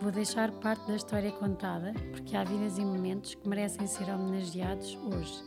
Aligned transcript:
Vou 0.00 0.12
deixar 0.12 0.52
parte 0.52 0.86
da 0.86 0.94
história 0.94 1.32
contada, 1.32 1.94
porque 2.12 2.36
há 2.36 2.44
vidas 2.44 2.76
e 2.76 2.84
momentos 2.84 3.34
que 3.34 3.48
merecem 3.48 3.86
ser 3.86 4.10
homenageados 4.10 4.94
hoje. 4.96 5.42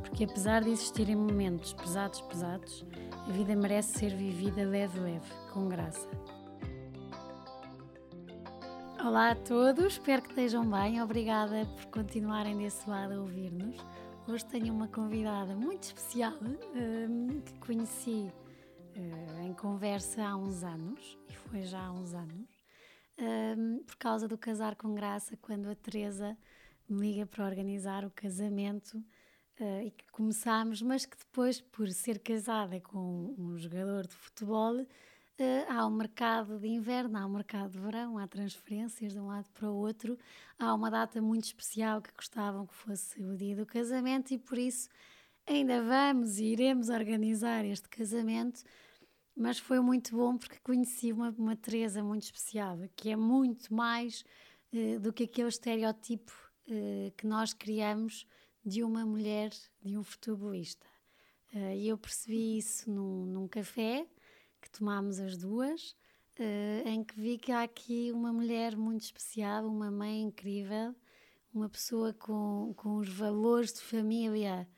Porque 0.00 0.24
apesar 0.24 0.62
de 0.62 0.70
existirem 0.70 1.16
momentos 1.16 1.72
pesados, 1.72 2.20
pesados, 2.20 2.84
a 3.10 3.32
vida 3.32 3.56
merece 3.56 3.98
ser 3.98 4.14
vivida 4.14 4.64
leve, 4.64 5.00
leve, 5.00 5.26
com 5.52 5.66
graça. 5.68 6.08
Olá 9.02 9.30
a 9.30 9.34
todos, 9.34 9.94
espero 9.94 10.22
que 10.22 10.28
estejam 10.28 10.68
bem. 10.70 11.00
Obrigada 11.02 11.64
por 11.64 11.86
continuarem 11.86 12.58
desse 12.58 12.88
lado 12.88 13.14
a 13.14 13.20
ouvir-nos. 13.20 13.76
Hoje 14.28 14.44
tenho 14.44 14.74
uma 14.74 14.88
convidada 14.88 15.54
muito 15.56 15.84
especial 15.84 16.34
um, 16.42 17.40
que 17.40 17.58
conheci 17.60 18.30
uh, 18.94 19.42
em 19.42 19.54
conversa 19.54 20.22
há 20.22 20.36
uns 20.36 20.62
anos, 20.62 21.18
e 21.30 21.34
foi 21.34 21.62
já 21.62 21.80
há 21.80 21.92
uns 21.92 22.12
anos, 22.12 22.55
um, 23.18 23.82
por 23.84 23.96
causa 23.96 24.28
do 24.28 24.36
Casar 24.36 24.76
com 24.76 24.94
Graça, 24.94 25.36
quando 25.40 25.68
a 25.68 25.74
Teresa 25.74 26.36
me 26.88 27.00
liga 27.00 27.26
para 27.26 27.44
organizar 27.44 28.04
o 28.04 28.10
casamento 28.10 28.98
uh, 29.60 29.82
e 29.84 29.90
que 29.90 30.06
começámos, 30.10 30.82
mas 30.82 31.06
que 31.06 31.16
depois, 31.16 31.60
por 31.60 31.88
ser 31.90 32.18
casada 32.18 32.80
com 32.80 33.34
um 33.38 33.56
jogador 33.58 34.06
de 34.06 34.14
futebol, 34.14 34.80
uh, 34.80 34.86
há 35.68 35.86
um 35.86 35.90
mercado 35.90 36.58
de 36.58 36.68
inverno, 36.68 37.18
há 37.18 37.26
um 37.26 37.32
mercado 37.32 37.70
de 37.72 37.78
verão, 37.78 38.18
há 38.18 38.26
transferências 38.26 39.12
de 39.12 39.18
um 39.18 39.26
lado 39.26 39.48
para 39.52 39.70
o 39.70 39.74
outro, 39.74 40.18
há 40.58 40.72
uma 40.74 40.90
data 40.90 41.20
muito 41.20 41.44
especial 41.44 42.00
que 42.00 42.12
gostavam 42.12 42.66
que 42.66 42.74
fosse 42.74 43.22
o 43.22 43.36
dia 43.36 43.56
do 43.56 43.66
casamento 43.66 44.32
e 44.32 44.38
por 44.38 44.58
isso 44.58 44.88
ainda 45.46 45.82
vamos 45.82 46.38
e 46.38 46.46
iremos 46.46 46.88
organizar 46.88 47.64
este 47.64 47.88
casamento. 47.88 48.62
Mas 49.36 49.58
foi 49.58 49.80
muito 49.80 50.16
bom 50.16 50.38
porque 50.38 50.58
conheci 50.60 51.12
uma, 51.12 51.30
uma 51.36 51.54
Teresa 51.54 52.02
muito 52.02 52.22
especial, 52.22 52.78
que 52.96 53.10
é 53.10 53.16
muito 53.16 53.72
mais 53.74 54.24
uh, 54.72 54.98
do 54.98 55.12
que 55.12 55.24
aquele 55.24 55.48
estereótipo 55.48 56.32
que 57.16 57.28
nós 57.28 57.54
criamos 57.54 58.26
de 58.64 58.82
uma 58.82 59.06
mulher, 59.06 59.50
de 59.80 59.96
um 59.96 60.02
futebolista. 60.02 60.84
Uh, 61.54 61.72
e 61.74 61.88
eu 61.88 61.96
percebi 61.96 62.58
isso 62.58 62.90
num, 62.90 63.24
num 63.24 63.46
café 63.46 64.04
que 64.60 64.68
tomámos 64.68 65.20
as 65.20 65.36
duas, 65.36 65.92
uh, 66.40 66.88
em 66.88 67.04
que 67.04 67.14
vi 67.14 67.38
que 67.38 67.52
há 67.52 67.62
aqui 67.62 68.10
uma 68.12 68.32
mulher 68.32 68.76
muito 68.76 69.02
especial, 69.02 69.66
uma 69.66 69.90
mãe 69.90 70.22
incrível, 70.22 70.94
uma 71.54 71.68
pessoa 71.68 72.12
com, 72.12 72.74
com 72.76 72.96
os 72.96 73.08
valores 73.08 73.72
de 73.72 73.80
família 73.80 74.68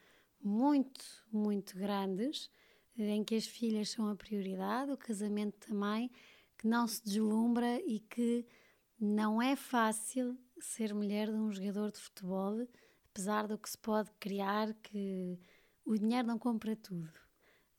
muito, 0.40 1.04
muito 1.32 1.76
grandes, 1.76 2.46
uh, 2.46 2.50
em 2.98 3.22
que 3.24 3.34
as 3.34 3.46
filhas 3.46 3.90
são 3.90 4.08
a 4.08 4.16
prioridade, 4.16 4.90
o 4.90 4.96
casamento 4.96 5.58
também, 5.58 6.10
que 6.56 6.66
não 6.66 6.86
se 6.86 7.04
deslumbra 7.04 7.80
e 7.86 8.00
que 8.00 8.44
não 9.00 9.40
é 9.40 9.54
fácil 9.54 10.36
ser 10.60 10.92
mulher 10.92 11.28
de 11.28 11.36
um 11.36 11.52
jogador 11.52 11.92
de 11.92 11.98
futebol 11.98 12.66
apesar 13.18 13.48
do 13.48 13.58
que 13.58 13.68
se 13.68 13.76
pode 13.76 14.10
criar, 14.20 14.72
que 14.74 15.36
o 15.84 15.98
dinheiro 15.98 16.28
não 16.28 16.38
compra 16.38 16.76
tudo. 16.76 17.10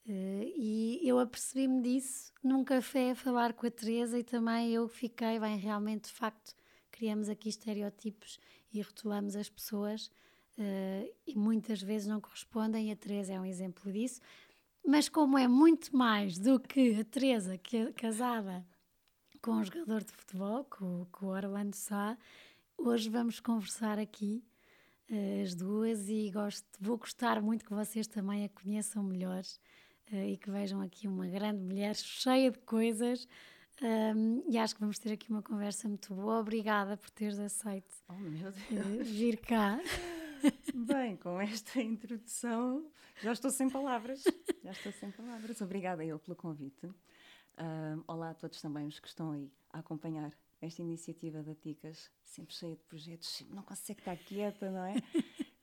Uh, 0.06 0.52
e 0.56 1.00
eu 1.04 1.18
apercebi-me 1.18 1.82
disso 1.82 2.34
num 2.44 2.64
café 2.64 3.12
a 3.12 3.16
falar 3.16 3.54
com 3.54 3.66
a 3.66 3.72
Teresa 3.72 4.20
e 4.20 4.24
também 4.24 4.74
eu 4.74 4.88
fiquei, 4.90 5.40
bem, 5.40 5.58
realmente, 5.58 6.06
de 6.06 6.12
facto, 6.12 6.54
criamos 6.92 7.30
aqui 7.30 7.48
estereótipos 7.48 8.38
e 8.74 8.82
rotulamos 8.82 9.38
as 9.38 9.50
pessoas 9.50 10.08
uh, 10.58 11.14
e 11.26 11.36
muitas 11.38 11.82
vezes 11.82 12.08
não 12.08 12.20
correspondem 12.20 12.92
a 12.92 12.96
Teresa 12.98 13.34
é 13.34 13.40
um 13.40 13.46
exemplo 13.46 13.92
disso. 13.94 14.20
Mas 14.92 15.08
como 15.08 15.38
é 15.38 15.48
muito 15.48 15.96
mais 15.96 16.40
do 16.40 16.60
que 16.60 17.00
a 17.00 17.04
Teresa, 17.04 17.60
que 17.60 17.78
é 17.78 17.92
casada 17.92 18.66
com 19.40 19.52
um 19.52 19.64
jogador 19.64 20.04
de 20.04 20.12
futebol, 20.12 20.64
com, 20.64 21.06
com 21.12 21.28
o 21.28 21.30
Orlando 21.30 21.76
Sá, 21.76 22.18
hoje 22.76 23.08
vamos 23.08 23.40
conversar 23.40 24.00
aqui 24.00 24.44
eh, 25.08 25.44
as 25.44 25.54
duas 25.54 26.10
e 26.10 26.32
gosto, 26.32 26.66
vou 26.82 26.98
gostar 26.98 27.40
muito 27.40 27.64
que 27.64 27.72
vocês 27.72 28.08
também 28.08 28.46
a 28.46 28.50
conheçam 28.50 29.04
melhor 29.04 29.44
uh, 30.12 30.26
e 30.28 30.36
que 30.38 30.50
vejam 30.50 30.82
aqui 30.82 31.08
uma 31.08 31.28
grande 31.28 31.62
mulher 31.62 31.96
cheia 31.96 32.50
de 32.50 32.58
coisas. 32.58 33.28
Um, 33.84 34.44
e 34.50 34.58
acho 34.58 34.74
que 34.74 34.82
vamos 34.82 34.98
ter 34.98 35.14
aqui 35.14 35.30
uma 35.30 35.44
conversa 35.44 35.88
muito 35.88 36.16
boa. 36.16 36.40
Obrigada 36.40 36.98
por 36.98 37.12
teres 37.12 37.38
aceito 37.38 37.94
oh, 38.10 38.14
uh, 38.14 39.04
vir 39.04 39.38
cá. 39.38 39.80
Bem, 40.74 41.18
com 41.18 41.40
esta 41.42 41.82
introdução 41.82 42.90
já 43.22 43.34
estou 43.34 43.52
sem 43.52 43.70
palavras. 43.70 44.24
Já 44.64 44.72
estou 44.72 44.92
sem 44.94 45.12
palavras. 45.12 45.62
Obrigada 45.62 46.06
eu 46.06 46.18
pelo 46.20 46.38
convite. 46.38 46.86
Uh, 46.86 48.02
olá 48.08 48.30
a 48.30 48.34
todos 48.34 48.62
também 48.62 48.88
os 48.88 49.00
que 49.00 49.08
estão 49.08 49.32
aí 49.32 49.52
a 49.74 49.80
acompanhar 49.80 50.32
esta 50.62 50.82
iniciativa 50.82 51.44
da 51.44 51.54
Ticas, 51.54 52.10
sempre 52.24 52.54
cheia 52.54 52.76
de 52.76 52.84
projetos, 52.84 53.46
não 53.50 53.64
consegue 53.64 54.00
estar 54.00 54.16
quieta, 54.18 54.72
não 54.72 54.86
é? 54.86 54.96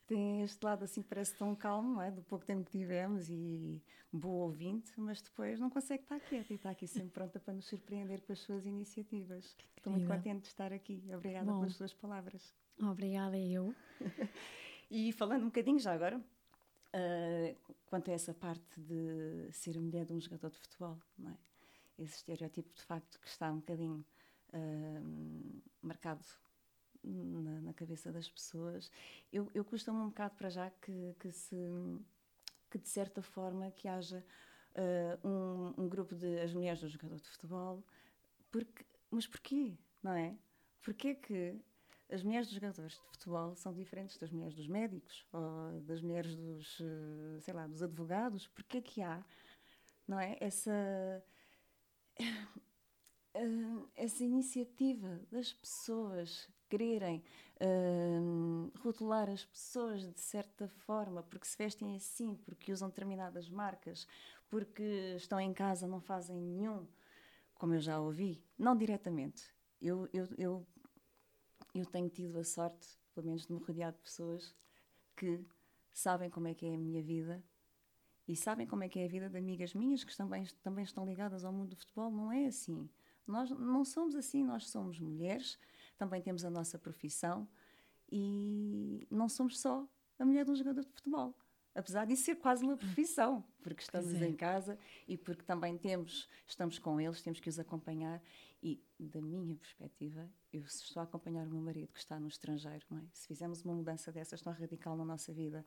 Tem 0.05 0.43
este 0.43 0.63
lado 0.63 0.83
assim 0.83 1.01
parece 1.01 1.35
tão 1.35 1.55
calmo, 1.55 1.95
não 1.95 2.01
é? 2.01 2.11
Do 2.11 2.21
pouco 2.23 2.45
tempo 2.45 2.63
que 2.63 2.77
tivemos 2.77 3.29
e 3.29 3.83
boa 4.11 4.45
ouvinte, 4.45 4.91
mas 4.95 5.21
depois 5.21 5.59
não 5.59 5.69
consegue 5.69 6.03
estar 6.03 6.19
quieta 6.19 6.53
e 6.53 6.55
está 6.55 6.69
aqui 6.69 6.87
sempre 6.87 7.09
pronta 7.09 7.39
para 7.39 7.53
nos 7.53 7.65
surpreender 7.65 8.21
com 8.21 8.31
as 8.31 8.39
suas 8.39 8.65
iniciativas. 8.65 9.55
Estou 9.75 9.91
muito 9.91 10.07
contente 10.07 10.43
de 10.43 10.47
estar 10.47 10.71
aqui. 10.71 11.03
Obrigada 11.13 11.51
Bom, 11.51 11.59
pelas 11.59 11.75
suas 11.75 11.93
palavras. 11.93 12.53
Obrigada 12.79 13.37
eu. 13.37 13.73
e 14.89 15.11
falando 15.11 15.43
um 15.43 15.47
bocadinho 15.47 15.79
já 15.79 15.93
agora, 15.93 16.17
uh, 16.17 17.73
quanto 17.85 18.09
a 18.09 18.13
essa 18.13 18.33
parte 18.33 18.79
de 18.79 19.51
ser 19.51 19.79
mulher 19.79 20.05
de 20.05 20.13
um 20.13 20.21
jogador 20.21 20.49
de 20.49 20.57
futebol, 20.57 20.97
não 21.17 21.31
é? 21.31 21.37
Esse 21.99 22.17
estereótipo 22.17 22.73
de 22.73 22.83
facto 22.83 23.19
que 23.19 23.27
está 23.27 23.51
um 23.51 23.57
bocadinho 23.57 24.05
uh, 24.53 25.61
marcado 25.81 26.23
na, 27.03 27.61
na, 27.61 27.73
cabeça 27.73 28.11
das 28.11 28.29
pessoas. 28.29 28.91
Eu, 29.31 29.49
eu 29.53 29.63
costumo 29.65 30.03
um 30.03 30.09
bocado 30.09 30.35
para 30.35 30.49
já 30.49 30.69
que, 30.69 31.15
que, 31.19 31.31
se, 31.31 31.55
que 32.69 32.77
de 32.77 32.87
certa 32.87 33.21
forma 33.21 33.71
que 33.71 33.87
haja 33.87 34.23
uh, 34.75 35.27
um, 35.27 35.83
um, 35.83 35.89
grupo 35.89 36.15
de 36.15 36.39
as 36.39 36.53
mulheres 36.53 36.81
do 36.81 36.87
jogador 36.87 37.17
de 37.19 37.27
futebol, 37.27 37.83
porque, 38.51 38.85
mas 39.09 39.25
porquê, 39.25 39.73
não 40.03 40.11
é? 40.13 40.37
Porquê 40.81 41.15
que 41.15 41.55
as 42.09 42.23
mulheres 42.23 42.47
dos 42.47 42.55
jogadores 42.55 42.93
de 42.93 43.01
futebol 43.09 43.55
são 43.55 43.73
diferentes 43.73 44.17
das 44.17 44.31
mulheres 44.31 44.55
dos 44.55 44.67
médicos 44.67 45.25
ou 45.33 45.81
das 45.81 46.01
mulheres 46.01 46.35
dos, 46.35 46.77
sei 47.41 47.53
lá, 47.53 47.67
dos 47.67 47.83
advogados? 47.83 48.47
Porquê 48.47 48.81
que 48.81 49.01
há, 49.01 49.23
não 50.07 50.19
é? 50.19 50.37
Essa 50.39 51.23
uh, 53.35 53.89
essa 53.95 54.23
iniciativa 54.23 55.19
das 55.31 55.53
pessoas 55.53 56.49
quererem 56.69 57.23
uh, 57.61 58.71
rotular 58.79 59.29
as 59.29 59.45
pessoas 59.45 60.01
de 60.01 60.19
certa 60.19 60.67
forma, 60.67 61.23
porque 61.23 61.47
se 61.47 61.57
vestem 61.57 61.95
assim, 61.95 62.35
porque 62.35 62.71
usam 62.71 62.89
determinadas 62.89 63.49
marcas, 63.49 64.07
porque 64.49 65.15
estão 65.15 65.39
em 65.39 65.53
casa, 65.53 65.87
não 65.87 66.01
fazem 66.01 66.37
nenhum, 66.37 66.85
como 67.55 67.73
eu 67.73 67.79
já 67.79 67.99
ouvi, 67.99 68.43
não 68.57 68.75
diretamente. 68.75 69.43
Eu, 69.81 70.09
eu, 70.11 70.27
eu, 70.37 70.67
eu 71.79 71.85
tenho 71.85 72.09
tido 72.09 72.37
a 72.37 72.43
sorte, 72.43 72.87
pelo 73.13 73.27
menos, 73.27 73.45
de 73.45 73.53
me 73.53 73.59
rodear 73.59 73.91
de 73.91 73.99
pessoas 73.99 74.55
que 75.15 75.43
sabem 75.93 76.29
como 76.29 76.47
é 76.47 76.53
que 76.53 76.65
é 76.65 76.75
a 76.75 76.77
minha 76.77 77.01
vida 77.01 77.43
e 78.27 78.35
sabem 78.35 78.67
como 78.67 78.83
é 78.83 78.89
que 78.89 78.99
é 78.99 79.05
a 79.05 79.07
vida 79.07 79.29
de 79.29 79.37
amigas 79.37 79.73
minhas 79.73 80.03
que 80.03 80.15
também, 80.15 80.45
também 80.61 80.83
estão 80.83 81.05
ligadas 81.05 81.45
ao 81.45 81.53
mundo 81.53 81.69
do 81.69 81.75
futebol. 81.77 82.11
Não 82.11 82.31
é 82.31 82.45
assim. 82.45 82.89
Nós 83.25 83.49
não 83.49 83.85
somos 83.85 84.15
assim, 84.15 84.43
nós 84.43 84.69
somos 84.69 84.99
mulheres, 84.99 85.57
também 85.97 86.21
temos 86.21 86.43
a 86.43 86.49
nossa 86.49 86.77
profissão 86.77 87.47
e 88.11 89.07
não 89.09 89.27
somos 89.29 89.59
só 89.59 89.87
a 90.19 90.25
mulher 90.25 90.45
de 90.45 90.51
um 90.51 90.55
jogador 90.55 90.81
de 90.81 90.91
futebol. 90.91 91.35
Apesar 91.77 92.05
de 92.05 92.15
ser 92.17 92.37
quase 92.37 92.63
uma 92.63 92.75
profissão, 92.75 93.45
porque 93.61 93.83
estamos 93.83 94.11
em 94.19 94.35
casa 94.35 94.79
e 95.07 95.15
porque 95.15 95.43
também 95.43 95.77
temos, 95.77 96.27
estamos 96.47 96.79
com 96.79 96.99
eles, 96.99 97.21
temos 97.21 97.39
que 97.39 97.47
os 97.47 97.59
acompanhar. 97.59 98.19
E, 98.63 98.83
da 98.99 99.21
minha 99.21 99.55
perspectiva, 99.55 100.27
eu 100.51 100.63
estou 100.63 100.99
a 100.99 101.03
acompanhar 101.03 101.45
o 101.45 101.51
meu 101.51 101.61
marido 101.61 101.93
que 101.93 101.99
está 101.99 102.19
no 102.19 102.27
estrangeiro, 102.27 102.83
é? 102.93 103.01
Se 103.13 103.27
fizermos 103.27 103.63
uma 103.63 103.75
mudança 103.75 104.11
dessas 104.11 104.41
tão 104.41 104.51
radical 104.51 104.97
na 104.97 105.05
nossa 105.05 105.31
vida, 105.31 105.63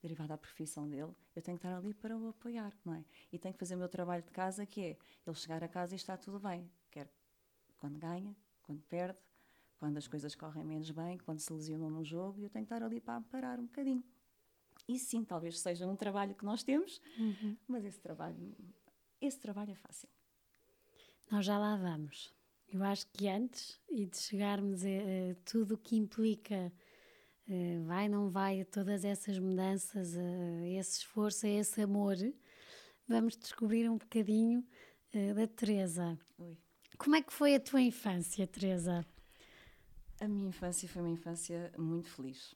derivada 0.00 0.28
da 0.28 0.38
profissão 0.38 0.88
dele, 0.88 1.14
eu 1.36 1.42
tenho 1.42 1.58
que 1.58 1.66
estar 1.66 1.76
ali 1.76 1.92
para 1.92 2.16
o 2.16 2.28
apoiar, 2.28 2.74
não 2.82 2.94
é? 2.94 3.04
E 3.30 3.38
tenho 3.38 3.52
que 3.52 3.60
fazer 3.60 3.74
o 3.74 3.78
meu 3.78 3.88
trabalho 3.90 4.22
de 4.22 4.30
casa, 4.30 4.64
que 4.64 4.80
é 4.80 4.98
ele 5.26 5.36
chegar 5.36 5.62
a 5.62 5.68
casa 5.68 5.94
e 5.94 5.96
está 5.96 6.16
tudo 6.16 6.40
bem. 6.40 6.70
Quer 6.90 7.12
quando 7.76 7.98
ganha, 7.98 8.34
quando 8.62 8.80
perde, 8.84 9.18
quando 9.78 9.98
as 9.98 10.08
coisas 10.08 10.34
correm 10.34 10.64
menos 10.64 10.90
bem, 10.90 11.18
quando 11.18 11.40
se 11.40 11.52
lesionam 11.52 11.90
num 11.90 12.04
jogo, 12.04 12.42
eu 12.42 12.48
tenho 12.48 12.64
que 12.64 12.72
estar 12.72 12.82
ali 12.82 13.00
para 13.00 13.20
parar 13.20 13.60
um 13.60 13.64
bocadinho. 13.64 14.02
E 14.92 14.98
sim, 14.98 15.22
talvez 15.24 15.58
seja 15.60 15.86
um 15.86 15.94
trabalho 15.94 16.34
que 16.34 16.44
nós 16.44 16.62
temos, 16.64 17.00
Uhum. 17.18 17.56
mas 17.68 17.84
esse 17.84 18.00
trabalho, 18.00 18.56
esse 19.20 19.38
trabalho 19.38 19.70
é 19.70 19.74
fácil. 19.76 20.08
Nós 21.30 21.46
já 21.46 21.56
lá 21.58 21.76
vamos. 21.76 22.34
Eu 22.72 22.82
acho 22.82 23.06
que 23.08 23.28
antes 23.28 23.78
e 23.88 24.06
de 24.06 24.16
chegarmos 24.18 24.84
a, 24.84 24.88
a 24.88 25.34
tudo 25.44 25.74
o 25.74 25.78
que 25.78 25.96
implica 25.96 26.72
eh, 27.48 27.78
vai, 27.86 28.08
não 28.08 28.28
vai, 28.30 28.60
a 28.62 28.64
todas 28.64 29.04
essas 29.04 29.38
mudanças, 29.38 30.16
a 30.16 30.68
esse 30.68 30.98
esforço, 30.98 31.46
a 31.46 31.48
esse 31.48 31.80
amor, 31.80 32.16
vamos 33.06 33.36
descobrir 33.36 33.88
um 33.88 33.96
bocadinho 33.98 34.64
eh, 35.12 35.34
da 35.34 35.46
Teresa. 35.46 36.18
Ui. 36.38 36.56
Como 36.98 37.14
é 37.16 37.22
que 37.22 37.32
foi 37.32 37.54
a 37.54 37.60
tua 37.60 37.80
infância, 37.80 38.46
Teresa? 38.46 39.06
A 40.20 40.26
minha 40.28 40.48
infância 40.48 40.88
foi 40.88 41.00
uma 41.02 41.10
infância 41.10 41.72
muito 41.78 42.08
feliz. 42.08 42.54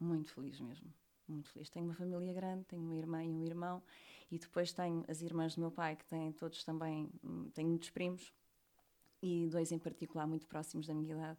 Muito 0.00 0.32
feliz 0.32 0.60
mesmo. 0.60 0.92
Muito 1.28 1.50
feliz. 1.50 1.68
Tenho 1.68 1.84
uma 1.86 1.94
família 1.94 2.32
grande, 2.32 2.64
tenho 2.64 2.82
uma 2.82 2.94
irmã 2.96 3.22
e 3.24 3.28
um 3.28 3.44
irmão, 3.44 3.82
e 4.30 4.38
depois 4.38 4.72
tenho 4.72 5.04
as 5.08 5.20
irmãs 5.22 5.54
do 5.54 5.60
meu 5.60 5.70
pai, 5.70 5.96
que 5.96 6.04
têm 6.06 6.32
todos 6.32 6.64
também. 6.64 7.10
hum, 7.22 7.50
Tenho 7.54 7.68
muitos 7.68 7.90
primos, 7.90 8.32
e 9.22 9.48
dois 9.50 9.72
em 9.72 9.78
particular 9.78 10.26
muito 10.26 10.46
próximos 10.46 10.86
da 10.86 10.94
minha 10.94 11.12
idade. 11.12 11.38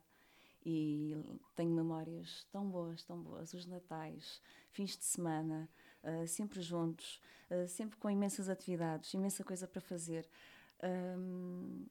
E 0.65 1.15
tenho 1.56 1.71
memórias 1.71 2.45
tão 2.51 2.69
boas, 2.69 3.03
tão 3.03 3.21
boas. 3.21 3.53
Os 3.53 3.65
natais, 3.65 4.41
fins 4.71 4.97
de 4.97 5.06
semana, 5.06 5.69
ah, 6.03 6.27
sempre 6.27 6.62
juntos, 6.62 7.21
ah, 7.50 7.68
sempre 7.68 7.97
com 7.97 8.09
imensas 8.09 8.50
atividades, 8.50 9.13
imensa 9.13 9.44
coisa 9.44 9.68
para 9.68 9.81
fazer. 9.81 10.30
Hum, 10.83 11.86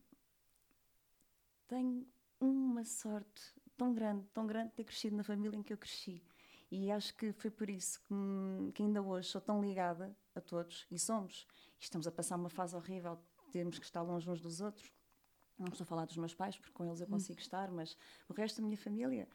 tenho 1.67 2.06
uma 2.41 2.85
sorte 2.85 3.43
tão 3.77 3.93
grande, 3.95 4.27
tão 4.35 4.47
grande 4.47 4.71
de 4.71 4.75
ter 4.77 4.85
crescido 4.85 5.17
na 5.17 5.25
família 5.25 5.56
em 5.56 5.62
que 5.62 5.73
eu 5.73 5.79
cresci. 5.79 6.23
E 6.70 6.91
acho 6.91 7.15
que 7.15 7.32
foi 7.32 7.50
por 7.50 7.70
isso 7.70 8.00
que, 8.03 8.73
que 8.73 8.82
ainda 8.82 9.00
hoje 9.00 9.29
sou 9.29 9.41
tão 9.41 9.61
ligada 9.62 10.15
a 10.35 10.41
todos, 10.41 10.87
e 10.91 10.99
somos. 10.99 11.47
Estamos 11.81 12.06
a 12.06 12.12
passar 12.12 12.37
uma 12.37 12.50
fase 12.50 12.76
horrível, 12.76 13.19
de 13.47 13.53
termos 13.53 13.79
que 13.79 13.85
estar 13.85 14.03
longe 14.03 14.29
uns 14.29 14.41
dos 14.41 14.61
outros. 14.61 14.93
Não 15.59 15.69
estou 15.69 15.85
a 15.85 15.87
falar 15.87 16.05
dos 16.05 16.17
meus 16.17 16.35
pais, 16.35 16.56
porque 16.56 16.73
com 16.73 16.85
eles 16.85 17.00
eu 17.00 17.06
consigo 17.06 17.41
estar, 17.41 17.70
mas 17.70 17.97
o 18.29 18.32
resto 18.32 18.61
da 18.61 18.67
minha 18.67 18.76
família, 18.76 19.26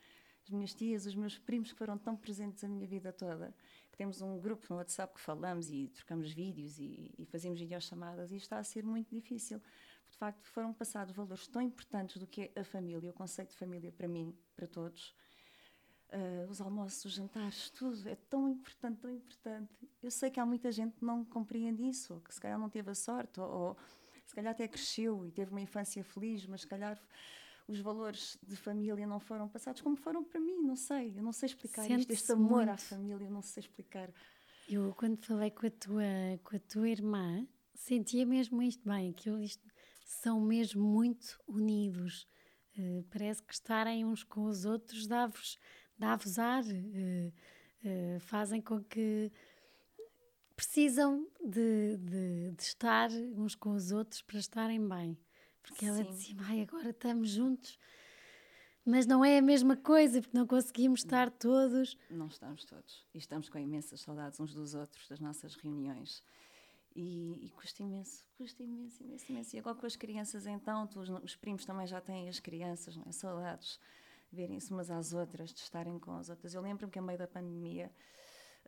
as 0.43 0.49
minhas 0.51 0.73
tias, 0.73 1.05
os 1.05 1.15
meus 1.15 1.37
primos 1.37 1.71
que 1.71 1.77
foram 1.77 1.97
tão 1.97 2.15
presentes 2.15 2.63
a 2.63 2.67
minha 2.67 2.85
vida 2.87 3.11
toda, 3.11 3.53
que 3.91 3.97
temos 3.97 4.21
um 4.21 4.39
grupo 4.39 4.65
no 4.69 4.75
WhatsApp 4.75 5.13
que 5.13 5.19
falamos 5.19 5.69
e 5.71 5.87
trocamos 5.87 6.31
vídeos 6.31 6.79
e, 6.79 7.13
e 7.17 7.25
fazemos 7.25 7.59
videochamadas, 7.59 8.31
e 8.31 8.35
está 8.35 8.59
a 8.59 8.63
ser 8.63 8.85
muito 8.85 9.09
difícil. 9.09 9.61
De 10.09 10.17
facto, 10.17 10.47
foram 10.47 10.73
passados 10.73 11.15
valores 11.15 11.47
tão 11.47 11.61
importantes 11.61 12.17
do 12.17 12.27
que 12.27 12.51
é 12.55 12.61
a 12.61 12.63
família, 12.63 13.09
o 13.09 13.13
conceito 13.13 13.49
de 13.49 13.57
família 13.57 13.91
para 13.91 14.07
mim, 14.07 14.37
para 14.55 14.67
todos. 14.67 15.15
Ah, 16.13 16.45
os 16.47 16.61
almoços, 16.61 17.05
os 17.05 17.13
jantares, 17.13 17.71
tudo 17.71 18.07
é 18.07 18.15
tão 18.15 18.47
importante, 18.47 18.99
tão 19.01 19.09
importante. 19.09 19.73
Eu 20.01 20.11
sei 20.11 20.29
que 20.29 20.39
há 20.39 20.45
muita 20.45 20.71
gente 20.71 20.95
que 20.95 21.03
não 21.03 21.25
compreende 21.25 21.83
isso, 21.83 22.13
ou 22.13 22.21
que 22.21 22.31
se 22.31 22.39
calhar 22.39 22.59
não 22.59 22.69
teve 22.69 22.91
a 22.91 22.93
sorte, 22.93 23.39
ou, 23.39 23.49
ou 23.49 23.77
se 24.23 24.35
calhar 24.35 24.51
até 24.51 24.67
cresceu 24.67 25.25
e 25.25 25.31
teve 25.31 25.49
uma 25.49 25.61
infância 25.61 26.03
feliz, 26.03 26.45
mas 26.45 26.61
se 26.61 26.67
calhar 26.67 27.01
os 27.67 27.79
valores 27.79 28.37
de 28.43 28.55
família 28.55 29.07
não 29.07 29.19
foram 29.19 29.49
passados 29.49 29.81
como 29.81 29.95
foram 29.95 30.23
para 30.23 30.39
mim, 30.39 30.61
não 30.61 30.75
sei, 30.75 31.17
eu 31.17 31.23
não 31.23 31.31
sei 31.31 31.47
explicar 31.47 31.89
isto, 31.89 32.11
este 32.11 32.31
amor 32.31 32.63
à 32.63 32.65
muito. 32.67 32.81
família, 32.81 33.25
eu 33.25 33.31
não 33.31 33.41
sei 33.41 33.61
explicar. 33.61 34.11
Eu, 34.69 34.93
quando 34.93 35.17
falei 35.17 35.49
com 35.49 35.65
a 35.65 35.71
tua, 35.71 36.03
com 36.43 36.55
a 36.55 36.59
tua 36.59 36.89
irmã, 36.89 37.47
sentia 37.73 38.23
mesmo 38.23 38.61
isto 38.61 38.87
bem, 38.87 39.13
que 39.13 39.29
eles 39.29 39.59
são 40.05 40.39
mesmo 40.39 40.83
muito 40.83 41.41
unidos. 41.47 42.27
Eh, 42.77 43.03
parece 43.09 43.41
que 43.41 43.53
estarem 43.53 44.05
uns 44.05 44.23
com 44.23 44.45
os 44.45 44.65
outros 44.65 45.05
dá-vos 45.07 45.59
dá-vos 45.97 46.37
ar, 46.39 46.63
eh, 46.69 47.31
eh, 47.83 48.17
fazem 48.19 48.61
com 48.61 48.83
que 48.83 49.31
precisam 50.55 51.27
de, 51.43 51.97
de, 51.97 52.51
de 52.51 52.61
estar 52.63 53.09
uns 53.11 53.55
com 53.55 53.71
os 53.73 53.91
outros 53.91 54.21
para 54.21 54.39
estarem 54.39 54.87
bem. 54.87 55.17
Porque 55.61 55.85
ela 55.85 55.97
Sim. 56.03 56.11
dizia, 56.11 56.35
ai, 56.41 56.61
agora 56.61 56.89
estamos 56.89 57.29
juntos, 57.29 57.79
mas 58.85 59.05
não 59.05 59.23
é 59.23 59.37
a 59.37 59.41
mesma 59.41 59.77
coisa, 59.77 60.21
porque 60.21 60.37
não 60.37 60.45
conseguimos 60.45 60.99
estar 61.01 61.31
todos. 61.31 61.97
Não 62.09 62.27
estamos 62.27 62.65
todos. 62.65 63.05
E 63.13 63.17
estamos 63.17 63.47
com 63.49 63.57
imensas 63.57 64.01
saudades 64.01 64.39
uns 64.39 64.53
dos 64.53 64.73
outros, 64.75 65.07
das 65.07 65.19
nossas 65.19 65.55
reuniões. 65.55 66.21
E, 66.95 67.45
e 67.45 67.49
custa 67.51 67.81
imenso, 67.81 68.23
custa 68.37 68.61
imenso, 68.61 69.01
imenso, 69.01 69.25
imenso. 69.31 69.55
E 69.55 69.59
agora 69.59 69.75
com 69.75 69.85
as 69.85 69.95
crianças, 69.95 70.45
então, 70.45 70.85
tu- 70.85 70.99
os, 70.99 71.09
os 71.09 71.35
primos 71.35 71.65
também 71.65 71.87
já 71.87 71.99
têm 71.99 72.29
as 72.29 72.39
crianças, 72.39 72.95
não 72.95 73.05
é? 73.07 73.11
Saudades, 73.11 73.79
verem-se 74.33 74.71
umas 74.71 74.89
às 74.89 75.13
outras, 75.13 75.53
de 75.53 75.59
estarem 75.59 75.99
com 75.99 76.15
as 76.15 76.29
outras. 76.29 76.53
Eu 76.53 76.61
lembro-me 76.61 76.91
que, 76.91 76.99
a 76.99 77.01
meio 77.01 77.17
da 77.17 77.27
pandemia, 77.27 77.91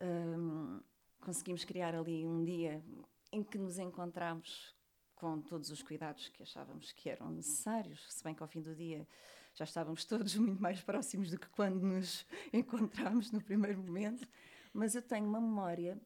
hum, 0.01 0.81
conseguimos 1.21 1.63
criar 1.63 1.95
ali 1.95 2.25
um 2.25 2.44
dia 2.44 2.83
em 3.31 3.44
que 3.44 3.57
nos 3.57 3.77
encontramos 3.77 4.75
com 5.15 5.41
todos 5.41 5.69
os 5.69 5.81
cuidados 5.81 6.29
que 6.29 6.44
achávamos 6.44 6.91
que 6.91 7.09
eram 7.09 7.29
necessários, 7.31 8.06
se 8.13 8.23
bem 8.23 8.35
que 8.35 8.44
ao 8.44 8.50
fim 8.50 8.62
do 8.62 8.75
dia 8.75 9.07
já 9.53 9.63
estávamos 9.63 10.06
todos 10.06 10.35
muito 10.38 10.62
mais 10.62 10.81
próximos 10.81 11.31
do 11.31 11.39
que 11.39 11.50
quando 11.50 11.81
nos 11.81 12.25
encontramos 12.53 13.31
no 13.31 13.41
primeiro 13.41 13.81
momento. 13.81 14.27
Mas 14.73 14.94
eu 14.94 15.01
tenho 15.01 15.27
uma 15.27 15.39
memória 15.39 16.00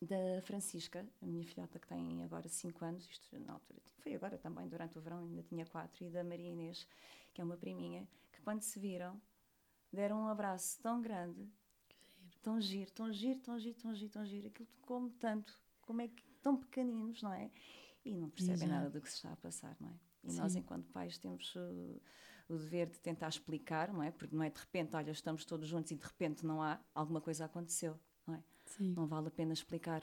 da 0.00 0.40
Francisca, 0.42 1.06
a 1.20 1.26
minha 1.26 1.44
filhota 1.44 1.78
que 1.78 1.86
tem 1.88 2.22
agora 2.22 2.48
5 2.48 2.84
anos, 2.84 3.08
isto 3.10 3.38
na 3.40 3.54
altura 3.54 3.80
foi 4.08 4.14
agora 4.14 4.38
também, 4.38 4.66
durante 4.66 4.96
o 4.96 5.02
verão 5.02 5.18
ainda 5.18 5.42
tinha 5.42 5.66
4, 5.66 6.06
e 6.06 6.10
da 6.10 6.24
Maria 6.24 6.48
Inês, 6.48 6.88
que 7.34 7.40
é 7.40 7.44
uma 7.44 7.56
priminha, 7.56 8.08
quando 8.48 8.62
se 8.62 8.80
viram 8.80 9.20
deram 9.92 10.22
um 10.22 10.26
abraço 10.26 10.80
tão 10.80 11.02
grande, 11.02 11.46
tão 12.40 12.58
giro, 12.58 12.90
tão 12.92 13.12
giro, 13.12 13.38
tão 13.40 13.58
giro, 13.58 13.78
tão 13.78 13.94
giro, 13.94 14.10
tão 14.10 14.24
giro, 14.24 14.48
aquilo 14.48 14.68
tocou-me 14.80 15.10
tanto, 15.10 15.60
como 15.82 16.00
é 16.00 16.08
que 16.08 16.24
tão 16.40 16.56
pequeninos, 16.56 17.20
não 17.20 17.30
é? 17.30 17.50
E 18.06 18.16
não 18.16 18.30
percebem 18.30 18.66
Exato. 18.66 18.72
nada 18.72 18.88
do 18.88 19.02
que 19.02 19.10
se 19.10 19.16
está 19.16 19.34
a 19.34 19.36
passar, 19.36 19.76
não 19.78 19.90
é? 19.90 20.00
E 20.24 20.32
nós, 20.32 20.52
Sim. 20.52 20.60
enquanto 20.60 20.88
pais, 20.88 21.18
temos 21.18 21.54
uh, 21.56 22.00
o 22.48 22.56
dever 22.56 22.88
de 22.88 22.98
tentar 23.00 23.28
explicar, 23.28 23.92
não 23.92 24.02
é? 24.02 24.10
Porque 24.10 24.34
não 24.34 24.42
é 24.42 24.48
de 24.48 24.58
repente, 24.58 24.96
olha, 24.96 25.10
estamos 25.10 25.44
todos 25.44 25.68
juntos 25.68 25.90
e 25.90 25.96
de 25.96 26.06
repente 26.06 26.46
não 26.46 26.62
há, 26.62 26.80
alguma 26.94 27.20
coisa 27.20 27.44
aconteceu, 27.44 28.00
não 28.26 28.34
é? 28.34 28.42
Sim. 28.64 28.94
Não 28.94 29.06
vale 29.06 29.28
a 29.28 29.30
pena 29.30 29.52
explicar 29.52 30.02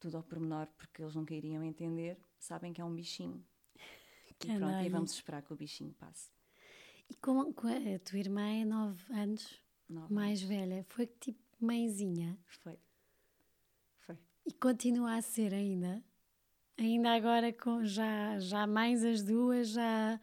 tudo 0.00 0.16
ao 0.16 0.24
pormenor 0.24 0.66
porque 0.76 1.00
eles 1.00 1.14
nunca 1.14 1.32
iriam 1.32 1.62
entender. 1.62 2.18
Sabem 2.40 2.72
que 2.72 2.80
é 2.80 2.84
um 2.84 2.92
bichinho. 2.92 3.40
Que 4.36 4.50
e 4.50 4.58
pronto, 4.58 4.82
e 4.82 4.88
vamos 4.88 5.12
esperar 5.12 5.40
que 5.42 5.52
o 5.52 5.56
bichinho 5.56 5.94
passe. 5.94 6.32
E 7.12 7.14
com, 7.16 7.52
com 7.52 7.66
a, 7.68 7.98
tua 7.98 8.18
irmã 8.18 8.48
é 8.48 8.64
nove 8.64 9.04
anos 9.12 9.60
Nove 9.86 10.14
mais 10.14 10.38
anos. 10.38 10.48
velha, 10.48 10.82
foi 10.88 11.06
tipo 11.06 11.38
mãezinha 11.60 12.38
Foi. 12.46 12.78
Foi. 14.00 14.16
e 14.46 14.52
continua 14.54 15.16
a 15.16 15.20
ser 15.20 15.52
ainda. 15.52 16.02
Ainda 16.78 17.12
agora 17.12 17.52
com 17.52 17.84
já, 17.84 18.38
já 18.38 18.66
mães 18.66 19.04
as 19.04 19.22
duas 19.22 19.68
já 19.68 20.18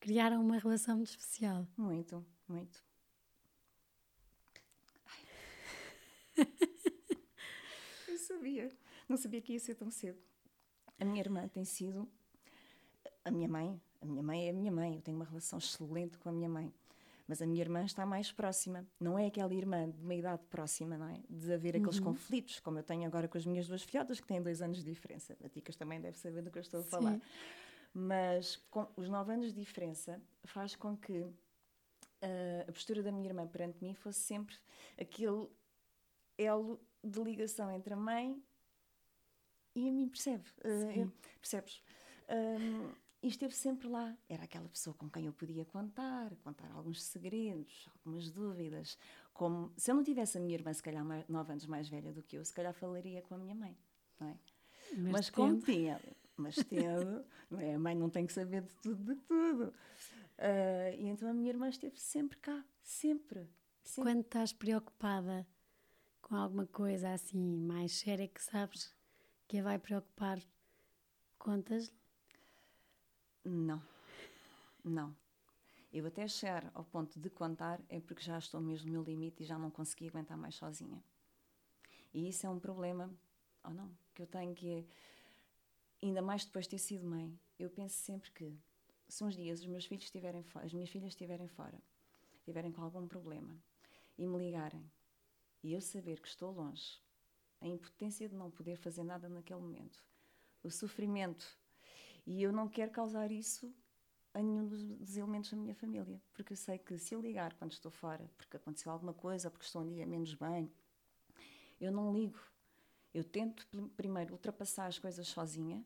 criaram 0.00 0.42
uma 0.42 0.58
relação 0.58 0.96
muito 0.96 1.10
especial. 1.10 1.68
Muito, 1.76 2.26
muito. 2.48 2.82
Eu 8.08 8.18
sabia. 8.18 8.68
Não 9.08 9.16
sabia 9.16 9.40
que 9.40 9.52
ia 9.52 9.60
ser 9.60 9.76
tão 9.76 9.88
cedo. 9.88 10.20
A 10.98 11.04
minha 11.04 11.20
irmã 11.20 11.46
tem 11.46 11.64
sido 11.64 12.10
a 13.24 13.30
minha 13.30 13.46
mãe. 13.46 13.80
A 14.04 14.06
minha 14.06 14.22
mãe 14.22 14.46
é 14.46 14.50
a 14.50 14.52
minha 14.52 14.70
mãe. 14.70 14.96
Eu 14.96 15.00
tenho 15.02 15.16
uma 15.16 15.24
relação 15.24 15.58
excelente 15.58 16.18
com 16.18 16.28
a 16.28 16.32
minha 16.32 16.48
mãe. 16.48 16.72
Mas 17.26 17.40
a 17.40 17.46
minha 17.46 17.62
irmã 17.62 17.82
está 17.84 18.04
mais 18.04 18.30
próxima. 18.30 18.86
Não 19.00 19.18
é 19.18 19.26
aquela 19.26 19.52
irmã 19.54 19.88
de 19.88 19.98
uma 20.02 20.14
idade 20.14 20.42
próxima, 20.50 20.98
não 20.98 21.08
é? 21.08 21.20
De 21.28 21.50
haver 21.54 21.74
aqueles 21.76 21.98
conflitos, 21.98 22.60
como 22.60 22.78
eu 22.78 22.82
tenho 22.82 23.06
agora 23.06 23.26
com 23.26 23.38
as 23.38 23.46
minhas 23.46 23.66
duas 23.66 23.82
filhotas, 23.82 24.20
que 24.20 24.26
têm 24.26 24.42
dois 24.42 24.60
anos 24.60 24.84
de 24.84 24.84
diferença. 24.84 25.34
A 25.42 25.48
Ticas 25.48 25.74
também 25.74 25.98
deve 26.02 26.18
saber 26.18 26.42
do 26.42 26.50
que 26.50 26.58
eu 26.58 26.62
estou 26.62 26.80
a 26.80 26.84
falar. 26.84 27.14
Sim. 27.14 27.22
Mas 27.94 28.56
com 28.70 28.86
os 28.94 29.08
nove 29.08 29.32
anos 29.32 29.54
de 29.54 29.58
diferença 29.58 30.20
faz 30.44 30.76
com 30.76 30.94
que 30.98 31.24
ah, 32.20 32.64
a 32.68 32.72
postura 32.72 33.02
da 33.02 33.10
minha 33.10 33.26
irmã 33.28 33.46
perante 33.46 33.82
mim 33.82 33.94
fosse 33.94 34.20
sempre 34.20 34.54
aquele 35.00 35.48
elo 36.36 36.78
de 37.02 37.22
ligação 37.22 37.70
entre 37.70 37.94
a 37.94 37.96
mãe 37.96 38.42
e 39.74 39.88
a 39.88 39.92
mim, 39.92 40.08
percebe? 40.08 40.44
Sim. 40.62 41.00
eu- 41.00 41.12
percebes? 41.40 41.82
Ahm, 42.28 42.92
e 43.24 43.28
esteve 43.28 43.54
sempre 43.54 43.88
lá. 43.88 44.14
Era 44.28 44.44
aquela 44.44 44.68
pessoa 44.68 44.94
com 44.94 45.08
quem 45.08 45.24
eu 45.24 45.32
podia 45.32 45.64
contar, 45.64 46.34
contar 46.42 46.70
alguns 46.72 47.02
segredos, 47.02 47.88
algumas 47.96 48.30
dúvidas. 48.30 48.98
Como 49.32 49.72
se 49.76 49.90
eu 49.90 49.94
não 49.94 50.04
tivesse 50.04 50.36
a 50.36 50.40
minha 50.40 50.54
irmã, 50.54 50.72
se 50.72 50.82
calhar 50.82 51.02
mais- 51.04 51.26
nove 51.26 51.50
anos 51.52 51.64
mais 51.66 51.88
velha 51.88 52.12
do 52.12 52.22
que 52.22 52.36
eu, 52.36 52.44
se 52.44 52.52
calhar 52.52 52.74
falaria 52.74 53.22
com 53.22 53.34
a 53.34 53.38
minha 53.38 53.54
mãe, 53.54 53.74
não 54.20 54.28
é? 54.28 54.38
Mas, 55.10 55.30
como 55.30 55.54
tendo- 55.54 55.64
tinha, 55.64 56.00
mas 56.36 56.56
tendo, 56.56 57.24
não 57.50 57.58
é? 57.58 57.74
a 57.74 57.78
mãe 57.78 57.94
não 57.94 58.10
tem 58.10 58.26
que 58.26 58.32
saber 58.32 58.60
de 58.62 58.74
tudo, 58.76 59.14
de 59.14 59.20
tudo. 59.22 59.72
Ah, 60.36 60.90
e 60.90 61.06
então 61.06 61.28
a 61.28 61.32
minha 61.32 61.48
irmã 61.48 61.68
esteve 61.68 61.98
sempre 61.98 62.36
cá, 62.38 62.62
sempre. 62.82 63.48
sempre. 63.82 64.02
Quando 64.12 64.20
estás 64.20 64.52
preocupada 64.52 65.46
com 66.20 66.34
alguma 66.36 66.66
coisa 66.66 67.10
assim 67.12 67.38
mais 67.40 67.92
séria 67.92 68.28
que 68.28 68.42
sabes 68.42 68.94
que 69.48 69.62
vai 69.62 69.78
preocupar, 69.78 70.38
contas 71.38 71.90
Não, 73.44 73.82
não. 74.82 75.14
Eu 75.92 76.06
até 76.06 76.26
chegar 76.26 76.70
ao 76.74 76.82
ponto 76.84 77.20
de 77.20 77.30
contar 77.30 77.80
é 77.88 78.00
porque 78.00 78.22
já 78.22 78.38
estou 78.38 78.60
mesmo 78.60 78.90
no 78.90 79.02
limite 79.02 79.42
e 79.42 79.46
já 79.46 79.58
não 79.58 79.70
consegui 79.70 80.08
aguentar 80.08 80.36
mais 80.36 80.54
sozinha. 80.54 81.02
E 82.12 82.28
isso 82.28 82.46
é 82.46 82.50
um 82.50 82.58
problema, 82.58 83.12
ou 83.62 83.72
não, 83.72 83.90
que 84.14 84.22
eu 84.22 84.26
tenho 84.26 84.54
que 84.54 84.68
é, 84.70 84.84
ainda 86.02 86.22
mais 86.22 86.44
depois 86.44 86.64
de 86.64 86.70
ter 86.70 86.78
sido 86.78 87.06
mãe, 87.06 87.38
eu 87.58 87.68
penso 87.68 87.96
sempre 87.96 88.30
que 88.30 88.56
se 89.08 89.22
uns 89.22 89.36
dias 89.36 89.60
os 89.60 89.66
meus 89.66 89.84
filhos 89.84 90.04
estiverem 90.04 90.44
as 90.54 90.72
minhas 90.72 90.90
filhas 90.90 91.08
estiverem 91.08 91.48
fora, 91.48 91.78
estiverem 92.38 92.72
com 92.72 92.82
algum 92.82 93.06
problema 93.06 93.56
e 94.16 94.26
me 94.26 94.38
ligarem 94.38 94.90
e 95.62 95.72
eu 95.72 95.80
saber 95.80 96.20
que 96.20 96.28
estou 96.28 96.52
longe, 96.52 97.00
a 97.60 97.66
impotência 97.66 98.28
de 98.28 98.34
não 98.34 98.50
poder 98.50 98.76
fazer 98.76 99.02
nada 99.02 99.28
naquele 99.28 99.60
momento, 99.60 100.04
o 100.62 100.70
sofrimento, 100.70 101.58
e 102.26 102.42
eu 102.42 102.52
não 102.52 102.68
quero 102.68 102.90
causar 102.90 103.30
isso 103.30 103.74
a 104.32 104.42
nenhum 104.42 104.66
dos, 104.66 105.16
elementos 105.16 105.50
da 105.50 105.56
minha 105.56 105.74
família, 105.74 106.20
porque 106.32 106.52
eu 106.52 106.56
sei 106.56 106.78
que 106.78 106.98
se 106.98 107.14
eu 107.14 107.20
ligar 107.20 107.54
quando 107.54 107.72
estou 107.72 107.90
fora, 107.90 108.28
porque 108.36 108.56
aconteceu 108.56 108.90
alguma 108.90 109.14
coisa, 109.14 109.50
porque 109.50 109.64
estou 109.64 109.82
um 109.82 109.88
dia 109.88 110.06
menos 110.06 110.34
bem, 110.34 110.70
eu 111.80 111.92
não 111.92 112.12
ligo. 112.12 112.40
Eu 113.12 113.22
tento 113.22 113.66
primeiro 113.96 114.32
ultrapassar 114.32 114.86
as 114.86 114.98
coisas 114.98 115.28
sozinha 115.28 115.84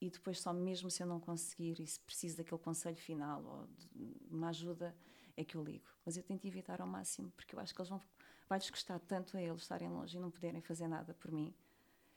e 0.00 0.08
depois 0.08 0.40
só 0.40 0.52
mesmo 0.52 0.90
se 0.90 1.02
eu 1.02 1.06
não 1.08 1.18
conseguir 1.18 1.80
e 1.80 1.86
se 1.86 1.98
preciso 1.98 2.36
daquele 2.36 2.60
conselho 2.60 2.96
final 2.96 3.44
ou 3.44 3.66
de 3.66 3.88
uma 4.30 4.50
ajuda 4.50 4.94
é 5.36 5.44
que 5.44 5.56
eu 5.56 5.64
ligo. 5.64 5.88
Mas 6.06 6.16
eu 6.16 6.22
tento 6.22 6.46
evitar 6.46 6.80
ao 6.80 6.86
máximo, 6.86 7.32
porque 7.32 7.54
eu 7.54 7.58
acho 7.58 7.74
que 7.74 7.80
eles 7.80 7.88
vão 7.88 8.00
vai-lhes 8.48 8.70
custar 8.70 8.98
tanto 9.00 9.36
a 9.36 9.42
eles 9.42 9.62
estarem 9.62 9.88
longe 9.88 10.16
e 10.16 10.20
não 10.20 10.30
poderem 10.30 10.60
fazer 10.62 10.88
nada 10.88 11.12
por 11.14 11.30
mim. 11.30 11.54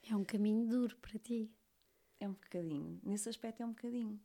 É 0.10 0.16
um 0.16 0.24
caminho 0.24 0.68
duro 0.68 0.96
para 0.98 1.20
ti. 1.20 1.52
É 2.22 2.28
um 2.28 2.34
bocadinho. 2.34 3.00
Nesse 3.04 3.28
aspecto 3.28 3.64
é 3.64 3.66
um 3.66 3.72
bocadinho. 3.72 4.22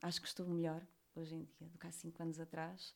Acho 0.00 0.18
que 0.18 0.26
estou 0.26 0.48
melhor 0.48 0.82
hoje 1.14 1.34
em 1.34 1.44
dia 1.44 1.68
do 1.68 1.78
que 1.78 1.86
há 1.86 1.92
cinco 1.92 2.22
anos 2.22 2.40
atrás. 2.40 2.94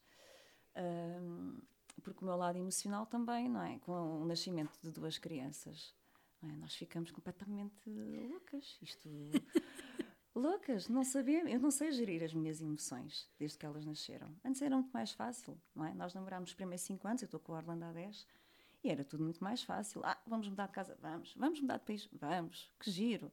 Um, 0.75 1.61
porque 2.01 2.23
o 2.23 2.25
meu 2.25 2.35
lado 2.35 2.57
emocional 2.57 3.05
também, 3.05 3.47
não 3.47 3.61
é? 3.61 3.77
Com 3.77 4.23
o 4.23 4.25
nascimento 4.25 4.75
de 4.81 4.89
duas 4.89 5.19
crianças, 5.19 5.93
é? 6.41 6.47
nós 6.55 6.73
ficamos 6.73 7.11
completamente 7.11 7.87
loucas. 7.87 8.79
Isto. 8.81 9.07
loucas, 10.33 10.89
não 10.89 11.03
sabemos, 11.03 11.51
eu 11.51 11.59
não 11.59 11.69
sei 11.69 11.91
gerir 11.91 12.23
as 12.23 12.33
minhas 12.33 12.59
emoções 12.59 13.29
desde 13.37 13.55
que 13.55 13.67
elas 13.67 13.85
nasceram. 13.85 14.35
Antes 14.43 14.63
era 14.63 14.75
muito 14.75 14.91
mais 14.91 15.11
fácil, 15.11 15.61
não 15.75 15.85
é? 15.85 15.93
Nós 15.93 16.15
namorámos 16.15 16.49
os 16.49 16.55
primeiros 16.55 16.83
cinco 16.83 17.07
anos, 17.07 17.21
eu 17.21 17.27
estou 17.27 17.39
com 17.39 17.53
a 17.53 17.57
Orlando 17.57 17.85
há 17.85 17.91
10, 17.91 18.25
e 18.83 18.89
era 18.89 19.03
tudo 19.03 19.23
muito 19.23 19.43
mais 19.43 19.61
fácil. 19.61 20.01
Ah, 20.03 20.19
vamos 20.25 20.47
mudar 20.47 20.65
de 20.65 20.73
casa? 20.73 20.97
Vamos. 20.99 21.35
Vamos 21.35 21.61
mudar 21.61 21.77
de 21.77 21.85
país? 21.85 22.09
Vamos. 22.13 22.71
Que 22.79 22.89
giro. 22.89 23.31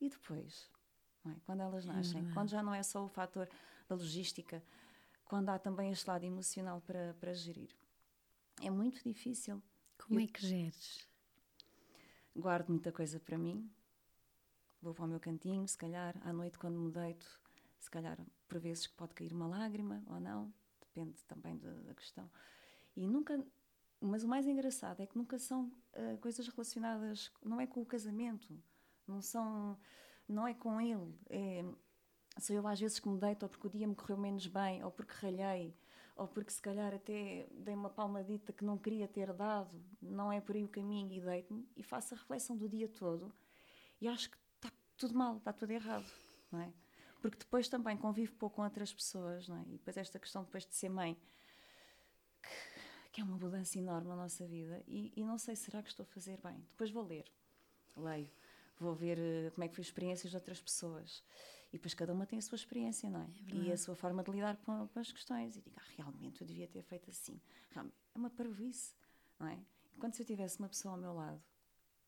E 0.00 0.08
depois, 0.08 0.70
é? 1.26 1.34
quando 1.44 1.60
elas 1.60 1.84
nascem, 1.84 2.28
é 2.28 2.32
quando 2.32 2.50
já 2.50 2.62
não 2.62 2.74
é 2.74 2.82
só 2.82 3.04
o 3.04 3.08
fator 3.08 3.48
da 3.88 3.94
logística, 3.94 4.62
quando 5.24 5.48
há 5.48 5.58
também 5.58 5.90
este 5.90 6.08
lado 6.08 6.24
emocional 6.24 6.80
para, 6.80 7.14
para 7.14 7.32
gerir. 7.32 7.70
É 8.62 8.70
muito 8.70 9.02
difícil. 9.02 9.62
Como 9.98 10.20
Eu 10.20 10.24
é 10.24 10.26
que 10.28 10.46
geres? 10.46 11.08
Guardo 12.34 12.68
muita 12.68 12.92
coisa 12.92 13.18
para 13.18 13.38
mim, 13.38 13.70
vou 14.80 14.94
para 14.94 15.04
o 15.04 15.08
meu 15.08 15.18
cantinho, 15.18 15.66
se 15.66 15.76
calhar 15.76 16.14
à 16.22 16.32
noite 16.32 16.58
quando 16.58 16.78
me 16.78 16.90
deito, 16.90 17.26
se 17.78 17.90
calhar 17.90 18.18
por 18.46 18.58
vezes 18.60 18.86
pode 18.86 19.14
cair 19.14 19.32
uma 19.32 19.46
lágrima 19.46 20.02
ou 20.06 20.20
não, 20.20 20.52
depende 20.80 21.24
também 21.24 21.56
da, 21.56 21.72
da 21.72 21.94
questão. 21.94 22.30
E 22.94 23.06
nunca, 23.06 23.44
mas 24.00 24.22
o 24.22 24.28
mais 24.28 24.46
engraçado 24.46 25.00
é 25.00 25.06
que 25.06 25.16
nunca 25.16 25.38
são 25.38 25.72
uh, 25.94 26.18
coisas 26.20 26.46
relacionadas, 26.46 27.32
não 27.42 27.60
é 27.60 27.66
com 27.66 27.80
o 27.80 27.86
casamento, 27.86 28.62
não 29.06 29.20
são, 29.20 29.78
não 30.28 30.46
é 30.46 30.54
com 30.54 30.80
ele, 30.80 31.14
é, 31.28 31.64
sou 32.40 32.54
eu 32.56 32.66
às 32.66 32.80
vezes 32.80 32.98
que 32.98 33.08
me 33.08 33.18
deito 33.18 33.44
ou 33.44 33.48
porque 33.48 33.66
o 33.66 33.70
dia 33.70 33.86
me 33.86 33.94
correu 33.94 34.18
menos 34.18 34.46
bem, 34.46 34.82
ou 34.84 34.90
porque 34.90 35.14
ralhei, 35.14 35.74
ou 36.16 36.26
porque 36.26 36.50
se 36.50 36.62
calhar 36.62 36.94
até 36.94 37.46
dei 37.52 37.74
uma 37.74 37.90
palmadita 37.90 38.52
que 38.52 38.64
não 38.64 38.78
queria 38.78 39.06
ter 39.06 39.32
dado, 39.32 39.70
não 40.00 40.32
é 40.32 40.40
por 40.40 40.56
aí 40.56 40.64
o 40.64 40.68
caminho 40.68 41.12
e 41.12 41.20
deito-me 41.20 41.68
e 41.76 41.82
faço 41.82 42.14
a 42.14 42.16
reflexão 42.16 42.56
do 42.56 42.68
dia 42.68 42.88
todo 42.88 43.32
e 44.00 44.08
acho 44.08 44.30
que 44.30 44.36
está 44.56 44.70
tudo 44.96 45.14
mal, 45.14 45.36
está 45.36 45.52
tudo 45.52 45.70
errado, 45.70 46.10
não 46.50 46.60
é? 46.60 46.72
Porque 47.20 47.38
depois 47.38 47.68
também 47.68 47.96
convivo 47.96 48.34
pouco 48.36 48.56
com 48.56 48.62
outras 48.62 48.92
pessoas, 48.92 49.46
não 49.48 49.56
é? 49.56 49.62
E 49.68 49.72
depois 49.72 49.96
esta 49.96 50.18
questão 50.18 50.42
depois 50.42 50.64
de 50.64 50.74
ser 50.74 50.88
mãe, 50.88 51.18
que, 52.42 52.48
que 53.12 53.20
é 53.20 53.24
uma 53.24 53.36
mudança 53.36 53.78
enorme 53.78 54.08
na 54.08 54.16
nossa 54.16 54.46
vida 54.46 54.82
e, 54.86 55.12
e 55.16 55.24
não 55.24 55.36
sei, 55.36 55.54
será 55.54 55.82
que 55.82 55.90
estou 55.90 56.04
a 56.04 56.06
fazer 56.06 56.40
bem? 56.42 56.64
Depois 56.70 56.90
vou 56.90 57.04
ler, 57.04 57.30
leio, 57.94 58.30
vou 58.78 58.94
ver 58.94 59.18
uh, 59.18 59.50
como 59.52 59.64
é 59.64 59.68
que 59.68 59.74
foi 59.74 59.82
experiências 59.82 60.30
de 60.30 60.36
outras 60.36 60.60
pessoas 60.60 61.22
e 61.72 61.78
depois 61.78 61.94
cada 61.94 62.12
uma 62.12 62.26
tem 62.26 62.38
a 62.38 62.42
sua 62.42 62.56
experiência, 62.56 63.10
não 63.10 63.20
é? 63.20 63.28
é 63.50 63.54
e 63.54 63.72
a 63.72 63.76
sua 63.76 63.94
forma 63.94 64.22
de 64.22 64.30
lidar 64.30 64.56
com, 64.58 64.88
com 64.88 64.98
as 64.98 65.10
questões. 65.10 65.56
E 65.56 65.60
digo, 65.60 65.76
ah, 65.78 65.82
realmente 65.96 66.40
eu 66.40 66.46
devia 66.46 66.66
ter 66.66 66.82
feito 66.82 67.10
assim. 67.10 67.40
Realmente, 67.70 67.96
é 68.14 68.18
uma 68.18 68.30
parvoíce, 68.30 68.94
não 69.38 69.48
é? 69.48 69.58
Enquanto 69.96 70.14
se 70.14 70.22
eu 70.22 70.26
tivesse 70.26 70.58
uma 70.58 70.68
pessoa 70.68 70.94
ao 70.94 71.00
meu 71.00 71.12
lado, 71.12 71.42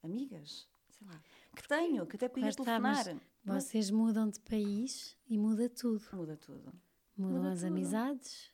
amigas, 0.03 0.69
sei 0.91 1.07
lá, 1.07 1.21
que 1.57 1.67
tenho, 1.67 2.07
que 2.07 2.17
até 2.17 2.29
podia 2.29 2.53
telefonar. 2.53 3.05
Vocês 3.45 3.91
mudam 3.91 4.29
de 4.29 4.39
país 4.41 5.17
e 5.29 5.37
muda 5.39 5.69
tudo. 5.69 6.05
Muda 6.13 6.37
tudo. 6.37 6.73
Mudam 7.17 7.39
muda 7.39 7.53
as 7.53 7.61
tudo. 7.61 7.69
amizades. 7.69 8.53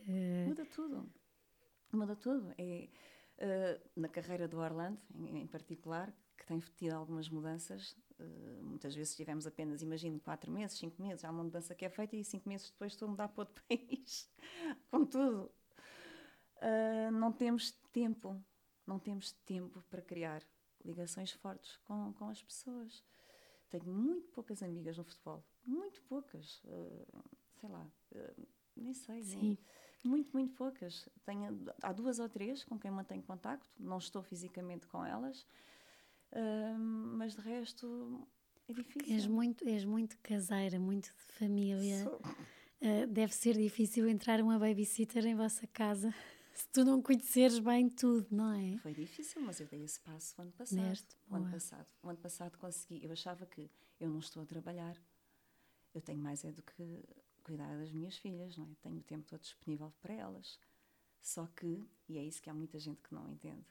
Uh... 0.00 0.48
Muda 0.48 0.66
tudo. 0.66 1.12
Muda 1.92 2.16
tudo. 2.16 2.54
É, 2.58 2.88
uh, 3.38 4.00
na 4.00 4.08
carreira 4.08 4.46
do 4.46 4.58
Orlando, 4.58 5.00
em, 5.14 5.42
em 5.42 5.46
particular, 5.46 6.12
que 6.38 6.46
tem 6.46 6.58
tido 6.76 6.94
algumas 6.94 7.28
mudanças, 7.28 7.94
Uh, 8.18 8.64
muitas 8.64 8.96
vezes 8.96 9.14
tivemos 9.14 9.46
apenas, 9.46 9.80
imagino, 9.80 10.18
quatro 10.18 10.50
meses, 10.50 10.76
cinco 10.76 11.00
meses, 11.00 11.24
há 11.24 11.30
uma 11.30 11.44
mudança 11.44 11.72
que 11.72 11.84
é 11.84 11.88
feita 11.88 12.16
e 12.16 12.24
cinco 12.24 12.48
meses 12.48 12.68
depois 12.68 12.92
estou 12.92 13.06
a 13.06 13.10
mudar 13.12 13.28
para 13.28 13.42
outro 13.42 13.62
país. 13.68 14.28
Contudo, 14.90 15.52
uh, 16.56 17.12
não 17.12 17.30
temos 17.30 17.70
tempo, 17.92 18.42
não 18.84 18.98
temos 18.98 19.30
tempo 19.44 19.80
para 19.88 20.02
criar 20.02 20.42
ligações 20.84 21.30
fortes 21.30 21.76
com, 21.84 22.12
com 22.14 22.28
as 22.28 22.42
pessoas. 22.42 23.04
Tenho 23.70 23.86
muito 23.86 24.26
poucas 24.32 24.64
amigas 24.64 24.98
no 24.98 25.04
futebol, 25.04 25.44
muito 25.64 26.02
poucas, 26.02 26.60
uh, 26.64 27.22
sei 27.60 27.68
lá, 27.68 27.86
nem 28.76 28.94
sei. 28.94 29.22
Sim. 29.22 29.38
Nem, 29.38 29.58
muito, 30.02 30.32
muito 30.32 30.54
poucas. 30.54 31.08
Tenho, 31.24 31.64
há 31.82 31.92
duas 31.92 32.18
ou 32.18 32.28
três 32.28 32.64
com 32.64 32.76
quem 32.76 32.90
mantenho 32.90 33.22
contacto, 33.22 33.70
não 33.78 33.98
estou 33.98 34.24
fisicamente 34.24 34.88
com 34.88 35.04
elas, 35.04 35.46
mas 37.16 37.34
de 37.34 37.40
resto 37.40 38.26
é 38.68 38.72
difícil. 38.72 39.14
És 39.14 39.26
muito, 39.26 39.66
és 39.66 39.84
muito 39.84 40.18
caseira, 40.18 40.78
muito 40.78 41.06
de 41.06 41.32
família. 41.34 42.06
Uh, 42.80 43.06
deve 43.08 43.34
ser 43.34 43.56
difícil 43.56 44.08
entrar 44.08 44.40
uma 44.40 44.58
babysitter 44.58 45.26
em 45.26 45.34
vossa 45.34 45.66
casa 45.66 46.14
se 46.54 46.68
tu 46.68 46.84
não 46.84 47.00
conheceres 47.02 47.58
bem 47.58 47.88
tudo, 47.88 48.26
não 48.30 48.52
é? 48.52 48.78
Foi 48.78 48.92
difícil, 48.92 49.40
mas 49.42 49.60
eu 49.60 49.66
dei 49.66 49.82
esse 49.82 50.00
passo 50.00 50.34
o 50.38 50.42
ano 50.42 50.52
passado. 50.52 50.98
O 51.28 51.34
ano 51.34 51.50
passado, 51.50 51.86
o 52.02 52.08
ano 52.08 52.18
passado 52.18 52.58
consegui. 52.58 53.04
Eu 53.04 53.12
achava 53.12 53.46
que 53.46 53.70
eu 53.98 54.08
não 54.10 54.18
estou 54.18 54.42
a 54.42 54.46
trabalhar. 54.46 54.96
Eu 55.94 56.00
tenho 56.00 56.18
mais 56.18 56.44
é 56.44 56.52
do 56.52 56.62
que 56.62 57.04
cuidar 57.42 57.76
das 57.78 57.90
minhas 57.90 58.16
filhas, 58.16 58.56
não 58.56 58.66
é? 58.66 58.74
Tenho 58.82 58.98
o 58.98 59.02
tempo 59.02 59.24
todo 59.26 59.40
disponível 59.40 59.92
para 60.00 60.14
elas. 60.14 60.58
Só 61.20 61.46
que, 61.46 61.88
e 62.08 62.18
é 62.18 62.24
isso 62.24 62.42
que 62.42 62.50
há 62.50 62.54
muita 62.54 62.78
gente 62.78 63.00
que 63.02 63.14
não 63.14 63.28
entende, 63.28 63.66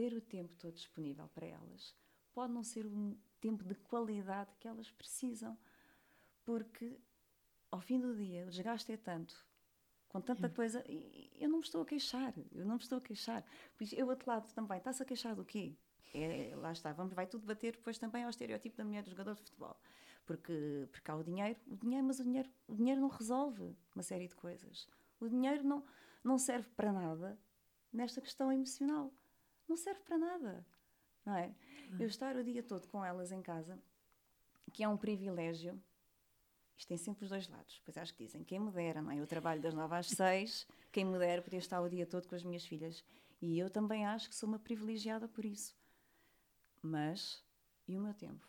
ter 0.00 0.14
o 0.14 0.20
tempo 0.22 0.56
todo 0.56 0.72
disponível 0.72 1.28
para 1.28 1.44
elas 1.44 1.94
pode 2.32 2.54
não 2.54 2.64
ser 2.64 2.86
um 2.86 3.14
tempo 3.38 3.62
de 3.62 3.74
qualidade 3.74 4.50
que 4.58 4.66
elas 4.66 4.90
precisam, 4.90 5.58
porque 6.42 6.98
ao 7.70 7.82
fim 7.82 8.00
do 8.00 8.16
dia 8.16 8.46
o 8.46 8.50
desgaste 8.50 8.90
é 8.92 8.96
tanto, 8.96 9.34
com 10.08 10.22
tanta 10.22 10.46
é. 10.46 10.48
coisa, 10.48 10.82
e 10.88 11.30
eu 11.38 11.50
não 11.50 11.58
me 11.58 11.64
estou 11.64 11.82
a 11.82 11.84
queixar, 11.84 12.32
eu 12.50 12.64
não 12.64 12.76
me 12.76 12.80
estou 12.80 12.96
a 12.96 13.00
queixar. 13.00 13.44
Pois 13.76 13.92
eu, 13.92 14.08
outro 14.08 14.30
lado 14.30 14.50
também, 14.54 14.78
está-se 14.78 15.02
a 15.02 15.06
queixar 15.06 15.34
do 15.34 15.44
quê? 15.44 15.76
É, 16.14 16.54
lá 16.56 16.72
está, 16.72 16.92
vamos, 16.94 17.12
vai 17.12 17.26
tudo 17.26 17.46
bater 17.46 17.72
depois 17.72 17.98
também 17.98 18.24
ao 18.24 18.30
estereótipo 18.30 18.78
da 18.78 18.84
mulher 18.84 19.02
do 19.02 19.10
jogador 19.10 19.34
de 19.34 19.42
futebol. 19.42 19.78
Porque, 20.24 20.88
porque 20.90 21.10
há 21.10 21.16
o 21.16 21.22
dinheiro, 21.22 21.60
o 21.66 21.76
dinheiro, 21.76 22.06
mas 22.06 22.20
o 22.20 22.24
dinheiro, 22.24 22.48
o 22.66 22.74
dinheiro 22.74 23.00
não 23.02 23.08
resolve 23.08 23.76
uma 23.94 24.02
série 24.02 24.28
de 24.28 24.34
coisas. 24.34 24.88
O 25.20 25.28
dinheiro 25.28 25.62
não, 25.62 25.84
não 26.24 26.38
serve 26.38 26.70
para 26.70 26.90
nada 26.90 27.38
nesta 27.92 28.22
questão 28.22 28.50
emocional 28.50 29.12
não 29.70 29.76
serve 29.76 30.00
para 30.00 30.18
nada, 30.18 30.66
não 31.24 31.34
é? 31.34 31.54
Eu 31.98 32.08
estar 32.08 32.36
o 32.36 32.44
dia 32.44 32.62
todo 32.62 32.88
com 32.88 33.04
elas 33.04 33.30
em 33.30 33.40
casa, 33.40 33.78
que 34.72 34.82
é 34.82 34.88
um 34.88 34.96
privilégio, 34.96 35.80
isto 36.76 36.88
tem 36.88 36.96
sempre 36.96 37.24
os 37.24 37.30
dois 37.30 37.48
lados. 37.48 37.80
Pois 37.84 37.96
acho 37.96 38.12
que 38.14 38.24
dizem, 38.24 38.42
quem 38.42 38.58
me 38.58 38.70
dera, 38.70 39.00
não 39.00 39.10
é? 39.10 39.20
Eu 39.20 39.26
trabalho 39.26 39.60
das 39.60 39.74
nove 39.74 39.94
às 39.94 40.08
seis, 40.10 40.66
quem 40.90 41.04
me 41.04 41.18
dera 41.18 41.40
poder 41.40 41.58
estar 41.58 41.80
o 41.80 41.88
dia 41.88 42.04
todo 42.04 42.26
com 42.26 42.34
as 42.34 42.42
minhas 42.42 42.66
filhas. 42.66 43.04
E 43.40 43.58
eu 43.58 43.70
também 43.70 44.04
acho 44.04 44.28
que 44.28 44.34
sou 44.34 44.48
uma 44.48 44.58
privilegiada 44.58 45.28
por 45.28 45.44
isso. 45.44 45.76
Mas, 46.82 47.44
e 47.86 47.96
o 47.96 48.00
meu 48.00 48.14
tempo? 48.14 48.46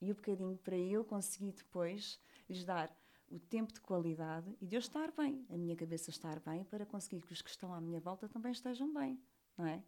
E 0.00 0.10
o 0.12 0.14
bocadinho 0.14 0.56
para 0.58 0.76
eu 0.76 1.04
conseguir 1.04 1.52
depois 1.52 2.20
lhes 2.48 2.64
dar 2.64 2.94
o 3.28 3.40
tempo 3.40 3.72
de 3.72 3.80
qualidade 3.80 4.54
e 4.60 4.66
de 4.66 4.76
eu 4.76 4.78
estar 4.78 5.10
bem, 5.10 5.44
a 5.50 5.56
minha 5.56 5.74
cabeça 5.74 6.10
estar 6.10 6.38
bem, 6.40 6.62
para 6.64 6.86
conseguir 6.86 7.20
que 7.22 7.32
os 7.32 7.42
que 7.42 7.50
estão 7.50 7.74
à 7.74 7.80
minha 7.80 7.98
volta 7.98 8.28
também 8.28 8.52
estejam 8.52 8.92
bem, 8.92 9.20
não 9.56 9.66
é? 9.66 9.82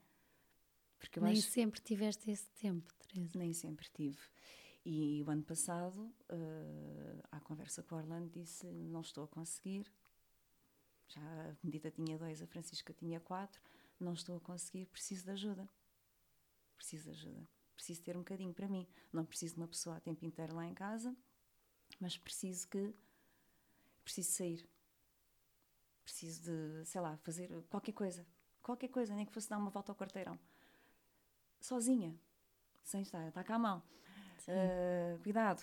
Porque 0.98 1.20
Nem 1.20 1.32
acho... 1.32 1.42
sempre 1.42 1.80
tiveste 1.80 2.30
esse 2.30 2.48
tempo, 2.50 2.92
Teresa. 2.94 3.38
Nem 3.38 3.52
sempre 3.52 3.88
tive. 3.90 4.18
E 4.84 5.22
o 5.22 5.30
ano 5.30 5.42
passado, 5.42 6.00
uh, 6.30 7.22
à 7.30 7.40
conversa 7.40 7.82
com 7.82 7.94
o 7.94 7.98
Orlando, 7.98 8.30
disse: 8.30 8.66
Não 8.66 9.00
estou 9.00 9.24
a 9.24 9.28
conseguir. 9.28 9.92
Já 11.08 11.20
a 11.20 11.54
Benedita 11.62 11.90
tinha 11.90 12.18
dois, 12.18 12.42
a 12.42 12.46
Francisca 12.46 12.92
tinha 12.92 13.20
quatro. 13.20 13.60
Não 13.98 14.12
estou 14.12 14.36
a 14.36 14.40
conseguir, 14.40 14.86
preciso 14.86 15.24
de 15.24 15.30
ajuda. 15.30 15.68
preciso 16.76 17.04
de 17.04 17.10
ajuda. 17.10 17.48
Preciso 17.74 18.02
ter 18.02 18.16
um 18.16 18.20
bocadinho 18.20 18.52
para 18.52 18.68
mim. 18.68 18.86
Não 19.12 19.24
preciso 19.24 19.54
de 19.54 19.60
uma 19.60 19.68
pessoa 19.68 19.96
a 19.96 20.00
tempo 20.00 20.24
inteiro 20.24 20.54
lá 20.54 20.66
em 20.66 20.74
casa, 20.74 21.14
mas 22.00 22.16
preciso 22.16 22.68
que. 22.68 22.94
Preciso 24.02 24.32
sair. 24.32 24.68
Preciso 26.02 26.42
de, 26.42 26.84
sei 26.86 27.00
lá, 27.00 27.16
fazer 27.18 27.50
qualquer 27.68 27.92
coisa. 27.92 28.26
Qualquer 28.62 28.88
coisa, 28.88 29.14
nem 29.14 29.26
que 29.26 29.32
fosse 29.32 29.48
dar 29.48 29.58
uma 29.58 29.70
volta 29.70 29.92
ao 29.92 29.96
quarteirão. 29.96 30.38
Sozinha. 31.60 32.18
Sem 32.82 33.02
estar, 33.02 33.28
está 33.28 33.44
cá 33.44 33.56
a 33.56 33.58
mão. 33.58 33.82
Uh, 34.48 35.22
cuidado. 35.22 35.62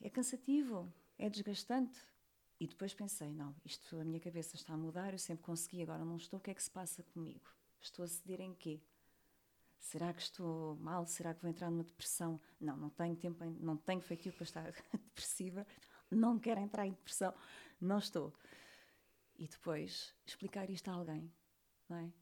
É 0.00 0.10
cansativo, 0.10 0.92
é 1.18 1.30
desgastante. 1.30 1.98
E 2.58 2.66
depois 2.66 2.92
pensei: 2.92 3.32
não, 3.32 3.56
isto, 3.64 3.98
a 3.98 4.04
minha 4.04 4.20
cabeça 4.20 4.56
está 4.56 4.74
a 4.74 4.76
mudar, 4.76 5.12
eu 5.12 5.18
sempre 5.18 5.44
consegui, 5.44 5.82
agora 5.82 6.04
não 6.04 6.16
estou, 6.16 6.38
o 6.38 6.42
que 6.42 6.50
é 6.50 6.54
que 6.54 6.62
se 6.62 6.70
passa 6.70 7.02
comigo? 7.02 7.50
Estou 7.80 8.04
a 8.04 8.08
ceder 8.08 8.40
em 8.40 8.54
quê? 8.54 8.82
Será 9.78 10.12
que 10.12 10.20
estou 10.20 10.76
mal? 10.76 11.06
Será 11.06 11.32
que 11.32 11.40
vou 11.40 11.50
entrar 11.50 11.70
numa 11.70 11.82
depressão? 11.82 12.38
Não, 12.60 12.76
não 12.76 12.90
tenho 12.90 13.16
tempo, 13.16 13.42
não 13.58 13.78
tenho 13.78 14.02
feitiço 14.02 14.36
para 14.36 14.44
estar 14.44 14.72
depressiva, 14.92 15.66
não 16.10 16.38
quero 16.38 16.60
entrar 16.60 16.86
em 16.86 16.90
depressão, 16.90 17.34
não 17.80 17.98
estou. 17.98 18.34
E 19.38 19.48
depois 19.48 20.14
explicar 20.26 20.68
isto 20.68 20.90
a 20.90 20.92
alguém, 20.92 21.32
não 21.88 21.96
é? 21.96 22.12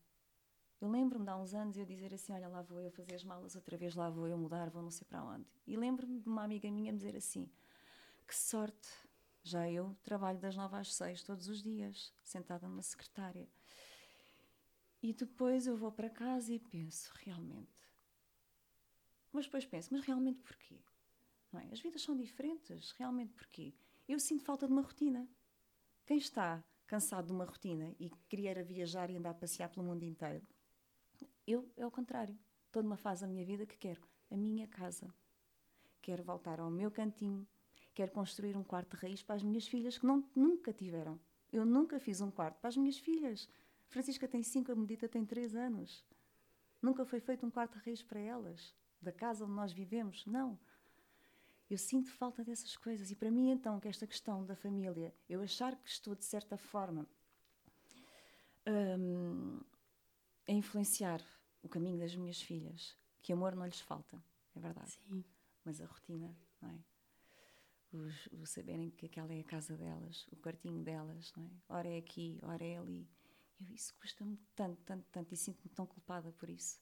Eu 0.80 0.88
lembro-me 0.88 1.25
de 1.25 1.30
há 1.30 1.37
uns 1.37 1.54
anos 1.54 1.76
eu 1.76 1.85
dizer 1.85 2.14
assim: 2.14 2.32
Olha, 2.32 2.49
lá 2.49 2.62
vou 2.62 2.80
eu 2.80 2.90
fazer 2.90 3.16
as 3.16 3.25
malas, 3.25 3.56
outra 3.56 3.76
vez 3.76 3.97
lá 3.97 4.08
vou 4.08 4.28
eu 4.28 4.38
mudar, 4.38 4.70
vou 4.70 4.82
não 4.82 4.90
sei 4.90 5.06
para 5.08 5.25
onde. 5.25 5.47
E 5.66 5.76
lembro-me 5.76 6.20
de 6.20 6.28
uma 6.28 6.44
amiga 6.44 6.70
minha 6.70 6.92
dizer 6.92 7.16
assim: 7.16 7.50
Que 8.26 8.37
sorte, 8.37 8.88
já 9.42 9.68
eu 9.68 9.97
trabalho 10.04 10.38
das 10.38 10.56
nove 10.56 10.76
às 10.76 10.94
seis 10.94 11.23
todos 11.25 11.49
os 11.49 11.62
dias, 11.62 12.12
sentada 12.23 12.68
numa 12.68 12.82
secretária. 12.82 13.49
E 15.02 15.12
depois 15.12 15.66
eu 15.66 15.76
vou 15.76 15.90
para 15.90 16.08
casa 16.08 16.52
e 16.52 16.61
penso: 16.61 17.12
Realmente. 17.25 17.82
Mas 19.32 19.47
depois 19.47 19.66
penso: 19.66 19.92
Mas 19.92 20.04
realmente 20.04 20.40
porquê? 20.42 20.80
Não 21.52 21.61
é? 21.61 21.73
As 21.73 21.80
vidas 21.80 22.02
são 22.02 22.16
diferentes, 22.16 22.92
realmente 22.92 23.32
porquê? 23.32 23.75
Eu 24.08 24.20
sinto 24.20 24.44
falta 24.44 24.66
de 24.66 24.73
uma 24.73 24.82
rotina. 24.82 25.28
Quem 26.06 26.18
está 26.18 26.62
cansado 26.87 27.26
de 27.26 27.32
uma 27.32 27.44
rotina 27.44 27.94
e 27.99 28.11
queria 28.28 28.62
viajar 28.62 29.11
e 29.11 29.16
andar 29.16 29.30
a 29.30 29.35
passear 29.35 29.68
pelo 29.68 29.85
mundo 29.85 30.04
inteiro, 30.04 30.47
eu 31.50 31.69
é 31.76 31.87
o 31.87 31.90
contrário. 31.90 32.38
Estou 32.67 32.83
numa 32.83 32.97
fase 32.97 33.23
da 33.23 33.26
minha 33.26 33.45
vida 33.45 33.64
que 33.67 33.76
quero 33.76 34.02
a 34.31 34.37
minha 34.37 34.67
casa. 34.67 35.12
Quero 36.02 36.23
voltar 36.23 36.61
ao 36.61 36.71
meu 36.71 36.90
cantinho. 36.90 37.47
Quero 37.95 38.12
construir 38.12 38.57
um 38.57 38.62
quarto 38.62 38.97
de 38.97 39.02
raiz 39.02 39.23
para 39.23 39.37
as 39.37 39.43
minhas 39.43 39.67
filhas 39.67 39.99
que 39.99 40.07
não, 40.07 40.25
nunca 40.35 40.73
tiveram. 40.73 41.19
Eu 41.52 41.64
nunca 41.64 41.99
fiz 41.99 42.21
um 42.21 42.31
quarto 42.31 42.59
para 42.61 42.69
as 42.69 42.76
minhas 42.76 42.99
filhas. 42.99 43.49
Francisca 43.88 44.28
tem 44.28 44.43
cinco, 44.43 44.71
a 44.71 44.76
Medita 44.76 45.09
tem 45.09 45.25
três 45.25 45.57
anos. 45.57 46.05
Nunca 46.81 47.05
foi 47.05 47.21
feito 47.21 47.45
um 47.45 47.50
quarto 47.50 47.78
de 47.78 47.85
raiz 47.85 48.02
para 48.02 48.21
elas, 48.21 48.75
da 49.00 49.11
casa 49.11 49.45
onde 49.45 49.55
nós 49.55 49.73
vivemos. 49.73 50.25
Não. 50.26 50.59
Eu 51.69 51.78
sinto 51.78 52.11
falta 52.11 52.45
dessas 52.45 52.76
coisas. 52.76 53.11
E 53.11 53.17
para 53.17 53.31
mim, 53.31 53.50
então, 53.50 53.81
que 53.81 53.88
esta 53.88 54.07
questão 54.07 54.45
da 54.45 54.55
família, 54.55 55.14
eu 55.28 55.40
achar 55.43 55.75
que 55.76 55.88
estou, 55.88 56.14
de 56.14 56.25
certa 56.25 56.57
forma, 56.57 57.07
hum, 58.67 59.61
a 60.47 60.52
influenciar 60.52 61.23
o 61.68 61.70
caminho 61.70 61.98
das 61.98 62.16
minhas 62.16 62.40
filhas, 62.40 62.96
que 63.20 63.30
amor 63.30 63.54
não 63.54 63.66
lhes 63.66 63.80
falta, 63.80 64.25
é 64.54 64.58
verdade. 64.58 64.90
Sim. 64.90 65.22
Mas 65.62 65.82
a 65.82 65.84
rotina, 65.84 66.34
não 66.62 66.70
é? 66.70 66.78
Os, 67.92 68.26
o 68.32 68.46
saberem 68.46 68.90
que 68.90 69.04
aquela 69.04 69.34
é 69.34 69.40
a 69.40 69.44
casa 69.44 69.76
delas, 69.76 70.26
o 70.32 70.37
quartinho 70.37 70.82
delas, 70.82 71.30
não 71.37 71.44
é? 71.44 71.50
Ora 71.68 71.88
é 71.88 71.98
aqui, 71.98 72.38
ora 72.42 72.64
é 72.64 72.78
ali. 72.78 73.06
Eu, 73.60 73.70
isso 73.75 73.94
custa-me 73.96 74.38
tanto, 74.56 74.80
tanto, 74.82 75.04
tanto 75.12 75.34
e 75.34 75.37
sinto-me 75.37 75.68
tão 75.75 75.87
culpada 75.87 76.32
por 76.32 76.48
isso. 76.48 76.80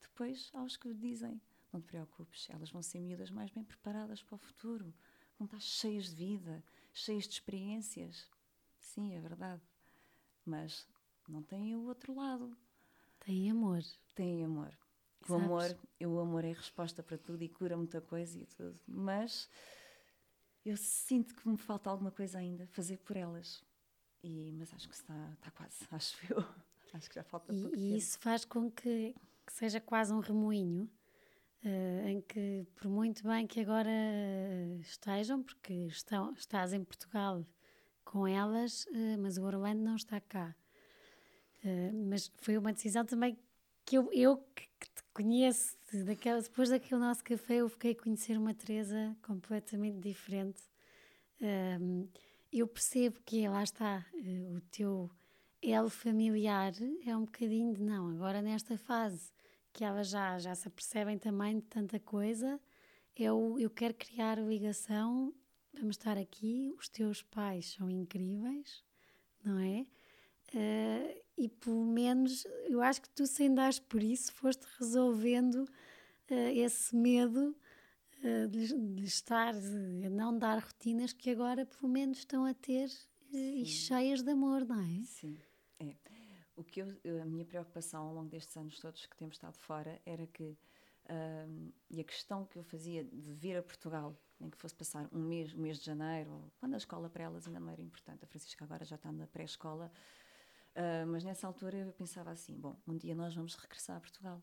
Depois, 0.00 0.50
há 0.54 0.62
os 0.62 0.78
que 0.78 0.94
dizem: 0.94 1.38
não 1.70 1.80
te 1.82 1.86
preocupes, 1.86 2.48
elas 2.48 2.70
vão 2.70 2.82
ser 2.82 3.00
miúdas 3.00 3.30
mais 3.30 3.50
bem 3.50 3.62
preparadas 3.62 4.22
para 4.22 4.36
o 4.36 4.38
futuro, 4.38 4.94
vão 5.38 5.44
estar 5.44 5.60
cheias 5.60 6.08
de 6.08 6.14
vida, 6.14 6.64
cheias 6.94 7.24
de 7.24 7.34
experiências. 7.34 8.26
Sim, 8.78 9.14
é 9.14 9.20
verdade. 9.20 9.62
Mas 10.46 10.88
não 11.28 11.42
têm 11.42 11.76
o 11.76 11.84
outro 11.84 12.14
lado 12.14 12.56
tem 13.20 13.50
amor. 13.50 13.82
Tem 14.14 14.44
amor. 14.44 14.76
O 15.28 15.34
amor, 15.34 15.78
o 16.00 16.18
amor 16.18 16.44
é 16.44 16.52
a 16.52 16.54
resposta 16.54 17.02
para 17.02 17.18
tudo 17.18 17.42
e 17.42 17.48
cura 17.48 17.76
muita 17.76 18.00
coisa 18.00 18.38
e 18.38 18.46
tudo. 18.46 18.78
Mas 18.86 19.48
eu 20.64 20.76
sinto 20.76 21.34
que 21.34 21.48
me 21.48 21.56
falta 21.56 21.90
alguma 21.90 22.10
coisa 22.10 22.38
ainda 22.38 22.66
fazer 22.68 22.98
por 22.98 23.16
elas. 23.16 23.62
E, 24.22 24.52
mas 24.52 24.72
acho 24.72 24.88
que 24.88 24.94
está, 24.94 25.32
está 25.34 25.50
quase, 25.50 25.76
acho 25.92 26.16
eu. 26.32 26.44
Acho 26.92 27.08
que 27.08 27.14
já 27.14 27.22
falta 27.22 27.52
e, 27.52 27.60
pouco 27.60 27.76
E 27.76 27.96
isso 27.96 28.18
faz 28.18 28.44
com 28.44 28.70
que, 28.70 29.14
que 29.46 29.52
seja 29.52 29.80
quase 29.80 30.12
um 30.12 30.20
remoinho 30.20 30.90
uh, 31.64 32.08
em 32.08 32.20
que, 32.22 32.66
por 32.76 32.88
muito 32.88 33.22
bem 33.22 33.46
que 33.46 33.60
agora 33.60 33.90
estejam, 34.80 35.42
porque 35.42 35.72
estão, 35.72 36.32
estás 36.32 36.72
em 36.72 36.82
Portugal 36.82 37.44
com 38.04 38.26
elas, 38.26 38.86
uh, 38.86 39.18
mas 39.18 39.36
o 39.36 39.44
Orlando 39.44 39.82
não 39.82 39.96
está 39.96 40.20
cá. 40.20 40.56
Uh, 41.68 42.08
mas 42.08 42.30
foi 42.38 42.56
uma 42.56 42.72
decisão 42.72 43.04
também 43.04 43.36
que 43.84 43.96
eu, 43.96 44.10
eu 44.12 44.36
que, 44.54 44.68
que 44.80 44.90
te 44.94 45.02
conheço, 45.14 45.76
daquela, 46.04 46.40
depois 46.40 46.68
daquele 46.68 47.00
nosso 47.00 47.24
café, 47.24 47.56
eu 47.56 47.68
fiquei 47.68 47.92
a 47.92 47.94
conhecer 47.94 48.36
uma 48.36 48.54
Teresa 48.54 49.16
completamente 49.22 49.98
diferente. 49.98 50.60
Uh, 51.40 52.08
eu 52.52 52.66
percebo 52.66 53.18
que 53.24 53.48
lá 53.48 53.62
está, 53.62 54.06
uh, 54.14 54.56
o 54.56 54.60
teu 54.70 55.10
elo 55.62 55.90
familiar 55.90 56.72
é 57.04 57.16
um 57.16 57.24
bocadinho 57.24 57.74
de 57.74 57.82
não, 57.82 58.08
agora 58.08 58.40
nesta 58.40 58.76
fase 58.78 59.32
que 59.72 59.84
elas 59.84 60.08
já, 60.08 60.38
já 60.38 60.54
se 60.54 60.68
apercebem 60.68 61.18
também 61.18 61.58
de 61.58 61.66
tanta 61.66 61.98
coisa, 62.00 62.60
eu, 63.16 63.56
eu 63.58 63.70
quero 63.70 63.94
criar 63.94 64.38
ligação, 64.38 65.34
vamos 65.72 65.96
estar 65.96 66.16
aqui, 66.16 66.72
os 66.78 66.88
teus 66.88 67.22
pais 67.22 67.72
são 67.72 67.88
incríveis, 67.88 68.84
não 69.44 69.58
é? 69.58 69.86
Uh, 70.54 71.27
e 71.38 71.48
pelo 71.48 71.84
menos 71.84 72.44
eu 72.66 72.82
acho 72.82 73.00
que 73.00 73.08
tu, 73.10 73.26
sem 73.26 73.54
dares 73.54 73.78
por 73.78 74.02
isso, 74.02 74.32
foste 74.32 74.66
resolvendo 74.78 75.62
uh, 75.62 76.34
esse 76.52 76.94
medo 76.96 77.56
uh, 78.24 78.48
de, 78.48 78.74
de, 78.94 79.04
estar, 79.04 79.54
a 79.54 80.10
não 80.10 80.36
dar 80.36 80.58
rotinas 80.58 81.12
que 81.12 81.30
agora 81.30 81.64
pelo 81.64 81.88
menos 81.88 82.18
estão 82.18 82.44
a 82.44 82.52
ter 82.52 82.90
e 83.30 83.64
cheias 83.66 84.22
de 84.22 84.30
amor, 84.30 84.64
não 84.64 84.80
é? 84.80 85.04
Sim, 85.04 85.38
é. 85.78 85.94
O 86.56 86.64
que 86.64 86.80
eu, 86.80 86.88
a 87.22 87.24
minha 87.24 87.44
preocupação 87.44 88.08
ao 88.08 88.14
longo 88.14 88.28
destes 88.28 88.56
anos 88.56 88.80
todos 88.80 89.06
que 89.06 89.16
temos 89.16 89.36
estado 89.36 89.56
fora 89.58 90.00
era 90.04 90.26
que, 90.26 90.56
e 91.88 92.00
a 92.00 92.04
questão 92.04 92.46
que 92.46 92.58
eu 92.58 92.64
fazia 92.64 93.04
de 93.04 93.32
vir 93.34 93.56
a 93.56 93.62
Portugal, 93.62 94.18
nem 94.40 94.50
que 94.50 94.56
fosse 94.56 94.74
passar 94.74 95.08
um 95.12 95.20
mês, 95.20 95.54
um 95.54 95.58
mês 95.58 95.78
de 95.78 95.84
janeiro, 95.84 96.50
quando 96.58 96.74
a 96.74 96.78
escola 96.78 97.08
para 97.08 97.24
elas 97.24 97.46
ainda 97.46 97.60
não 97.60 97.68
era 97.68 97.80
importante, 97.80 98.24
a 98.24 98.26
Francisca 98.26 98.64
agora 98.64 98.84
já 98.84 98.96
está 98.96 99.12
na 99.12 99.26
pré-escola, 99.26 99.92
Uh, 100.78 101.04
mas 101.08 101.24
nessa 101.24 101.44
altura 101.44 101.76
eu 101.76 101.92
pensava 101.92 102.30
assim: 102.30 102.54
bom, 102.56 102.80
um 102.86 102.96
dia 102.96 103.12
nós 103.12 103.34
vamos 103.34 103.56
regressar 103.56 103.96
a 103.96 104.00
Portugal. 104.00 104.40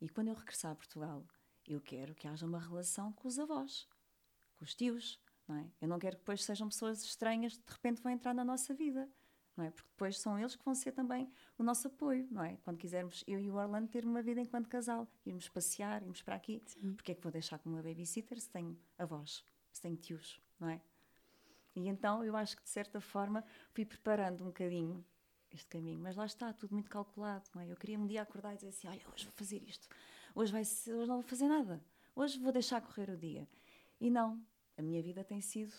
E 0.00 0.08
quando 0.08 0.28
eu 0.28 0.34
regressar 0.34 0.72
a 0.72 0.74
Portugal, 0.74 1.26
eu 1.68 1.78
quero 1.78 2.14
que 2.14 2.26
haja 2.26 2.46
uma 2.46 2.58
relação 2.58 3.12
com 3.12 3.28
os 3.28 3.38
avós, 3.38 3.86
com 4.56 4.64
os 4.64 4.74
tios, 4.74 5.20
não 5.46 5.56
é? 5.56 5.70
Eu 5.78 5.88
não 5.88 5.98
quero 5.98 6.16
que 6.16 6.22
depois 6.22 6.42
sejam 6.42 6.68
pessoas 6.68 7.04
estranhas 7.04 7.58
que 7.58 7.66
de 7.66 7.72
repente 7.72 8.00
vão 8.00 8.10
entrar 8.10 8.32
na 8.32 8.42
nossa 8.42 8.72
vida, 8.72 9.06
não 9.54 9.66
é? 9.66 9.70
Porque 9.70 9.90
depois 9.90 10.18
são 10.18 10.38
eles 10.38 10.56
que 10.56 10.64
vão 10.64 10.74
ser 10.74 10.92
também 10.92 11.30
o 11.58 11.62
nosso 11.62 11.86
apoio, 11.86 12.26
não 12.30 12.42
é? 12.42 12.56
Quando 12.64 12.78
quisermos, 12.78 13.22
eu 13.26 13.38
e 13.38 13.50
o 13.50 13.56
Orlando, 13.56 13.88
ter 13.88 14.06
uma 14.06 14.22
vida 14.22 14.40
enquanto 14.40 14.70
casal, 14.70 15.06
irmos 15.26 15.50
passear, 15.50 16.00
irmos 16.00 16.22
para 16.22 16.34
aqui, 16.34 16.62
Sim. 16.64 16.94
porque 16.94 17.12
é 17.12 17.14
que 17.14 17.22
vou 17.22 17.30
deixar 17.30 17.58
com 17.58 17.68
uma 17.68 17.82
babysitter 17.82 18.40
se 18.40 18.48
tenho 18.48 18.74
avós, 18.96 19.44
se 19.70 19.82
tenho 19.82 19.96
tios, 19.96 20.40
não 20.58 20.70
é? 20.70 20.80
E 21.76 21.88
então 21.88 22.24
eu 22.24 22.34
acho 22.36 22.56
que 22.56 22.62
de 22.62 22.70
certa 22.70 23.00
forma 23.00 23.44
fui 23.72 23.84
preparando 23.84 24.42
um 24.42 24.46
bocadinho 24.46 25.04
este 25.54 25.68
caminho. 25.68 26.00
Mas 26.00 26.16
lá 26.16 26.26
está, 26.26 26.52
tudo 26.52 26.72
muito 26.72 26.90
calculado. 26.90 27.48
Não 27.54 27.62
é? 27.62 27.70
Eu 27.70 27.76
queria 27.76 27.98
um 27.98 28.06
dia 28.06 28.22
acordar 28.22 28.52
e 28.52 28.56
dizer 28.56 28.68
assim: 28.68 28.88
olha, 28.88 29.02
hoje 29.12 29.24
vou 29.24 29.32
fazer 29.32 29.62
isto, 29.62 29.88
hoje, 30.34 30.52
vai 30.52 30.64
ser, 30.64 30.94
hoje 30.94 31.08
não 31.08 31.16
vou 31.16 31.22
fazer 31.22 31.48
nada, 31.48 31.82
hoje 32.14 32.38
vou 32.38 32.52
deixar 32.52 32.80
correr 32.80 33.10
o 33.10 33.16
dia. 33.16 33.48
E 34.00 34.10
não, 34.10 34.40
a 34.76 34.82
minha 34.82 35.02
vida 35.02 35.22
tem 35.24 35.40
sido 35.40 35.72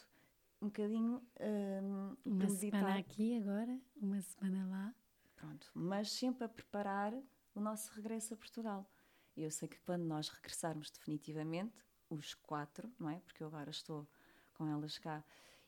um 0.62 0.68
bocadinho. 0.68 1.22
Um, 1.40 2.16
uma 2.26 2.50
semana 2.50 2.98
aqui 2.98 3.38
agora, 3.38 3.80
uma 3.96 4.22
semana 4.22 4.66
lá. 4.70 4.96
Pronto, 5.36 5.70
mas 5.74 6.10
sempre 6.12 6.46
a 6.46 6.50
preparar 6.50 7.14
o 7.54 7.60
nosso 7.60 7.92
regresso 7.94 8.34
a 8.34 8.38
Portugal. 8.38 8.90
Eu 9.36 9.52
sei 9.52 9.68
que 9.68 9.80
quando 9.82 10.04
nós 10.04 10.30
regressarmos 10.30 10.90
definitivamente, 10.90 11.84
os 12.10 12.34
quatro, 12.36 12.92
não 13.00 13.10
é? 13.10 13.20
Porque 13.20 13.44
eu 13.44 13.48
agora 13.48 13.70
estou 13.70 14.08
com 14.54 14.68
elas 14.68 14.98
cá 14.98 15.24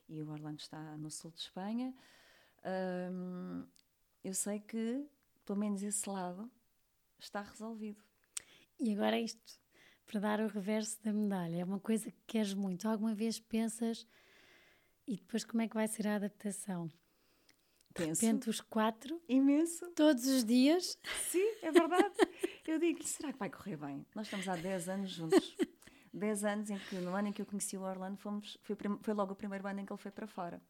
e 0.08 0.22
o 0.22 0.30
Orlando 0.30 0.60
está 0.60 0.96
no 0.96 1.10
sul 1.10 1.30
de 1.32 1.40
Espanha. 1.40 1.94
Um, 2.64 3.66
eu 4.24 4.34
sei 4.34 4.60
que, 4.60 5.06
pelo 5.44 5.58
menos 5.58 5.82
esse 5.82 6.08
lado, 6.08 6.50
está 7.18 7.42
resolvido. 7.42 8.02
E 8.78 8.92
agora 8.92 9.18
isto, 9.18 9.58
para 10.06 10.20
dar 10.20 10.40
o 10.40 10.48
reverso 10.48 11.02
da 11.02 11.12
medalha, 11.12 11.60
é 11.60 11.64
uma 11.64 11.80
coisa 11.80 12.10
que 12.10 12.20
queres 12.26 12.54
muito. 12.54 12.88
Alguma 12.88 13.14
vez 13.14 13.38
pensas 13.38 14.06
e 15.06 15.16
depois 15.16 15.44
como 15.44 15.62
é 15.62 15.68
que 15.68 15.74
vai 15.74 15.86
ser 15.88 16.06
a 16.06 16.16
adaptação? 16.16 16.90
De 17.94 18.04
repente, 18.04 18.50
os 18.50 18.60
quatro, 18.60 19.20
imenso. 19.26 19.90
todos 19.92 20.26
os 20.26 20.44
dias. 20.44 20.98
Sim, 21.30 21.46
é 21.62 21.70
verdade. 21.70 22.14
Eu 22.66 22.78
digo-lhe, 22.78 23.06
será 23.06 23.32
que 23.32 23.38
vai 23.38 23.48
correr 23.48 23.76
bem? 23.76 24.04
Nós 24.14 24.26
estamos 24.26 24.46
há 24.48 24.56
10 24.56 24.88
anos 24.88 25.10
juntos. 25.10 25.56
10 26.12 26.44
anos 26.44 26.70
em 26.70 26.78
que, 26.78 26.96
no 26.96 27.14
ano 27.14 27.28
em 27.28 27.32
que 27.32 27.40
eu 27.40 27.46
conheci 27.46 27.76
o 27.76 27.82
Orlando, 27.82 28.18
fomos, 28.18 28.58
foi, 28.62 28.76
foi 29.00 29.14
logo 29.14 29.32
o 29.32 29.36
primeiro 29.36 29.66
ano 29.66 29.80
em 29.80 29.86
que 29.86 29.92
ele 29.92 30.00
foi 30.00 30.10
para 30.10 30.26
fora. 30.26 30.60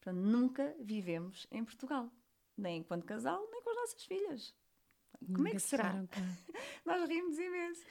Portanto, 0.00 0.22
nunca 0.22 0.74
vivemos 0.80 1.46
em 1.50 1.64
Portugal. 1.64 2.10
Nem 2.56 2.78
enquanto 2.78 3.04
casal, 3.04 3.46
nem 3.50 3.62
com 3.62 3.70
as 3.70 3.76
nossas 3.76 4.04
filhas. 4.04 4.54
Como 5.18 5.38
Nunca 5.38 5.50
é 5.50 5.52
que 5.54 5.60
se 5.60 5.68
será? 5.68 6.06
cá. 6.10 6.20
Nós 6.84 7.08
rimos 7.08 7.38
imenso. 7.38 7.82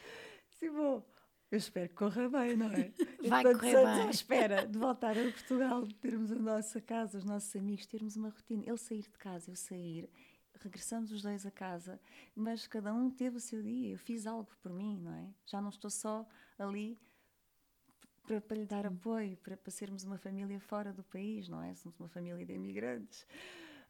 Sim, 0.52 0.72
bom. 0.72 1.06
Eu 1.52 1.58
espero 1.58 1.90
que 1.90 1.96
corra 1.96 2.28
bem, 2.30 2.56
não 2.58 2.68
é? 2.68 2.92
Vai 3.30 3.44
portanto, 3.44 3.60
correr 3.60 3.86
bem. 3.86 4.08
à 4.08 4.10
espera 4.10 4.66
de 4.68 4.78
voltar 4.78 5.18
a 5.18 5.22
Portugal, 5.24 5.84
de 5.86 5.94
termos 5.96 6.32
a 6.32 6.36
nossa 6.36 6.82
casa, 6.82 7.18
os 7.18 7.24
nossos 7.24 7.56
amigos, 7.56 7.86
termos 7.86 8.16
uma 8.16 8.30
rotina. 8.30 8.64
Ele 8.66 8.78
sair 8.78 9.04
de 9.04 9.18
casa, 9.20 9.52
eu 9.52 9.56
sair, 9.56 10.10
regressamos 10.60 11.12
os 11.12 11.22
dois 11.22 11.46
a 11.46 11.52
casa, 11.52 12.00
mas 12.36 12.66
cada 12.66 12.92
um 12.94 13.10
teve 13.12 13.38
o 13.38 13.40
seu 13.40 13.62
dia. 13.62 13.92
Eu 13.92 14.00
fiz 14.00 14.26
algo 14.26 14.50
por 14.62 14.72
mim, 14.74 15.00
não 15.00 15.14
é? 15.14 15.28
Já 15.46 15.62
não 15.62 15.70
estou 15.70 15.92
só 15.92 16.28
ali 16.58 17.00
para, 18.26 18.42
para 18.42 18.58
lhe 18.58 18.66
dar 18.66 18.86
apoio, 18.86 19.38
para, 19.38 19.56
para 19.56 19.72
sermos 19.72 20.04
uma 20.04 20.18
família 20.18 20.60
fora 20.60 20.92
do 20.92 21.04
país, 21.04 21.48
não 21.48 21.62
é? 21.62 21.76
Somos 21.76 22.00
uma 22.00 22.10
família 22.10 22.46
de 22.46 22.54
imigrantes. 22.54 23.28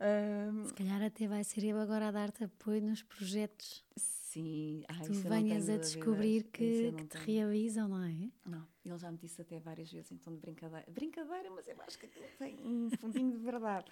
Ahm, 0.04 0.66
Se 0.66 0.74
calhar 0.74 1.02
até 1.02 1.28
vai 1.28 1.44
ser 1.46 1.64
eu 1.64 1.80
agora 1.80 2.10
a 2.10 2.12
dar-te 2.12 2.44
apoio 2.44 2.82
nos 2.82 3.02
projetos 3.02 3.86
sim, 3.96 4.84
ai, 4.90 4.98
que 4.98 5.06
tu 5.06 5.14
venhas 5.14 5.70
a 5.70 5.78
descobrir 5.78 6.44
que, 6.52 6.92
que 6.92 7.06
te 7.06 7.18
realizam, 7.20 7.88
não 7.88 8.04
é? 8.04 8.30
Não, 8.46 8.68
ele 8.84 8.98
já 8.98 9.10
me 9.10 9.18
disse 9.18 9.42
até 9.42 9.60
várias 9.60 9.90
vezes 9.92 10.20
tom 10.20 10.34
de 10.34 10.40
brincadeira. 10.42 10.86
Brincadeira, 10.92 11.50
mas 11.52 11.68
eu 11.70 11.76
acho 11.88 11.98
que 11.98 12.08
aquilo 12.08 12.26
tem 12.38 12.58
um 12.66 12.90
fundinho 13.00 13.32
de 13.32 13.38
verdade. 13.38 13.86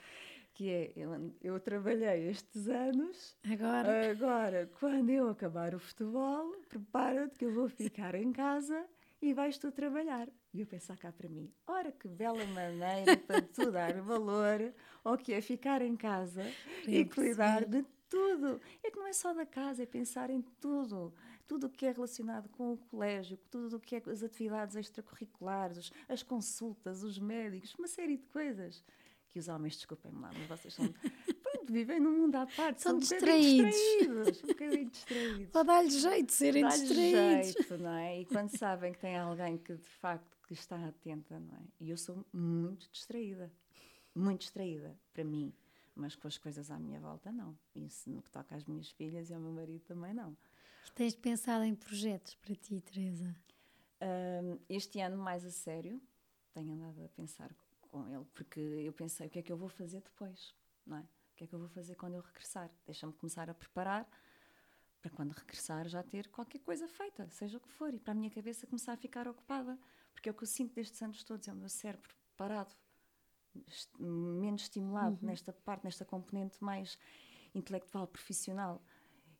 Que 0.53 0.69
é, 0.69 0.93
eu, 0.97 1.33
eu 1.41 1.59
trabalhei 1.61 2.27
estes 2.27 2.67
anos, 2.67 3.37
Agora, 3.49 4.11
agora, 4.11 4.69
quando 4.79 5.09
eu 5.11 5.29
acabar 5.29 5.73
o 5.73 5.79
futebol, 5.79 6.51
prepara-te 6.67 7.37
que 7.37 7.45
eu 7.45 7.53
vou 7.53 7.69
ficar 7.69 8.15
em 8.15 8.33
casa 8.33 8.85
e 9.21 9.33
vais 9.33 9.57
tu 9.57 9.71
trabalhar. 9.71 10.27
E 10.53 10.59
eu 10.59 10.67
pensar 10.67 10.97
cá 10.97 11.11
para 11.11 11.29
mim, 11.29 11.49
ora 11.65 11.91
que 11.91 12.07
bela 12.09 12.45
maneira 12.47 13.15
para 13.15 13.41
tu 13.41 13.71
dar 13.71 13.93
valor 14.01 14.73
ao 15.03 15.17
que 15.17 15.33
é 15.33 15.41
ficar 15.41 15.81
em 15.81 15.95
casa 15.95 16.43
e 16.85 17.05
cuidar 17.05 17.65
de 17.65 17.85
tudo. 18.09 18.59
É 18.83 18.91
que 18.91 18.97
não 18.97 19.07
é 19.07 19.13
só 19.13 19.33
da 19.33 19.45
casa, 19.45 19.83
é 19.83 19.85
pensar 19.85 20.29
em 20.29 20.41
tudo. 20.59 21.13
Tudo 21.47 21.67
o 21.67 21.69
que 21.69 21.85
é 21.85 21.91
relacionado 21.91 22.49
com 22.49 22.73
o 22.73 22.77
colégio, 22.77 23.37
tudo 23.49 23.77
o 23.77 23.79
que 23.79 23.95
é 23.95 24.01
as 24.05 24.23
atividades 24.23 24.75
extracurriculares, 24.75 25.91
as 26.09 26.21
consultas, 26.21 27.01
os 27.01 27.17
médicos, 27.17 27.73
uma 27.75 27.87
série 27.87 28.17
de 28.17 28.25
coisas. 28.25 28.83
Que 29.29 29.39
os 29.39 29.47
homens, 29.47 29.75
desculpem-me 29.77 30.19
lá, 30.19 30.31
mas 30.37 30.47
vocês 30.47 30.73
são. 30.73 30.85
Pronto, 31.41 31.71
vivem 31.71 32.01
num 32.01 32.11
mundo 32.11 32.35
à 32.35 32.45
parte, 32.45 32.81
São 32.81 32.91
são, 32.91 32.95
um 32.97 32.99
distraídos. 32.99 34.43
Um 34.43 34.47
bocadinho 34.47 34.89
distraídos. 34.89 35.49
para 35.51 35.63
dar-lhe 35.63 35.89
jeito 35.89 36.25
de 36.25 36.33
serem 36.33 36.67
distraídos. 36.67 37.51
jeito, 37.53 37.77
não 37.77 37.93
é? 37.93 38.19
E 38.19 38.25
quando 38.25 38.49
sabem 38.57 38.91
que 38.91 38.99
tem 38.99 39.17
alguém 39.17 39.57
que 39.57 39.73
de 39.75 39.89
facto 39.89 40.40
que 40.55 40.61
está 40.61 40.85
atenta, 40.85 41.39
não 41.39 41.55
é? 41.55 41.63
E 41.79 41.89
eu 41.89 41.97
sou 41.97 42.25
muito 42.33 42.89
distraída, 42.91 43.49
muito 44.13 44.41
distraída, 44.41 44.97
para 45.13 45.23
mim, 45.23 45.53
mas 45.95 46.15
com 46.15 46.27
as 46.27 46.37
coisas 46.37 46.69
à 46.69 46.77
minha 46.77 46.99
volta, 46.99 47.31
não. 47.31 47.57
Isso 47.73 48.09
no 48.09 48.21
que 48.21 48.29
toca 48.29 48.55
às 48.55 48.65
minhas 48.65 48.89
filhas 48.89 49.29
e 49.29 49.33
ao 49.33 49.39
meu 49.39 49.51
marido 49.51 49.81
também 49.85 50.13
não. 50.13 50.35
E 50.85 50.91
tens 50.91 51.15
pensado 51.15 51.63
em 51.63 51.73
projetos 51.73 52.35
para 52.35 52.53
ti, 52.55 52.81
Teresa? 52.81 53.33
Ahm, 54.01 54.57
este 54.67 54.99
ano, 54.99 55.17
mais 55.17 55.45
a 55.45 55.51
sério, 55.51 56.01
tenho 56.53 56.73
andado 56.73 57.05
a 57.05 57.09
pensar 57.09 57.55
com 57.89 58.07
ele, 58.09 58.25
porque 58.33 58.59
eu 58.59 58.91
pensei 58.91 59.27
o 59.27 59.29
que 59.29 59.39
é 59.39 59.41
que 59.41 59.51
eu 59.51 59.57
vou 59.57 59.69
fazer 59.69 60.01
depois, 60.01 60.53
não 60.85 60.97
é? 60.97 61.01
O 61.01 61.35
que 61.37 61.43
é 61.45 61.47
que 61.47 61.55
eu 61.55 61.59
vou 61.59 61.69
fazer 61.69 61.95
quando 61.95 62.15
eu 62.15 62.21
regressar? 62.21 62.69
Deixa-me 62.85 63.13
começar 63.13 63.49
a 63.49 63.53
preparar 63.53 64.05
para 65.01 65.09
quando 65.11 65.31
regressar 65.31 65.87
já 65.87 66.03
ter 66.03 66.27
qualquer 66.27 66.59
coisa 66.59 66.87
feita, 66.87 67.29
seja 67.29 67.57
o 67.57 67.61
que 67.61 67.69
for, 67.69 67.93
e 67.93 67.99
para 67.99 68.11
a 68.11 68.15
minha 68.15 68.29
cabeça 68.29 68.67
começar 68.67 68.93
a 68.93 68.97
ficar 68.97 69.27
ocupada, 69.27 69.79
porque 70.13 70.29
é 70.29 70.31
o 70.31 70.35
que 70.35 70.43
eu 70.43 70.47
sinto 70.47 70.73
destes 70.73 71.01
anos 71.01 71.23
todos, 71.23 71.47
é 71.47 71.53
o 71.53 71.55
meu 71.55 71.69
cérebro 71.69 72.13
parado, 72.37 72.75
menos 73.99 74.63
estimulado 74.63 75.17
nesta 75.21 75.51
parte, 75.51 75.83
nesta 75.83 76.05
componente 76.05 76.63
mais 76.63 76.97
intelectual, 77.53 78.07
profissional. 78.07 78.81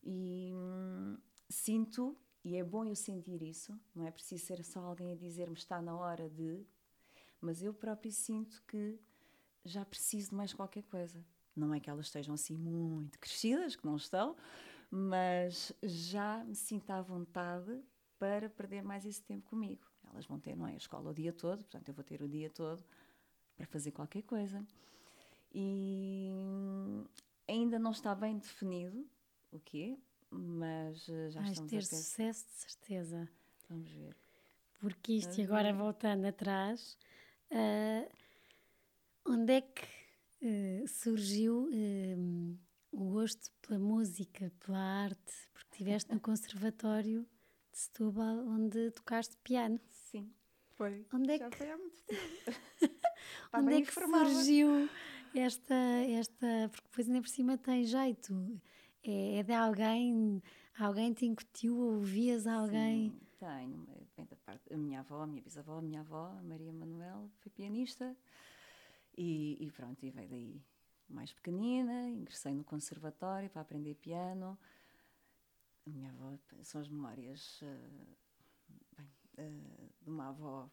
E 0.04 0.52
hum, 0.54 1.18
sinto, 1.50 2.18
e 2.44 2.56
é 2.56 2.64
bom 2.64 2.86
eu 2.86 2.96
sentir 2.96 3.42
isso, 3.42 3.80
não 3.96 4.06
é 4.06 4.12
preciso 4.12 4.46
ser 4.46 4.64
só 4.64 4.80
alguém 4.82 5.14
a 5.14 5.16
dizer-me 5.16 5.56
está 5.56 5.82
na 5.82 5.96
hora 5.96 6.30
de, 6.30 6.66
mas 7.40 7.62
eu 7.62 7.74
próprio 7.74 8.12
sinto 8.12 8.62
que 8.68 9.00
já 9.64 9.86
preciso 9.86 10.30
de 10.30 10.36
mais 10.36 10.54
qualquer 10.54 10.84
coisa. 10.84 11.24
Não 11.56 11.74
é 11.74 11.80
que 11.80 11.90
elas 11.90 12.08
estejam 12.08 12.34
assim 12.34 12.58
muito 12.58 13.20
crescidas, 13.20 13.76
que 13.76 13.86
não 13.86 13.96
estão, 13.96 14.36
mas 14.90 15.72
já 15.84 16.44
me 16.44 16.56
sinto 16.56 16.90
à 16.90 17.02
vontade 17.02 17.82
para 18.18 18.50
perder 18.50 18.84
mais 18.84 19.06
esse 19.06 19.22
tempo 19.22 19.50
comigo. 19.50 19.91
Elas 20.12 20.26
vão 20.26 20.40
ter, 20.40 20.56
não 20.56 20.68
é, 20.68 20.74
a 20.74 20.78
escola 20.78 21.10
o 21.12 21.14
dia 21.14 21.34
todo, 21.34 21.60
portanto 21.60 21.88
eu 21.88 21.94
vou 21.94 22.04
ter 22.04 22.22
o 22.22 22.28
dia 22.28 22.50
todo 22.50 22.84
para 23.56 23.66
fazer 23.66 23.92
qualquer 23.92 24.24
coisa. 24.24 24.66
E 25.54 26.30
ainda 27.48 27.78
não 27.80 27.92
está 27.92 28.16
bem 28.16 28.38
definido 28.38 29.06
o 29.52 29.60
quê, 29.60 29.98
mas 30.30 31.08
eh, 31.10 31.30
já 31.32 31.42
Vais 31.42 31.52
estamos 31.52 31.72
ter 31.72 31.78
a 31.78 31.80
pensar. 31.80 31.96
sucesso 31.98 32.46
de 32.48 32.54
certeza. 32.54 33.30
Vamos 33.70 33.92
ver. 33.92 34.16
Porque 34.80 35.14
isto, 35.14 35.40
e 35.40 35.44
agora 35.44 35.74
voltando 35.74 36.26
atrás, 36.26 36.98
ah, 37.52 38.08
onde 39.26 39.54
é 39.54 39.62
que 39.62 39.84
ah, 40.44 40.88
surgiu 40.88 41.70
ah, 41.72 42.58
o 42.92 43.12
gosto 43.12 43.52
pela 43.62 43.80
música, 43.80 44.52
pela 44.66 44.80
arte? 44.80 45.34
Porque 45.54 45.70
estiveste 45.74 46.14
no 46.14 46.20
Conservatório 46.22 47.28
de 47.72 47.78
Setúbal, 47.78 48.38
onde 48.48 48.92
tocaste 48.92 49.38
piano. 49.44 49.80
Sim, 49.90 50.32
foi. 50.76 51.06
Onde 51.14 51.32
é 51.34 51.38
já 51.38 51.50
que- 51.50 51.58
foi 51.58 51.72
há 51.72 51.78
muito 51.78 52.02
tempo. 52.04 52.22
Onde 53.54 53.66
bem 53.68 53.78
é 53.78 53.82
que 53.82 53.90
informada. 53.90 54.30
surgiu 54.30 54.90
esta, 55.36 55.76
esta. 56.10 56.70
Porque 56.72 56.88
depois 56.90 57.08
ainda 57.08 57.22
por 57.22 57.30
cima 57.30 57.58
tem 57.58 57.84
jeito. 57.84 58.62
É, 59.04 59.38
é 59.38 59.44
de 59.44 59.54
alguém, 59.54 60.42
alguém 60.78 61.14
te 61.14 61.26
incutiu, 61.26 61.78
ouvias 61.78 62.46
alguém. 62.48 63.10
Sim, 63.12 63.20
tenho. 63.40 63.88
Vem 64.16 64.26
da 64.26 64.36
parte. 64.38 64.74
A 64.74 64.78
minha 64.78 65.00
avó, 65.00 65.22
a 65.24 65.28
minha 65.28 65.42
bisavó, 65.42 65.78
a 65.78 65.82
minha 65.82 66.02
avó, 66.02 66.28
a 66.38 66.44
Maria 66.44 66.72
Manuel, 66.74 67.30
foi 67.40 67.52
pianista. 67.52 68.16
E, 69.18 69.58
e 69.60 69.72
pronto, 69.72 70.04
e 70.06 70.10
veio 70.12 70.30
daí 70.30 70.62
mais 71.10 71.34
pequenina, 71.34 72.10
ingressei 72.10 72.54
no 72.54 72.64
conservatório 72.64 73.50
para 73.50 73.62
aprender 73.62 73.96
piano. 73.96 74.58
A 75.86 75.90
minha 75.90 76.10
avó, 76.12 76.38
são 76.64 76.80
as 76.82 76.88
memórias 76.88 77.60
eh, 77.64 78.16
bem, 78.98 79.12
eh, 79.38 79.90
de 80.02 80.10
uma 80.10 80.30
avó 80.30 80.70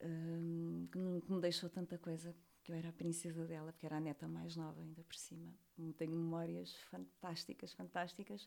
eh, 0.00 0.86
que, 0.92 0.98
me, 0.98 1.20
que 1.22 1.32
me 1.32 1.40
deixou 1.40 1.70
tanta 1.70 1.98
coisa, 1.98 2.34
que 2.62 2.72
eu 2.72 2.76
era 2.76 2.90
a 2.90 2.92
princesa 2.92 3.46
dela, 3.46 3.72
porque 3.72 3.86
era 3.86 3.96
a 3.96 4.00
neta 4.00 4.28
mais 4.28 4.54
nova, 4.56 4.80
ainda 4.80 5.02
por 5.02 5.14
cima. 5.14 5.52
Tenho 5.96 6.12
memórias 6.12 6.74
fantásticas, 6.90 7.72
fantásticas. 7.72 8.46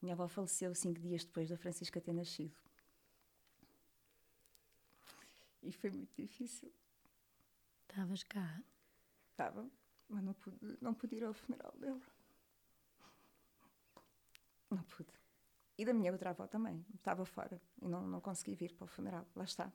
Minha 0.00 0.14
avó 0.14 0.28
faleceu 0.28 0.74
cinco 0.74 1.00
dias 1.00 1.24
depois 1.24 1.48
da 1.48 1.56
Francisca 1.56 2.00
ter 2.00 2.12
nascido. 2.12 2.56
E 5.62 5.72
foi 5.72 5.90
muito 5.90 6.14
difícil. 6.16 6.72
Estavas 7.88 8.22
cá. 8.24 8.62
Estava, 9.30 9.70
mas 10.08 10.22
não 10.24 10.34
pude, 10.34 10.78
não 10.80 10.94
pude 10.94 11.16
ir 11.16 11.24
ao 11.24 11.32
funeral 11.32 11.72
dela. 11.78 12.02
Não 14.74 14.82
pude. 14.84 15.10
E 15.76 15.84
da 15.84 15.92
minha 15.92 16.12
outra 16.12 16.30
avó 16.30 16.46
também. 16.46 16.84
Estava 16.94 17.24
fora 17.24 17.60
e 17.80 17.86
não, 17.88 18.06
não 18.06 18.20
consegui 18.20 18.54
vir 18.54 18.72
para 18.74 18.84
o 18.84 18.88
funeral. 18.88 19.26
Lá 19.34 19.44
está. 19.44 19.70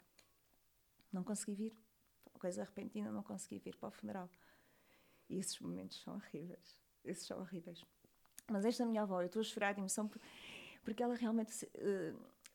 Não 1.12 1.24
consegui 1.24 1.54
vir. 1.56 1.78
Uma 2.34 2.40
coisa 2.40 2.64
repentina, 2.64 3.12
não 3.12 3.24
consegui 3.24 3.60
vir 3.60 3.76
para 3.76 3.90
o 3.90 3.92
funeral. 3.92 4.30
E 5.30 5.38
esses 5.38 5.60
momentos 5.60 6.02
são 6.02 6.16
horríveis. 6.16 6.78
Esses 7.04 7.26
são 7.28 7.40
horríveis. 7.40 7.84
Mas 8.50 8.64
esta 8.66 8.86
minha 8.86 9.02
avó, 9.04 9.22
eu 9.22 9.28
estou 9.28 9.40
a 9.40 9.44
chorar 9.44 9.74
de 9.74 9.80
emoção 9.80 10.08
por- 10.08 10.22
porque 10.84 11.04
ela 11.04 11.16
realmente 11.16 11.70
eh, 11.76 12.14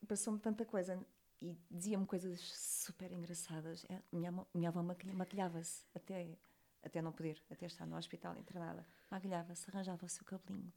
passou-me 0.08 0.38
tanta 0.38 0.64
coisa 0.64 0.98
e 1.40 1.54
dizia-me 1.70 2.06
coisas 2.06 2.40
super 2.56 3.12
engraçadas. 3.12 3.84
É, 3.88 4.00
minha, 4.10 4.32
minha 4.54 4.68
avó 4.70 4.82
maquilha- 4.82 5.12
maquilhava-se 5.14 5.84
até, 5.94 6.38
até 6.82 7.02
não 7.02 7.12
poder, 7.12 7.42
até 7.50 7.66
estar 7.66 7.84
no 7.86 7.96
hospital 7.96 8.36
internada. 8.38 8.86
Maquilhava-se, 9.10 9.68
arranjava 9.70 10.06
o 10.06 10.08
seu 10.08 10.24
cabelinho 10.24 10.72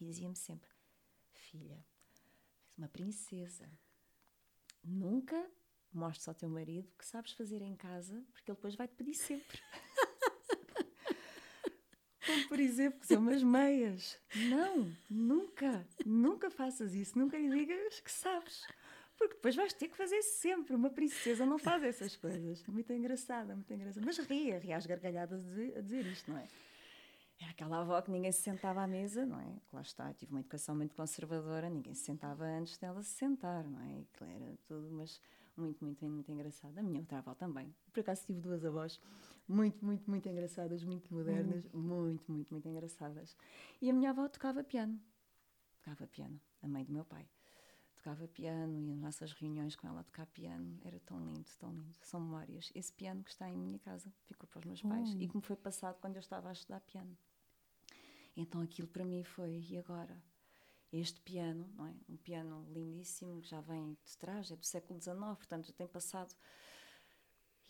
e 0.00 0.04
dizia-me 0.06 0.36
sempre: 0.36 0.70
Filha, 1.38 1.84
és 2.68 2.78
uma 2.78 2.88
princesa. 2.88 3.70
Nunca 4.82 5.50
mostres 5.92 6.26
ao 6.28 6.34
teu 6.34 6.48
marido 6.48 6.92
que 6.98 7.06
sabes 7.06 7.32
fazer 7.32 7.62
em 7.62 7.76
casa, 7.76 8.24
porque 8.32 8.50
ele 8.50 8.56
depois 8.56 8.74
vai-te 8.74 8.94
pedir 8.94 9.14
sempre. 9.14 9.60
Como, 12.26 12.48
por 12.48 12.58
exemplo, 12.58 12.98
fazer 13.00 13.18
umas 13.18 13.42
meias. 13.42 14.18
Não, 14.48 14.90
nunca, 15.10 15.86
nunca 16.04 16.50
faças 16.50 16.94
isso. 16.94 17.18
Nunca 17.18 17.38
lhe 17.38 17.48
digas 17.50 18.00
que 18.00 18.10
sabes. 18.10 18.66
Porque 19.16 19.34
depois 19.34 19.54
vais 19.54 19.72
ter 19.72 19.88
que 19.88 19.96
fazer 19.96 20.22
sempre. 20.22 20.74
Uma 20.74 20.90
princesa 20.90 21.46
não 21.46 21.58
faz 21.58 21.82
essas 21.82 22.16
coisas. 22.16 22.64
Muito 22.66 22.92
engraçada, 22.92 23.54
muito 23.54 23.72
engraçada. 23.72 24.04
Mas 24.04 24.18
ria, 24.18 24.58
ria 24.58 24.76
às 24.76 24.86
gargalhadas 24.86 25.44
a 25.76 25.80
dizer 25.80 26.06
isto, 26.06 26.30
não 26.30 26.38
é? 26.38 26.48
Era 27.40 27.50
aquela 27.50 27.80
avó 27.80 28.00
que 28.00 28.10
ninguém 28.10 28.30
se 28.30 28.42
sentava 28.42 28.82
à 28.82 28.86
mesa, 28.86 29.26
não 29.26 29.40
é? 29.40 29.56
Lá 29.72 29.82
está, 29.82 30.12
tive 30.14 30.32
uma 30.32 30.40
educação 30.40 30.74
muito 30.74 30.94
conservadora, 30.94 31.68
ninguém 31.68 31.94
se 31.94 32.04
sentava 32.04 32.44
antes 32.44 32.78
dela 32.78 33.02
se 33.02 33.10
sentar, 33.10 33.64
não 33.64 33.80
é? 33.80 34.00
Aquilo 34.00 34.30
era 34.30 34.56
tudo, 34.66 34.88
mas 34.92 35.20
muito, 35.56 35.84
muito, 35.84 36.04
muito 36.04 36.30
engraçada. 36.30 36.80
A 36.80 36.82
minha 36.82 37.00
outra 37.00 37.18
avó 37.18 37.34
também. 37.34 37.74
Por 37.92 38.00
acaso 38.00 38.24
tive 38.26 38.40
duas 38.40 38.64
avós 38.64 39.00
muito, 39.48 39.84
muito, 39.84 40.08
muito 40.08 40.28
engraçadas, 40.28 40.84
muito 40.84 41.12
modernas, 41.12 41.64
uhum. 41.72 41.80
muito, 41.80 42.32
muito, 42.32 42.50
muito 42.50 42.68
engraçadas. 42.68 43.36
E 43.80 43.90
a 43.90 43.92
minha 43.92 44.10
avó 44.10 44.28
tocava 44.28 44.62
piano. 44.62 44.98
Tocava 45.78 46.06
piano, 46.06 46.40
a 46.62 46.68
mãe 46.68 46.84
do 46.84 46.92
meu 46.92 47.04
pai. 47.04 47.28
Tocava 48.04 48.28
piano 48.28 48.76
e 48.76 48.82
nas 48.82 48.98
nossas 48.98 49.32
reuniões 49.32 49.74
com 49.76 49.88
ela 49.88 50.00
a 50.00 50.04
tocar 50.04 50.26
piano 50.26 50.78
era 50.84 51.00
tão 51.00 51.18
lindo, 51.24 51.48
tão 51.58 51.72
lindo. 51.72 51.96
São 52.02 52.20
memórias. 52.20 52.70
Esse 52.74 52.92
piano 52.92 53.24
que 53.24 53.30
está 53.30 53.48
em 53.48 53.56
minha 53.56 53.78
casa 53.78 54.12
ficou 54.26 54.46
para 54.46 54.58
os 54.58 54.66
meus 54.66 54.82
pais 54.82 55.14
e 55.18 55.26
que 55.26 55.34
me 55.34 55.42
foi 55.42 55.56
passado 55.56 55.98
quando 56.02 56.16
eu 56.16 56.20
estava 56.20 56.50
a 56.50 56.52
estudar 56.52 56.80
piano. 56.80 57.16
Então 58.36 58.60
aquilo 58.60 58.88
para 58.88 59.06
mim 59.06 59.24
foi, 59.24 59.64
e 59.70 59.78
agora? 59.78 60.22
Este 60.92 61.18
piano, 61.22 61.66
não 61.74 61.86
é? 61.86 61.94
Um 62.06 62.18
piano 62.18 62.66
lindíssimo 62.70 63.40
que 63.40 63.48
já 63.48 63.62
vem 63.62 63.96
de 64.04 64.18
trás, 64.18 64.50
é 64.50 64.56
do 64.56 64.66
século 64.66 65.00
XIX, 65.00 65.16
portanto 65.38 65.68
já 65.68 65.72
tem 65.72 65.88
passado. 65.88 66.34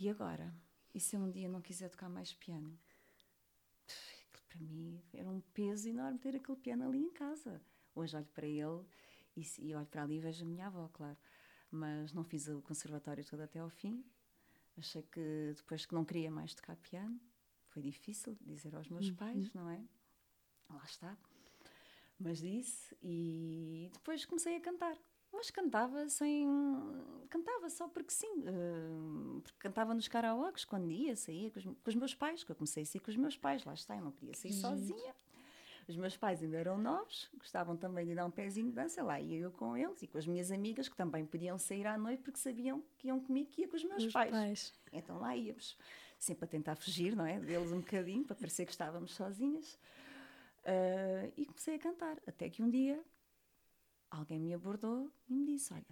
E 0.01 0.09
agora? 0.09 0.53
E 0.93 0.99
se 0.99 1.15
eu 1.15 1.21
um 1.21 1.31
dia 1.31 1.49
não 1.49 1.63
quiser 1.63 1.91
tocar 1.91 2.09
mais 2.09 2.33
piano? 2.33 2.77
Aquilo 3.87 4.45
para 4.49 4.59
mim 4.59 5.01
era 5.13 5.31
um 5.31 5.41
peso 5.41 5.89
enorme 5.89 6.19
ter 6.19 6.35
aquele 6.35 6.59
piano 6.59 6.89
ali 6.89 6.99
em 6.99 7.11
casa. 7.13 7.63
Hoje 7.95 8.17
olho 8.17 8.27
para 8.35 8.49
ele 8.49 8.85
e, 9.37 9.45
e 9.59 9.75
olho 9.75 9.87
para 9.87 10.03
ali 10.03 10.17
e 10.17 10.21
vejo 10.21 10.45
a 10.45 10.49
minha 10.49 10.67
avó, 10.67 10.89
claro. 10.93 11.17
Mas 11.71 12.13
não 12.13 12.25
fiz 12.25 12.49
o 12.49 12.63
conservatório 12.63 13.25
todo 13.25 13.41
até 13.41 13.59
ao 13.59 13.71
fim. 13.71 14.05
Achei 14.77 15.03
que 15.03 15.55
depois 15.57 15.87
que 15.87 15.95
não 15.95 16.05
queria 16.05 16.31
mais 16.31 16.55
tocar 16.55 16.77
piano, 16.77 17.21
foi 17.69 17.83
difícil 17.83 18.37
dizer 18.41 18.75
aos 18.75 18.89
meus 18.89 19.09
uhum. 19.09 19.15
pais, 19.15 19.53
não 19.53 19.69
é? 19.69 19.83
Lá 20.71 20.85
está. 20.85 21.17
Mas 22.19 22.39
disse 22.39 22.97
e 23.03 23.91
depois 23.93 24.25
comecei 24.25 24.57
a 24.57 24.61
cantar. 24.61 24.97
Mas 25.33 25.51
cantava 25.51 26.09
sem. 26.09 26.47
Cantava 27.29 27.69
só 27.69 27.89
porque 27.89 28.13
sim. 28.13 28.45
Uh, 28.47 29.41
porque 29.41 29.59
cantava 29.59 29.93
nos 29.93 30.07
karaokes 30.07 30.65
quando 30.65 30.91
ia, 30.91 31.17
saía 31.17 31.51
com 31.51 31.59
os, 31.59 31.65
com 31.65 31.89
os, 31.89 31.95
meus 31.97 32.15
pais, 32.15 32.45
que 32.45 32.53
eu 32.53 32.57
comecei 32.57 32.85
a 32.85 32.87
sair 32.87 33.01
com 33.01 33.11
os 33.11 33.17
meus 33.17 33.37
pais, 33.37 33.65
lá 33.65 33.75
está, 33.75 33.97
eu 33.97 34.05
não 34.05 34.13
podia 34.13 34.35
sair 34.35 34.53
sozinha. 34.53 35.15
Os 35.87 35.97
meus 35.97 36.17
pais 36.17 36.43
ainda 36.43 36.57
eram 36.57 36.79
novos, 36.79 37.29
gostavam 37.37 37.77
também 37.77 38.07
de 38.07 38.15
dar 38.15 38.25
um 38.25 38.31
pezinho 38.31 38.69
de 38.69 38.73
dança, 38.73 39.03
lá 39.03 39.21
ia 39.21 39.39
eu 39.39 39.53
com 39.53 39.77
eles 39.77 40.03
e 40.03 40.07
com 40.07 40.17
as 40.17 40.27
minhas 40.27 40.51
amigas, 40.51 40.89
que 40.89 40.97
também 40.97 41.27
podiam 41.27 41.59
sair 41.59 41.87
à 41.87 41.99
noite 41.99 42.23
porque 42.23 42.39
sabiam 42.39 42.83
que 42.97 43.09
iam 43.09 43.21
comigo 43.21 43.51
que 43.51 43.63
ia 43.63 43.69
com 43.69 43.77
os 43.77 43.85
meus 43.85 44.07
pais. 44.13 44.31
pais. 44.31 44.75
Então 44.93 45.19
lá 45.19 45.37
íamos, 45.37 45.77
sempre 46.19 46.45
a 46.47 46.49
tentar 46.49 46.77
fugir, 46.77 47.15
não 47.15 47.27
é? 47.27 47.39
Deles 47.39 47.71
um 47.71 47.81
bocadinho, 47.81 48.25
para 48.25 48.35
parecer 48.35 48.65
que 48.65 48.73
estávamos 48.73 49.15
sozinhas. 49.15 49.79
Uh, 50.65 51.31
e 51.37 51.45
comecei 51.45 51.75
a 51.75 51.79
cantar, 51.79 52.17
até 52.27 52.49
que 52.49 52.63
um 52.63 52.71
dia 52.71 53.03
alguém 54.11 54.41
me 54.41 54.55
abordou 54.55 55.11
e 55.29 55.35
me 55.35 55.45
disse: 55.45 55.75
Olha, 55.75 55.85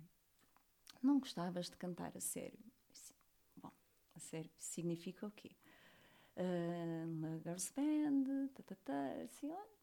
não 1.02 1.18
gostavas 1.18 1.68
de 1.68 1.76
cantar 1.76 2.16
a 2.16 2.20
sério? 2.20 2.58
Disse, 2.90 3.12
Bom, 3.56 3.72
a 4.14 4.18
sério 4.18 4.50
significa 4.58 5.26
o 5.26 5.30
quê? 5.30 5.50
Uh, 6.34 7.06
uma 7.06 7.38
girls 7.40 7.70
band, 7.76 8.48
tá, 8.54 8.62
tá, 8.62 8.74
tá, 8.82 9.12
assim, 9.22 9.50
olha, 9.50 9.81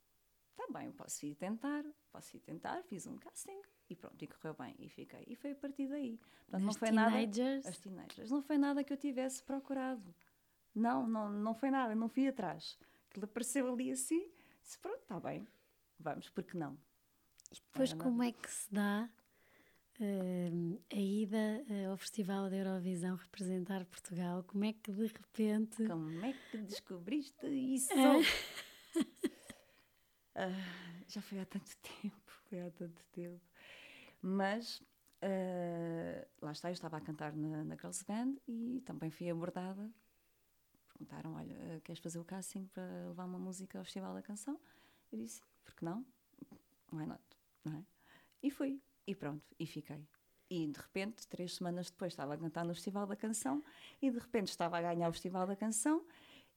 tá 0.60 0.68
bem, 0.78 0.92
posso 0.92 1.26
ir 1.26 1.36
tentar, 1.36 1.86
posso 2.12 2.36
ir 2.36 2.42
tentar, 2.42 2.84
fiz 2.84 3.08
um 3.08 3.18
casting 3.18 3.62
e 3.90 3.96
pronto, 3.96 4.22
e 4.22 4.28
correu 4.28 4.54
bem, 4.54 4.76
e 4.78 4.90
fiquei. 4.90 5.24
E 5.28 5.36
foi 5.36 5.52
a 5.52 5.56
partir 5.56 5.88
daí. 5.88 6.18
Portanto, 6.18 6.64
não 6.64 6.74
foi 6.74 6.90
teenagers. 6.90 7.64
nada. 7.64 7.70
As 7.70 7.80
teenagers. 7.80 8.32
Não 8.32 8.42
foi 8.42 8.58
nada 8.58 8.84
que 8.84 8.92
eu 8.92 8.98
tivesse 8.98 9.42
procurado. 9.44 10.14
Não, 10.76 11.08
não, 11.08 11.32
não 11.32 11.54
foi 11.56 11.72
nada, 11.72 11.96
não 11.96 12.10
fui 12.10 12.28
atrás. 12.28 12.78
Aquilo 13.10 13.26
apareceu 13.26 13.72
ali 13.72 13.92
assim, 13.92 14.30
disse, 14.62 14.78
pronto, 14.80 15.02
está 15.02 15.20
bem, 15.20 15.48
vamos, 15.98 16.30
porque 16.30 16.58
não? 16.58 16.78
E 17.52 17.56
depois, 17.56 17.94
como 17.94 18.22
é 18.22 18.32
que 18.32 18.52
se 18.52 18.72
dá 18.72 19.10
uh, 20.00 20.82
a 20.92 21.00
ida 21.00 21.66
uh, 21.68 21.92
ao 21.92 21.98
Festival 21.98 22.50
da 22.50 22.58
Eurovisão 22.58 23.16
representar 23.16 23.86
Portugal? 23.86 24.44
Como 24.44 24.66
é 24.66 24.74
que 24.74 24.92
de 24.92 25.08
repente. 25.08 25.88
Como 25.88 26.24
é 26.24 26.34
que 26.34 26.58
descobriste 26.60 27.48
isso? 27.48 27.90
uh, 30.48 31.04
já 31.08 31.22
foi 31.22 31.40
há 31.40 31.46
tanto 31.46 31.76
tempo, 32.02 32.32
foi 32.50 32.62
há 32.62 32.72
tanto 32.72 33.04
tempo. 33.12 33.42
Mas 34.22 34.80
uh, 35.22 36.28
lá 36.42 36.52
está, 36.52 36.70
eu 36.70 36.74
estava 36.74 36.98
a 36.98 37.02
cantar 37.02 37.36
na, 37.36 37.64
na 37.64 37.76
Girls 37.76 38.04
Band 38.06 38.36
e 38.48 38.82
também 38.86 39.10
fui 39.10 39.30
abordada. 39.30 39.90
Perguntaram: 40.88 41.36
Olha, 41.36 41.82
queres 41.84 42.02
fazer 42.02 42.20
o 42.20 42.26
casting 42.26 42.66
para 42.68 43.08
levar 43.08 43.26
uma 43.26 43.40
música 43.40 43.78
ao 43.78 43.86
Festival 43.86 44.14
da 44.14 44.22
Canção? 44.22 44.60
Eu 45.12 45.18
disse: 45.18 45.42
Por 45.64 45.76
que 45.76 45.86
não? 45.86 46.06
Why 46.92 47.06
not? 47.06 47.22
não 47.64 47.78
é? 47.78 47.84
E 48.42 48.50
fui, 48.50 48.82
e 49.06 49.14
pronto, 49.14 49.44
e 49.60 49.66
fiquei. 49.66 50.08
E 50.50 50.68
de 50.68 50.80
repente, 50.80 51.28
três 51.28 51.56
semanas 51.56 51.90
depois, 51.92 52.14
estava 52.14 52.34
a 52.34 52.38
cantar 52.38 52.66
no 52.66 52.74
Festival 52.74 53.06
da 53.06 53.16
Canção, 53.16 53.64
e 54.02 54.10
de 54.10 54.18
repente 54.18 54.48
estava 54.48 54.78
a 54.78 54.82
ganhar 54.82 55.08
o 55.08 55.12
Festival 55.12 55.46
da 55.46 55.56
Canção, 55.56 56.04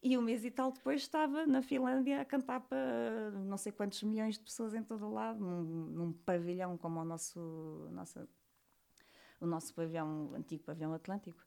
e 0.02 0.18
um 0.18 0.22
mês 0.22 0.44
e 0.44 0.50
tal 0.50 0.72
depois 0.72 1.02
estava 1.02 1.46
na 1.46 1.62
Finlândia 1.62 2.20
a 2.20 2.24
cantar 2.24 2.60
para 2.60 3.30
não 3.44 3.56
sei 3.56 3.70
quantos 3.70 4.02
milhões 4.02 4.36
de 4.36 4.44
pessoas 4.44 4.74
em 4.74 4.82
todo 4.82 5.06
o 5.06 5.12
lado, 5.12 5.38
num, 5.38 5.62
num 5.62 6.12
pavilhão 6.12 6.76
como 6.76 7.00
o 7.00 7.04
nosso, 7.04 7.88
nossa, 7.92 8.28
o 9.40 9.46
nosso 9.46 9.72
pavilhão, 9.74 10.30
o 10.32 10.34
antigo 10.34 10.64
pavilhão 10.64 10.92
atlântico, 10.92 11.40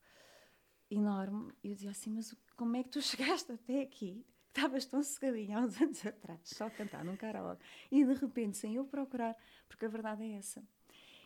enorme. 0.90 1.52
E 1.64 1.70
eu 1.70 1.76
dizia 1.76 1.92
assim: 1.92 2.12
Mas 2.12 2.34
como 2.56 2.76
é 2.78 2.84
que 2.84 2.90
tu 2.90 3.02
chegaste 3.04 3.52
até 3.52 3.82
aqui? 3.82 4.26
estavas 4.56 4.86
tão 4.86 5.04
cegadinha 5.04 5.58
há 5.58 5.62
uns 5.62 5.82
anos 5.82 6.06
atrás, 6.06 6.40
só 6.46 6.68
a 6.68 6.72
cantar 6.72 7.04
num 7.04 7.18
karaoke, 7.18 7.62
e 7.92 8.06
de 8.06 8.14
repente, 8.14 8.56
sem 8.56 8.76
eu 8.76 8.86
procurar, 8.86 9.36
porque 9.68 9.86
a 9.86 9.90
verdade 9.90 10.24
é 10.24 10.38
essa. 10.38 10.64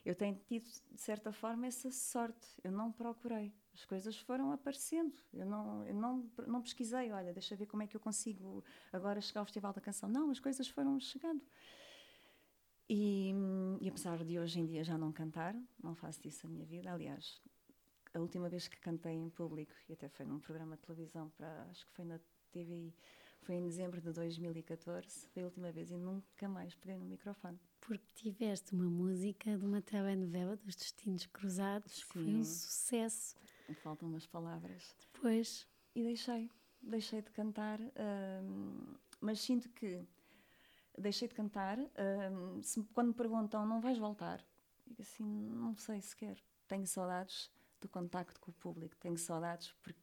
Eu 0.09 0.15
tenho 0.15 0.35
tido, 0.47 0.65
de 0.65 0.99
certa 0.99 1.31
forma, 1.31 1.67
essa 1.67 1.91
sorte. 1.91 2.47
Eu 2.63 2.71
não 2.71 2.91
procurei. 2.91 3.53
As 3.75 3.85
coisas 3.85 4.17
foram 4.17 4.51
aparecendo. 4.51 5.15
Eu 5.31 5.45
não, 5.45 5.85
eu 5.85 5.93
não, 5.93 6.27
não 6.47 6.63
pesquisei, 6.63 7.11
olha, 7.11 7.31
deixa 7.31 7.55
ver 7.55 7.67
como 7.67 7.83
é 7.83 7.87
que 7.87 7.95
eu 7.95 7.99
consigo 7.99 8.63
agora 8.91 9.21
chegar 9.21 9.41
ao 9.41 9.45
Festival 9.45 9.71
da 9.71 9.79
Canção. 9.79 10.09
Não, 10.09 10.31
as 10.31 10.39
coisas 10.39 10.67
foram 10.67 10.99
chegando. 10.99 11.43
E, 12.89 13.31
e 13.81 13.87
apesar 13.87 14.23
de 14.23 14.39
hoje 14.39 14.59
em 14.59 14.65
dia 14.65 14.83
já 14.83 14.97
não 14.97 15.11
cantar, 15.11 15.55
não 15.79 15.93
faço 15.93 16.23
disso 16.23 16.47
a 16.47 16.49
minha 16.49 16.65
vida. 16.65 16.91
Aliás, 16.91 17.39
a 18.11 18.19
última 18.19 18.49
vez 18.49 18.67
que 18.67 18.79
cantei 18.79 19.13
em 19.13 19.29
público, 19.29 19.75
e 19.87 19.93
até 19.93 20.09
foi 20.09 20.25
num 20.25 20.39
programa 20.39 20.75
de 20.75 20.81
televisão, 20.81 21.29
para, 21.37 21.67
acho 21.69 21.85
que 21.85 21.91
foi 21.91 22.05
na 22.05 22.19
TVI, 22.51 22.95
foi 23.43 23.53
em 23.53 23.61
dezembro 23.61 24.01
de 24.01 24.11
2014, 24.11 25.27
foi 25.27 25.43
a 25.43 25.45
última 25.45 25.71
vez 25.71 25.91
e 25.91 25.97
nunca 25.97 26.49
mais 26.49 26.73
peguei 26.73 26.97
no 26.97 27.05
microfone. 27.05 27.59
Porque 27.89 28.05
tiveste 28.13 28.75
uma 28.75 28.87
música 28.87 29.57
de 29.57 29.65
uma 29.65 29.81
telenovela 29.81 30.55
dos 30.55 30.75
Destinos 30.75 31.25
Cruzados, 31.25 31.91
Sim. 31.95 32.01
que 32.01 32.05
foi 32.05 32.35
um 32.35 32.43
sucesso. 32.43 33.35
Faltam 33.81 34.07
umas 34.09 34.27
palavras. 34.27 34.95
Depois. 35.11 35.67
E 35.95 36.03
deixei, 36.03 36.51
deixei 36.83 37.23
de 37.23 37.31
cantar, 37.31 37.79
hum, 37.81 38.93
mas 39.19 39.39
sinto 39.39 39.67
que 39.69 40.05
deixei 40.99 41.27
de 41.27 41.33
cantar. 41.33 41.79
Hum, 41.79 42.61
se, 42.61 42.79
quando 42.93 43.07
me 43.07 43.13
perguntam, 43.15 43.65
não 43.65 43.81
vais 43.81 43.97
voltar? 43.97 44.45
Digo 44.85 45.01
assim, 45.01 45.25
não 45.49 45.75
sei 45.75 45.99
sequer. 45.99 46.37
Tenho 46.67 46.85
saudades 46.85 47.49
do 47.81 47.89
contacto 47.89 48.39
com 48.39 48.51
o 48.51 48.53
público, 48.53 48.95
tenho 48.97 49.17
saudades 49.17 49.73
porque 49.81 49.99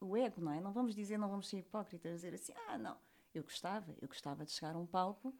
o 0.00 0.16
ego, 0.16 0.40
não 0.40 0.52
é? 0.52 0.60
Não 0.60 0.72
vamos 0.72 0.94
dizer, 0.94 1.18
não 1.18 1.28
vamos 1.28 1.48
ser 1.48 1.58
hipócritas, 1.58 2.12
dizer 2.12 2.34
assim, 2.34 2.52
ah, 2.68 2.78
não, 2.78 2.96
eu 3.34 3.42
gostava, 3.42 3.92
eu 4.00 4.06
gostava 4.06 4.44
de 4.44 4.52
chegar 4.52 4.76
a 4.76 4.78
um 4.78 4.86
palco, 4.86 5.34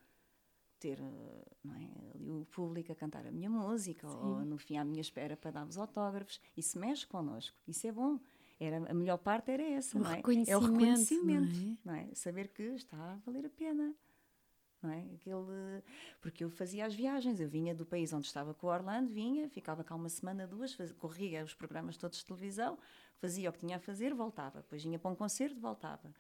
ter 0.78 0.98
não 1.00 1.74
é, 1.74 1.88
ali 2.14 2.30
o 2.30 2.46
público 2.46 2.92
a 2.92 2.94
cantar 2.94 3.26
a 3.26 3.30
minha 3.30 3.50
música, 3.50 4.08
Sim. 4.08 4.16
ou 4.16 4.44
no 4.44 4.58
fim 4.58 4.76
à 4.76 4.84
minha 4.84 5.00
espera 5.00 5.36
para 5.36 5.50
dar 5.50 5.66
os 5.66 5.76
autógrafos, 5.76 6.40
isso 6.56 6.78
mexe 6.78 7.06
connosco, 7.06 7.56
isso 7.66 7.86
é 7.86 7.92
bom. 7.92 8.18
Era, 8.60 8.90
a 8.90 8.94
melhor 8.94 9.18
parte 9.18 9.50
era 9.52 9.62
essa, 9.62 9.96
o 9.96 10.02
não 10.02 10.10
é? 10.10 10.20
É 10.46 10.56
o 10.56 10.60
reconhecimento, 10.60 11.56
não 11.84 11.94
é? 11.94 12.02
não 12.02 12.10
é? 12.10 12.14
Saber 12.14 12.48
que 12.48 12.62
está 12.62 12.96
a 12.96 13.16
valer 13.16 13.46
a 13.46 13.50
pena. 13.50 13.94
Não 14.80 14.90
é? 14.90 15.04
Aquele, 15.14 15.82
porque 16.20 16.44
eu 16.44 16.50
fazia 16.50 16.86
as 16.86 16.94
viagens, 16.94 17.40
eu 17.40 17.48
vinha 17.48 17.74
do 17.74 17.84
país 17.84 18.12
onde 18.12 18.26
estava 18.26 18.54
com 18.54 18.68
o 18.68 18.70
Orlando, 18.70 19.12
vinha, 19.12 19.48
ficava 19.48 19.82
cá 19.82 19.94
uma 19.94 20.08
semana, 20.08 20.46
duas, 20.46 20.76
corria 20.98 21.44
os 21.44 21.52
programas 21.52 21.96
todos 21.96 22.18
de 22.18 22.24
televisão, 22.24 22.78
fazia 23.16 23.50
o 23.50 23.52
que 23.52 23.58
tinha 23.58 23.76
a 23.76 23.80
fazer, 23.80 24.14
voltava. 24.14 24.60
Depois 24.60 24.82
vinha 24.82 24.98
para 24.98 25.10
um 25.10 25.16
concerto, 25.16 25.58
voltava. 25.58 26.12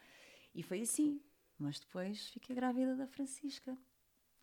E 0.54 0.62
foi 0.62 0.80
assim. 0.80 1.20
Mas 1.58 1.80
depois 1.80 2.28
fiquei 2.28 2.54
grávida 2.54 2.94
da 2.94 3.06
Francisca. 3.06 3.76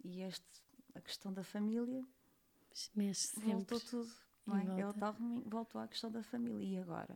E 0.06 0.22
este, 0.22 0.46
a 0.94 1.02
questão 1.02 1.34
da 1.34 1.44
família 1.44 2.06
Mexe 2.94 3.40
voltou 3.40 3.80
tudo. 3.80 4.12
Não 4.46 4.58
é? 4.58 4.84
Eu 4.84 4.94
tal, 4.94 5.16
voltou 5.46 5.82
à 5.82 5.88
questão 5.88 6.12
da 6.12 6.22
família. 6.22 6.64
E 6.64 6.78
agora? 6.78 7.16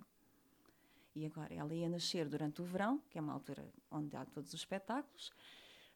E 1.15 1.25
agora? 1.25 1.53
Ela 1.53 1.73
ia 1.73 1.87
nascer 1.87 2.27
durante 2.27 2.61
o 2.61 2.65
verão, 2.65 2.99
que 3.09 3.19
é 3.19 3.21
uma 3.21 3.33
altura 3.33 3.63
onde 3.91 4.15
há 4.15 4.25
todos 4.25 4.53
os 4.53 4.59
espetáculos. 4.59 5.31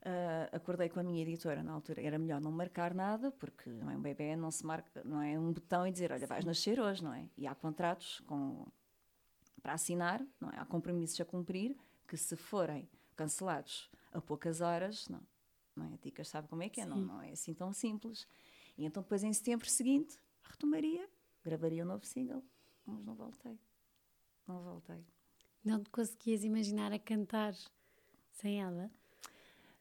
Uh, 0.02 0.56
acordei 0.56 0.90
com 0.90 1.00
a 1.00 1.04
minha 1.04 1.22
editora 1.22 1.64
na 1.64 1.72
altura, 1.72 2.02
era 2.02 2.20
melhor 2.20 2.42
não 2.42 2.52
marcar 2.52 2.94
nada, 2.94 3.32
porque 3.32 3.70
não 3.70 3.90
é 3.90 3.96
um 3.96 4.02
bebê, 4.02 4.36
não 4.36 4.52
se 4.52 4.66
marca, 4.66 5.02
não 5.06 5.22
é 5.22 5.40
um 5.40 5.54
botão 5.54 5.88
e 5.88 5.92
dizer, 5.92 6.12
olha, 6.12 6.28
vais 6.28 6.44
nascer 6.44 6.80
hoje, 6.80 7.02
não 7.02 7.14
é? 7.14 7.30
E 7.38 7.48
há 7.48 7.56
contratos 7.56 8.20
com, 8.28 8.68
para 9.62 9.74
assinar, 9.74 10.22
não 10.42 10.50
é? 10.50 10.60
Há 10.60 10.66
compromissos 10.66 11.20
a 11.22 11.26
cumprir, 11.26 11.76
que 12.06 12.18
se 12.18 12.36
forem 12.36 12.88
cancelados 13.16 13.90
a 14.12 14.20
poucas 14.20 14.60
horas, 14.60 15.08
não, 15.08 15.22
não 15.76 15.86
é? 15.86 15.98
Ticas 15.98 16.28
sabe 16.28 16.48
como 16.48 16.64
é 16.64 16.70
que 16.70 16.82
é, 16.82 16.86
não, 16.86 16.98
não 16.98 17.22
é 17.22 17.32
assim 17.32 17.54
tão 17.54 17.74
simples. 17.74 18.28
E 18.78 18.86
então 18.86 19.04
depois 19.04 19.24
em 19.24 19.34
setembro 19.34 19.70
seguinte, 19.70 20.20
retomaria, 20.44 21.10
gravaria 21.44 21.84
um 21.84 21.88
novo 21.88 22.06
single, 22.06 22.44
mas 22.86 23.04
não 23.04 23.16
voltei. 23.16 23.60
Não 24.48 24.62
voltei. 24.62 25.06
Não 25.64 25.82
te 25.82 25.90
conseguias 25.90 26.44
imaginar 26.44 26.92
a 26.92 27.00
cantar 27.00 27.56
sem 28.32 28.62
ela? 28.62 28.92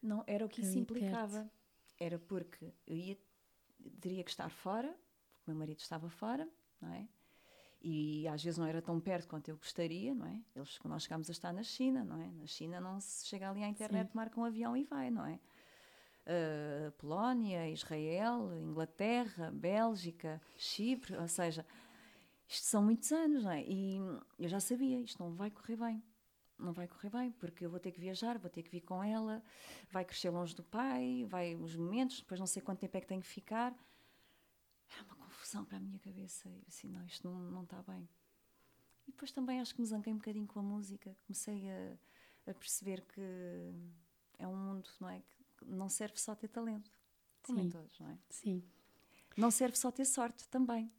Não, 0.01 0.23
era 0.27 0.45
o 0.45 0.49
que 0.49 0.61
isso 0.61 0.79
implicava. 0.79 1.51
Era 1.99 2.19
porque 2.19 2.73
eu 2.87 2.97
ia, 2.97 3.19
teria 4.01 4.23
que 4.25 4.31
estar 4.31 4.49
fora, 4.49 4.89
porque 5.33 5.51
o 5.51 5.51
meu 5.51 5.59
marido 5.59 5.79
estava 5.79 6.09
fora, 6.09 6.49
não 6.81 6.93
é? 6.93 7.09
E 7.81 8.29
às 8.29 8.43
vezes 8.43 8.59
não 8.59 8.67
era 8.67 8.81
tão 8.81 9.01
perto 9.01 9.27
quanto 9.27 9.49
eu 9.49 9.57
gostaria, 9.57 10.15
não 10.15 10.27
é? 10.27 10.41
Eles, 10.55 10.79
nós 10.85 11.03
chegámos 11.03 11.29
a 11.29 11.33
estar 11.33 11.53
na 11.53 11.65
China, 11.65 12.05
não 12.05 12.21
é? 12.21 12.31
Na 12.31 12.47
China 12.47 12.81
não 12.81 13.01
se 13.01 13.27
chega 13.27 13.51
ali 13.51 13.63
à 13.63 13.69
internet, 13.69 14.09
Sim. 14.09 14.17
marca 14.17 14.41
um 14.41 14.45
avião 14.45 14.77
e 14.77 14.85
vai, 14.85 15.11
não 15.11 15.27
é? 15.27 15.41
Uh, 16.25 16.93
Polónia, 16.93 17.69
Israel, 17.69 18.55
Inglaterra, 18.57 19.51
Bélgica, 19.51 20.41
Chipre, 20.57 21.17
ou 21.17 21.27
seja, 21.27 21.67
isto 22.47 22.65
são 22.65 22.83
muitos 22.83 23.11
anos, 23.11 23.45
não 23.45 23.51
é? 23.51 23.65
E 23.65 23.99
eu 24.39 24.49
já 24.49 24.61
sabia, 24.61 25.01
isto 25.01 25.23
não 25.23 25.35
vai 25.35 25.51
correr 25.51 25.77
bem 25.77 26.03
não 26.63 26.73
vai 26.73 26.87
correr 26.87 27.11
bem, 27.11 27.33
porque 27.33 27.67
eu 27.67 27.71
vou 27.71 27.81
ter 27.81 27.91
que 27.91 28.01
viajar, 28.01 28.39
vou 28.39 28.49
ter 28.49 28.63
que 28.63 28.71
vir 28.71 28.81
com 28.83 29.03
ela, 29.03 29.43
vai 29.91 30.05
crescer 30.05 30.31
longe 30.31 30.55
do 30.55 30.63
pai, 30.63 31.27
vai 31.29 31.55
os 31.57 31.77
momentos, 31.77 32.21
depois 32.21 32.39
não 32.39 32.47
sei 32.47 32.63
quanto 32.63 32.81
tempo 32.81 32.97
é 32.97 33.01
que 33.01 33.07
tenho 33.07 33.21
que 33.21 33.27
ficar. 33.27 33.75
Era 34.95 35.05
uma 35.05 35.17
confusão 35.17 35.65
para 35.65 35.79
a 35.79 35.81
minha 35.81 35.99
cabeça. 35.99 36.49
Eu 36.49 36.63
assim, 36.69 36.89
não, 36.89 37.05
isto 37.05 37.29
não, 37.29 37.51
não 37.51 37.63
está 37.65 37.83
bem. 37.83 38.09
E 39.07 39.11
depois 39.11 39.33
também 39.33 39.61
acho 39.61 39.75
que 39.75 39.81
me 39.81 39.87
zanguei 39.87 40.13
um 40.13 40.17
bocadinho 40.17 40.47
com 40.47 40.61
a 40.61 40.63
música. 40.63 41.15
Comecei 41.27 41.71
a, 41.71 42.51
a 42.51 42.55
perceber 42.55 43.03
que 43.03 43.21
é 44.39 44.47
um 44.47 44.57
mundo, 44.57 44.89
não 45.01 45.09
é? 45.09 45.21
Que 45.21 45.42
não 45.67 45.89
serve 45.89 46.19
só 46.19 46.35
ter 46.35 46.49
talento, 46.49 46.91
como 47.43 47.59
Sim. 47.59 47.67
em 47.67 47.71
todos, 47.71 48.01
não 48.01 48.11
é? 48.11 48.19
Sim. 48.29 48.63
Não 49.37 49.51
serve 49.51 49.77
só 49.77 49.91
ter 49.91 50.05
sorte 50.05 50.49
também. 50.49 50.93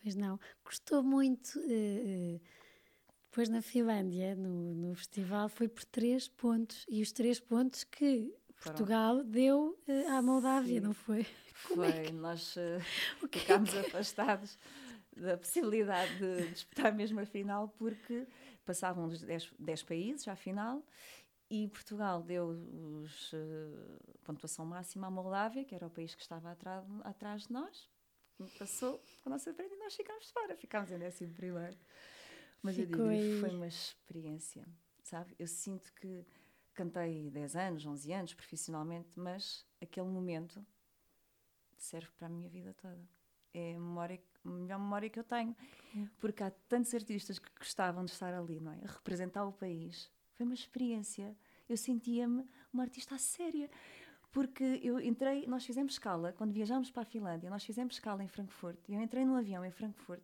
Pois 0.00 0.14
não. 0.14 0.38
Gostou 0.64 1.02
muito. 1.02 1.58
Uh, 1.58 2.36
uh 2.36 2.40
depois 3.36 3.50
na 3.50 3.60
Finlândia, 3.60 4.34
no, 4.34 4.74
no 4.74 4.94
festival, 4.94 5.50
foi 5.50 5.68
por 5.68 5.84
três 5.84 6.26
pontos. 6.26 6.86
E 6.88 7.02
os 7.02 7.12
três 7.12 7.38
pontos 7.38 7.84
que. 7.84 8.34
Portugal 8.64 9.22
deu 9.22 9.78
uh, 9.86 10.08
à 10.12 10.22
Moldávia, 10.22 10.80
Sim. 10.80 10.86
não 10.86 10.94
foi? 10.94 11.26
Como 11.68 11.82
foi, 11.82 11.88
é 11.92 12.04
que... 12.04 12.12
nós 12.12 12.56
uh, 12.56 12.80
ficámos 13.30 13.74
é 13.74 13.80
afastados 13.80 14.58
da 15.14 15.36
possibilidade 15.36 16.18
de 16.18 16.48
disputar 16.48 16.94
mesmo 16.94 17.20
a 17.20 17.26
final 17.26 17.68
porque 17.76 18.26
passavam 18.64 19.04
os 19.04 19.20
10 19.20 19.82
países 19.82 20.26
à 20.28 20.34
final 20.34 20.82
e 21.48 21.68
Portugal 21.68 22.22
deu 22.22 22.48
os, 22.48 23.32
uh, 23.32 24.18
pontuação 24.24 24.66
máxima 24.66 25.06
à 25.06 25.10
Moldávia, 25.10 25.64
que 25.64 25.74
era 25.74 25.86
o 25.86 25.90
país 25.90 26.14
que 26.14 26.22
estava 26.22 26.50
atrás, 26.50 26.84
atrás 27.04 27.42
de 27.46 27.52
nós. 27.52 27.88
Passou 28.58 29.02
a 29.24 29.30
nossa 29.30 29.54
frente 29.54 29.72
e 29.74 29.78
nós 29.78 29.94
ficámos 29.94 30.30
fora, 30.30 30.56
ficámos 30.56 30.90
em 30.90 30.98
décimo 30.98 31.32
primeiro. 31.32 31.76
Mas 32.62 32.76
Ficou 32.76 33.12
eu 33.12 33.20
digo, 33.20 33.40
foi 33.40 33.50
uma 33.50 33.66
experiência, 33.66 34.66
sabe? 35.02 35.34
Eu 35.38 35.46
sinto 35.46 35.92
que 35.94 36.26
cantei 36.74 37.30
10 37.30 37.56
anos, 37.56 37.86
11 37.86 38.12
anos 38.12 38.34
profissionalmente, 38.34 39.08
mas 39.14 39.64
aquele 39.80 40.08
momento 40.08 40.64
serve 41.76 42.08
para 42.18 42.26
a 42.26 42.30
minha 42.30 42.48
vida 42.48 42.74
toda. 42.74 43.08
É 43.54 43.74
a, 43.74 43.78
memória, 43.78 44.20
a 44.44 44.48
melhor 44.48 44.78
memória 44.78 45.08
que 45.08 45.18
eu 45.18 45.24
tenho. 45.24 45.56
É. 45.96 46.08
Porque 46.18 46.42
há 46.42 46.50
tantos 46.68 46.92
artistas 46.92 47.38
que 47.38 47.48
gostavam 47.58 48.04
de 48.04 48.10
estar 48.10 48.34
ali, 48.34 48.60
não 48.60 48.72
é? 48.72 48.80
A 48.84 48.92
representar 48.92 49.46
o 49.46 49.52
país. 49.52 50.10
Foi 50.36 50.44
uma 50.44 50.54
experiência. 50.54 51.36
Eu 51.68 51.76
sentia-me 51.76 52.46
uma 52.72 52.82
artista 52.82 53.18
séria. 53.18 53.70
Porque 54.30 54.80
eu 54.82 55.00
entrei, 55.00 55.46
nós 55.46 55.64
fizemos 55.64 55.94
escala, 55.94 56.32
quando 56.32 56.52
viajámos 56.52 56.90
para 56.90 57.02
a 57.02 57.06
Finlândia, 57.06 57.48
nós 57.48 57.64
fizemos 57.64 57.94
escala 57.94 58.22
em 58.22 58.28
Frankfurt. 58.28 58.78
E 58.88 58.94
eu 58.94 59.00
entrei 59.00 59.24
num 59.24 59.34
avião 59.34 59.64
em 59.64 59.70
Frankfurt 59.70 60.22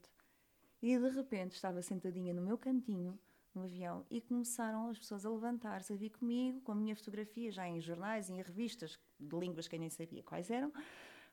e 0.83 0.99
de 0.99 1.09
repente 1.09 1.53
estava 1.53 1.81
sentadinha 1.81 2.35
no 2.35 2.43
meu 2.43 2.59
cantinho, 2.59 3.19
no 3.55 3.63
avião, 3.63 4.05
e 4.11 4.21
começaram 4.21 4.89
as 4.89 4.99
pessoas 4.99 5.25
a 5.25 5.31
levantar-se, 5.31 5.93
a 5.93 5.97
vir 5.97 6.11
comigo, 6.11 6.61
com 6.63 6.73
a 6.73 6.75
minha 6.75 6.97
fotografia, 6.97 7.53
já 7.53 7.69
em 7.69 7.81
jornais 7.81 8.29
e 8.29 8.33
em 8.33 8.43
revistas 8.43 8.99
de 9.19 9.39
línguas 9.39 9.69
que 9.69 9.77
eu 9.77 9.81
nem 9.81 9.89
sabia 9.89 10.23
quais 10.23 10.51
eram, 10.51 10.73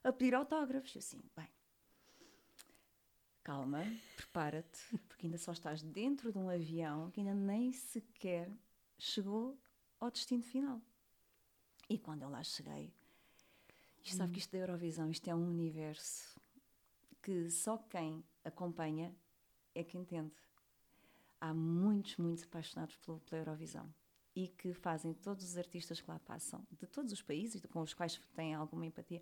a 0.04 0.14
pedir 0.14 0.36
autógrafos. 0.36 0.94
Eu 0.96 1.00
assim, 1.00 1.22
bem, 1.36 1.48
calma, 3.44 3.84
prepara-te, 4.16 4.98
porque 5.08 5.26
ainda 5.26 5.38
só 5.38 5.52
estás 5.52 5.82
dentro 5.82 6.32
de 6.32 6.38
um 6.38 6.50
avião 6.50 7.10
que 7.10 7.20
ainda 7.20 7.34
nem 7.34 7.72
sequer 7.72 8.52
chegou 9.00 9.58
ao 10.00 10.12
destino 10.12 10.44
final. 10.44 10.82
E 11.90 11.98
quando 11.98 12.22
eu 12.22 12.30
lá 12.30 12.44
cheguei, 12.44 12.94
isto 14.04 14.18
sabe 14.18 14.30
hum. 14.30 14.34
que 14.34 14.40
isto 14.40 14.52
da 14.52 14.60
Eurovisão, 14.60 15.10
isto 15.10 15.28
é 15.28 15.34
um 15.34 15.48
universo 15.48 16.40
que 17.22 17.50
só 17.50 17.78
quem 17.78 18.24
acompanha 18.44 19.16
é 19.74 19.84
que 19.84 19.98
entende. 19.98 20.34
Há 21.42 21.54
muitos, 21.54 22.18
muitos 22.18 22.44
apaixonados 22.44 22.96
pela, 22.98 23.20
pela 23.22 23.42
Eurovisão 23.42 23.92
e 24.36 24.48
que 24.48 24.74
fazem 24.74 25.14
todos 25.14 25.44
os 25.44 25.58
artistas 25.58 26.00
que 26.00 26.10
lá 26.10 26.20
passam, 26.20 26.66
de 26.72 26.86
todos 26.86 27.12
os 27.12 27.22
países 27.22 27.62
com 27.66 27.82
os 27.82 27.94
quais 27.94 28.22
têm 28.36 28.54
alguma 28.54 28.86
empatia, 28.86 29.22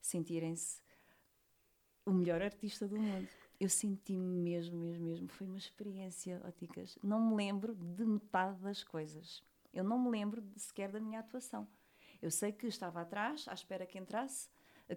sentirem-se 0.00 0.80
o 2.04 2.12
melhor 2.12 2.40
artista 2.40 2.86
do 2.86 2.96
mundo. 2.96 3.28
Eu 3.58 3.68
senti-me 3.68 4.38
mesmo, 4.38 4.78
mesmo, 4.78 5.04
mesmo. 5.04 5.28
Foi 5.28 5.46
uma 5.46 5.58
experiência, 5.58 6.40
óticas. 6.44 6.98
Não 7.02 7.20
me 7.20 7.34
lembro 7.34 7.74
de 7.74 8.04
metade 8.04 8.60
das 8.60 8.84
coisas. 8.84 9.42
Eu 9.72 9.84
não 9.84 9.98
me 9.98 10.10
lembro 10.10 10.44
sequer 10.56 10.90
da 10.90 11.00
minha 11.00 11.20
atuação. 11.20 11.66
Eu 12.20 12.30
sei 12.30 12.52
que 12.52 12.66
estava 12.66 13.00
atrás, 13.00 13.46
à 13.48 13.54
espera 13.54 13.86
que 13.86 13.98
entrasse, 13.98 14.48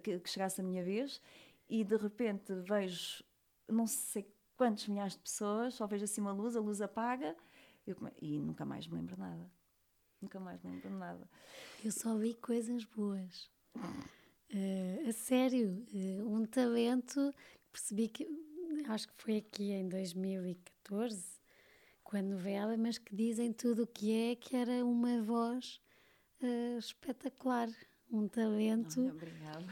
que, 0.02 0.18
que 0.18 0.30
chegasse 0.30 0.60
a 0.60 0.64
minha 0.64 0.82
vez, 0.82 1.20
e 1.68 1.84
de 1.84 1.96
repente 1.96 2.52
vejo, 2.54 3.22
não 3.68 3.86
sei 3.86 4.30
quantos 4.56 4.88
milhares 4.88 5.14
de 5.14 5.20
pessoas, 5.20 5.74
só 5.74 5.86
vejo 5.86 6.04
assim 6.04 6.20
uma 6.20 6.32
luz, 6.32 6.56
a 6.56 6.60
luz 6.60 6.80
apaga 6.80 7.36
eu, 7.86 7.96
e 8.20 8.38
nunca 8.38 8.64
mais 8.64 8.86
me 8.86 8.94
lembro 8.94 9.16
nada. 9.18 9.50
Nunca 10.20 10.38
mais 10.38 10.62
me 10.62 10.70
lembro 10.70 10.90
nada. 10.90 11.28
Eu 11.84 11.90
só 11.90 12.16
vi 12.16 12.34
coisas 12.34 12.84
boas. 12.84 13.50
Uh, 13.76 15.08
a 15.08 15.12
sério, 15.12 15.84
uh, 15.92 16.28
um 16.28 16.44
talento, 16.44 17.32
percebi 17.72 18.08
que, 18.08 18.24
acho 18.88 19.08
que 19.08 19.14
foi 19.16 19.36
aqui 19.38 19.72
em 19.72 19.88
2014, 19.88 21.40
com 22.02 22.16
a 22.16 22.22
novela, 22.22 22.76
mas 22.76 22.98
que 22.98 23.14
dizem 23.14 23.52
tudo 23.52 23.84
o 23.84 23.86
que 23.86 24.12
é, 24.12 24.36
que 24.36 24.56
era 24.56 24.84
uma 24.84 25.22
voz 25.22 25.80
uh, 26.42 26.78
espetacular 26.78 27.68
um 28.10 28.26
talento. 28.26 29.00
Não, 29.00 29.14
obrigada. 29.14 29.66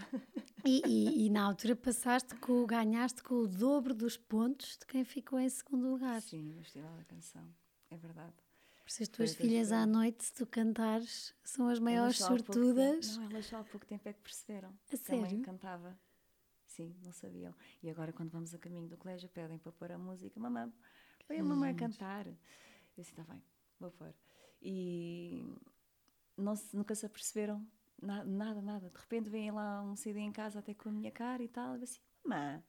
E, 0.65 0.83
e, 0.87 1.27
e, 1.27 1.31
na 1.31 1.45
altura 1.45 1.75
passaste 1.75 2.35
com, 2.37 2.67
ganhaste 2.67 3.23
com 3.23 3.35
o 3.37 3.47
dobro 3.47 3.95
dos 3.95 4.17
pontos 4.17 4.77
de 4.77 4.87
quem 4.87 5.05
ficou 5.05 5.39
em 5.39 5.49
segundo 5.49 5.89
lugar. 5.89 6.21
Sim, 6.21 6.53
no 6.53 6.63
Festival 6.63 6.97
da 6.97 7.05
Canção, 7.05 7.49
é 7.91 7.97
verdade. 7.97 8.35
Por 8.83 8.91
isso 8.91 9.03
as 9.03 9.09
tuas 9.09 9.35
Foi 9.35 9.47
filhas 9.47 9.71
à 9.71 9.87
noite, 9.87 10.25
se 10.25 10.33
tu 10.33 10.47
cantares, 10.47 11.35
são 11.45 11.69
as 11.69 11.79
maiores 11.79 12.19
sortudas. 12.19 13.17
Não, 13.17 13.31
elas 13.31 13.47
só 13.47 13.59
há 13.59 13.65
pouco 13.65 13.87
tempo 13.87 14.09
é 14.09 14.13
que 14.13 14.21
perceberam. 14.21 14.71
A 14.93 14.97
sério? 14.97 15.25
Também 15.25 15.43
cantava. 15.43 15.99
Sim, 16.79 16.95
não 17.03 17.13
sabiam. 17.13 17.53
E 17.83 17.91
agora, 17.91 18.13
quando 18.13 18.31
vamos 18.31 18.55
a 18.55 18.59
caminho 18.59 18.87
do 18.89 18.97
colégio, 18.97 19.29
pedem 19.31 19.59
para 19.59 19.73
pôr 19.73 19.91
a 19.91 19.99
música. 19.99 20.39
Mamãe, 20.39 20.73
põe 21.27 21.41
a 21.41 21.43
mamãe 21.43 21.73
a 21.73 21.75
cantar. 21.75 22.25
Eu 22.29 22.37
disse, 22.97 23.11
está 23.11 23.25
bem, 23.25 23.43
vou 23.81 23.91
pôr. 23.91 24.15
E 24.63 25.45
não, 26.37 26.55
nunca 26.73 26.95
se 26.95 27.05
aperceberam 27.05 27.67
nada, 28.01 28.25
nada, 28.25 28.63
nada. 28.63 28.91
De 28.91 28.97
repente 28.97 29.29
vem 29.29 29.51
lá 29.51 29.83
um 29.83 29.97
CD 29.97 30.21
em 30.21 30.31
casa 30.31 30.61
até 30.61 30.73
com 30.73 30.89
a 30.89 30.93
minha 30.93 31.11
cara 31.11 31.43
e 31.43 31.49
tal. 31.49 31.75
Eu 31.75 31.83
assim, 31.83 31.99
mamã, 32.23 32.63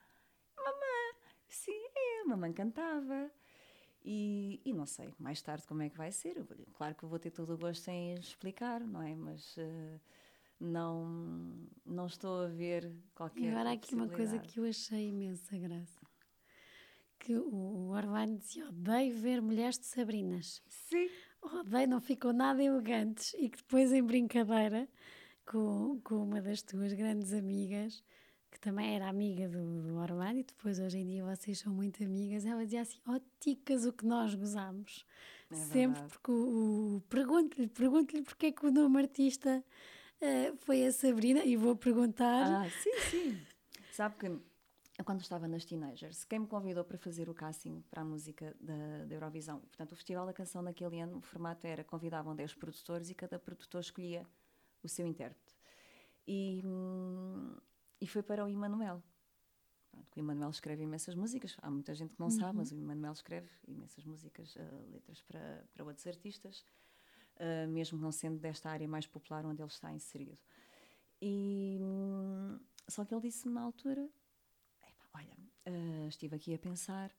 mamã, 0.57 1.15
sim, 1.47 1.79
é, 1.95 2.21
a 2.21 2.25
mamãe 2.25 2.51
cantava. 2.51 3.29
E, 4.03 4.59
e, 4.65 4.73
não 4.73 4.87
sei 4.87 5.13
mais 5.19 5.39
tarde 5.39 5.67
como 5.67 5.83
é 5.83 5.89
que 5.89 5.97
vai 5.97 6.11
ser. 6.11 6.43
claro 6.73 6.95
que 6.95 7.05
vou 7.05 7.19
ter 7.19 7.29
todo 7.29 7.53
o 7.53 7.57
gosto 7.59 7.87
em 7.89 8.15
explicar, 8.15 8.79
não 8.81 9.03
é? 9.03 9.13
Mas 9.13 9.55
uh, 9.57 10.01
não, 10.59 11.67
não 11.85 12.05
estou 12.05 12.43
a 12.43 12.47
ver 12.47 12.91
qualquer. 13.15 13.41
E 13.41 13.49
agora 13.49 13.71
aqui 13.71 13.95
uma 13.95 14.09
coisa 14.09 14.37
que 14.39 14.59
eu 14.59 14.65
achei 14.65 15.09
imensa 15.09 15.57
graça. 15.57 16.07
Que 17.17 17.35
o 17.35 17.89
Orlando 17.89 18.37
dizia: 18.37 18.67
odeio 18.67 19.15
ver 19.15 19.41
mulheres 19.41 19.79
de 19.79 19.85
Sabrinas. 19.85 20.61
Sim. 20.67 21.09
Odeio, 21.41 21.87
não 21.87 22.01
ficam 22.01 22.33
nada 22.33 22.61
elegantes. 22.61 23.33
E 23.35 23.49
que 23.49 23.57
depois, 23.57 23.91
em 23.93 24.03
brincadeira, 24.03 24.87
com, 25.45 25.99
com 26.03 26.23
uma 26.23 26.41
das 26.41 26.61
tuas 26.61 26.93
grandes 26.93 27.33
amigas, 27.33 28.03
que 28.51 28.59
também 28.59 28.95
era 28.95 29.07
amiga 29.07 29.47
do, 29.47 29.81
do 29.81 29.95
Orlando, 29.95 30.39
e 30.39 30.43
depois 30.43 30.79
hoje 30.79 30.97
em 30.97 31.05
dia 31.05 31.25
vocês 31.25 31.59
são 31.59 31.73
muito 31.73 32.03
amigas. 32.03 32.45
Ela 32.45 32.63
dizia 32.63 32.81
assim: 32.81 32.99
Ó, 33.07 33.15
oh, 33.15 33.21
ticas, 33.39 33.85
o 33.85 33.93
que 33.93 34.05
nós 34.05 34.35
gozamos. 34.35 35.05
É 35.51 35.55
sempre, 35.55 36.03
porque 36.03 36.31
o, 36.31 36.97
o 36.97 37.01
pergunto-lhe, 37.09 37.67
pergunto-lhe 37.67 38.21
porque 38.21 38.47
é 38.47 38.51
que 38.51 38.65
o 38.65 38.71
nome 38.71 38.99
artista 38.99 39.63
uh, 40.21 40.57
foi 40.57 40.85
a 40.85 40.91
Sabrina 40.91 41.43
e 41.43 41.55
vou 41.55 41.75
perguntar. 41.75 42.65
Ah, 42.65 42.69
sim, 42.69 42.99
sim. 43.09 43.41
Sabe 43.91 44.15
que 44.15 44.49
quando 45.03 45.21
estava 45.21 45.47
nas 45.47 45.65
Teenagers, 45.65 46.25
quem 46.25 46.39
me 46.39 46.47
convidou 46.47 46.83
para 46.83 46.97
fazer 46.97 47.29
o 47.29 47.33
casting 47.33 47.81
para 47.89 48.01
a 48.01 48.05
música 48.05 48.55
da, 48.59 49.05
da, 49.05 49.15
Eurovisão? 49.15 49.59
Portanto, 49.59 49.93
o 49.93 49.95
Festival 49.95 50.25
da 50.25 50.33
Canção 50.33 50.61
naquele 50.61 50.99
ano, 50.99 51.17
o 51.17 51.21
formato 51.21 51.65
era, 51.65 51.83
convidavam 51.83 52.35
10 52.35 52.55
produtores 52.55 53.09
e 53.09 53.15
cada 53.15 53.39
produtor 53.39 53.81
escolhia 53.81 54.25
o 54.83 54.89
seu 54.89 55.07
intérprete. 55.07 55.55
E, 56.27 56.61
hum, 56.65 57.55
e 57.99 58.07
foi 58.07 58.21
para 58.21 58.43
o 58.43 58.49
Emanuel. 58.49 59.01
Pronto, 59.89 60.15
o 60.15 60.19
Emanuel 60.19 60.49
escreve 60.49 60.83
imensas 60.83 61.15
músicas, 61.15 61.55
há 61.61 61.71
muita 61.71 61.93
gente 61.95 62.13
que 62.13 62.19
não 62.19 62.27
uhum. 62.27 62.39
sabe, 62.39 62.57
mas 62.57 62.71
o 62.71 62.75
Emanuel 62.75 63.13
escreve 63.13 63.49
imensas 63.67 64.03
músicas, 64.05 64.55
uh, 64.55 64.91
letras 64.91 65.21
para, 65.21 65.65
para 65.73 65.83
outros 65.83 66.05
artistas, 66.05 66.63
uh, 67.39 67.67
mesmo 67.69 67.97
não 67.97 68.11
sendo 68.11 68.39
desta 68.39 68.69
área 68.69 68.87
mais 68.87 69.07
popular 69.07 69.45
onde 69.45 69.61
ele 69.61 69.69
está 69.69 69.91
inserido. 69.93 70.37
E, 71.21 71.77
hum, 71.81 72.59
só 72.87 73.03
que 73.05 73.13
ele 73.13 73.21
disse-me 73.21 73.53
na 73.53 73.61
altura: 73.61 74.09
Olha, 75.13 75.37
uh, 75.67 76.07
estive 76.07 76.35
aqui 76.35 76.53
a 76.53 76.59
pensar, 76.59 77.11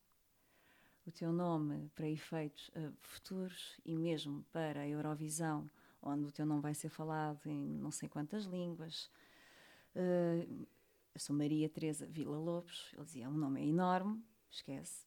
o 1.05 1.11
teu 1.11 1.31
nome 1.31 1.89
para 1.95 2.07
efeitos 2.07 2.69
futuros 3.01 3.79
e 3.83 3.95
mesmo 3.95 4.43
para 4.51 4.81
a 4.81 4.87
Eurovisão 4.87 5.69
onde 6.01 6.25
o 6.25 6.31
teu 6.31 6.45
nome 6.45 6.61
vai 6.61 6.73
ser 6.73 6.89
falado 6.89 7.45
em 7.45 7.77
não 7.77 7.91
sei 7.91 8.09
quantas 8.09 8.45
línguas. 8.45 9.09
Uh, 9.95 10.67
eu 11.13 11.19
sou 11.19 11.35
Maria 11.35 11.69
Teresa 11.69 12.05
Vila 12.05 12.37
Lobos. 12.37 12.91
Ele 12.93 13.05
dizia: 13.05 13.29
o 13.29 13.33
nome 13.33 13.61
é 13.61 13.65
enorme, 13.65 14.23
esquece. 14.49 15.05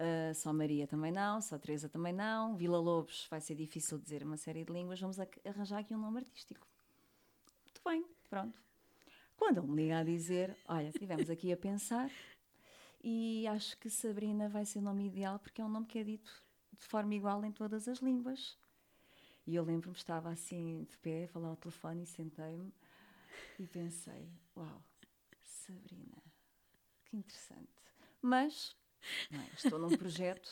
Uh, 0.00 0.34
só 0.34 0.50
Maria 0.50 0.86
também 0.86 1.12
não, 1.12 1.42
só 1.42 1.58
Teresa 1.58 1.86
também 1.86 2.12
não. 2.12 2.56
Vila 2.56 2.78
Lobos 2.78 3.26
vai 3.28 3.38
ser 3.38 3.54
difícil 3.54 3.98
dizer 3.98 4.22
uma 4.22 4.38
série 4.38 4.64
de 4.64 4.72
línguas. 4.72 4.98
Vamos 4.98 5.18
arranjar 5.44 5.80
aqui 5.80 5.94
um 5.94 5.98
nome 5.98 6.20
artístico. 6.20 6.66
Muito 7.66 7.82
bem, 7.84 8.06
pronto. 8.30 8.58
Quando 9.36 9.58
ele 9.58 9.66
me 9.66 9.82
liga 9.82 9.98
a 9.98 10.02
dizer: 10.02 10.56
Olha, 10.66 10.88
estivemos 10.88 11.28
aqui 11.28 11.52
a 11.52 11.56
pensar 11.56 12.10
e 13.04 13.46
acho 13.46 13.76
que 13.76 13.90
Sabrina 13.90 14.48
vai 14.48 14.64
ser 14.64 14.78
o 14.78 14.82
nome 14.82 15.06
ideal 15.06 15.38
porque 15.38 15.60
é 15.60 15.64
um 15.64 15.68
nome 15.68 15.86
que 15.86 15.98
é 15.98 16.02
dito 16.02 16.42
de 16.72 16.86
forma 16.86 17.14
igual 17.14 17.44
em 17.44 17.52
todas 17.52 17.86
as 17.86 17.98
línguas. 17.98 18.56
E 19.46 19.54
eu 19.54 19.64
lembro-me, 19.64 19.96
estava 19.96 20.30
assim 20.30 20.84
de 20.84 20.96
pé, 20.96 21.24
a 21.24 21.28
falar 21.28 21.48
ao 21.48 21.56
telefone 21.56 22.04
e 22.04 22.06
sentei-me 22.06 22.72
e 23.58 23.66
pensei: 23.66 24.32
Uau, 24.56 24.82
Sabrina, 25.42 26.22
que 27.04 27.18
interessante. 27.18 27.68
Mas 28.22 28.74
é, 29.32 29.54
estou 29.54 29.78
num 29.78 29.96
projeto, 29.96 30.50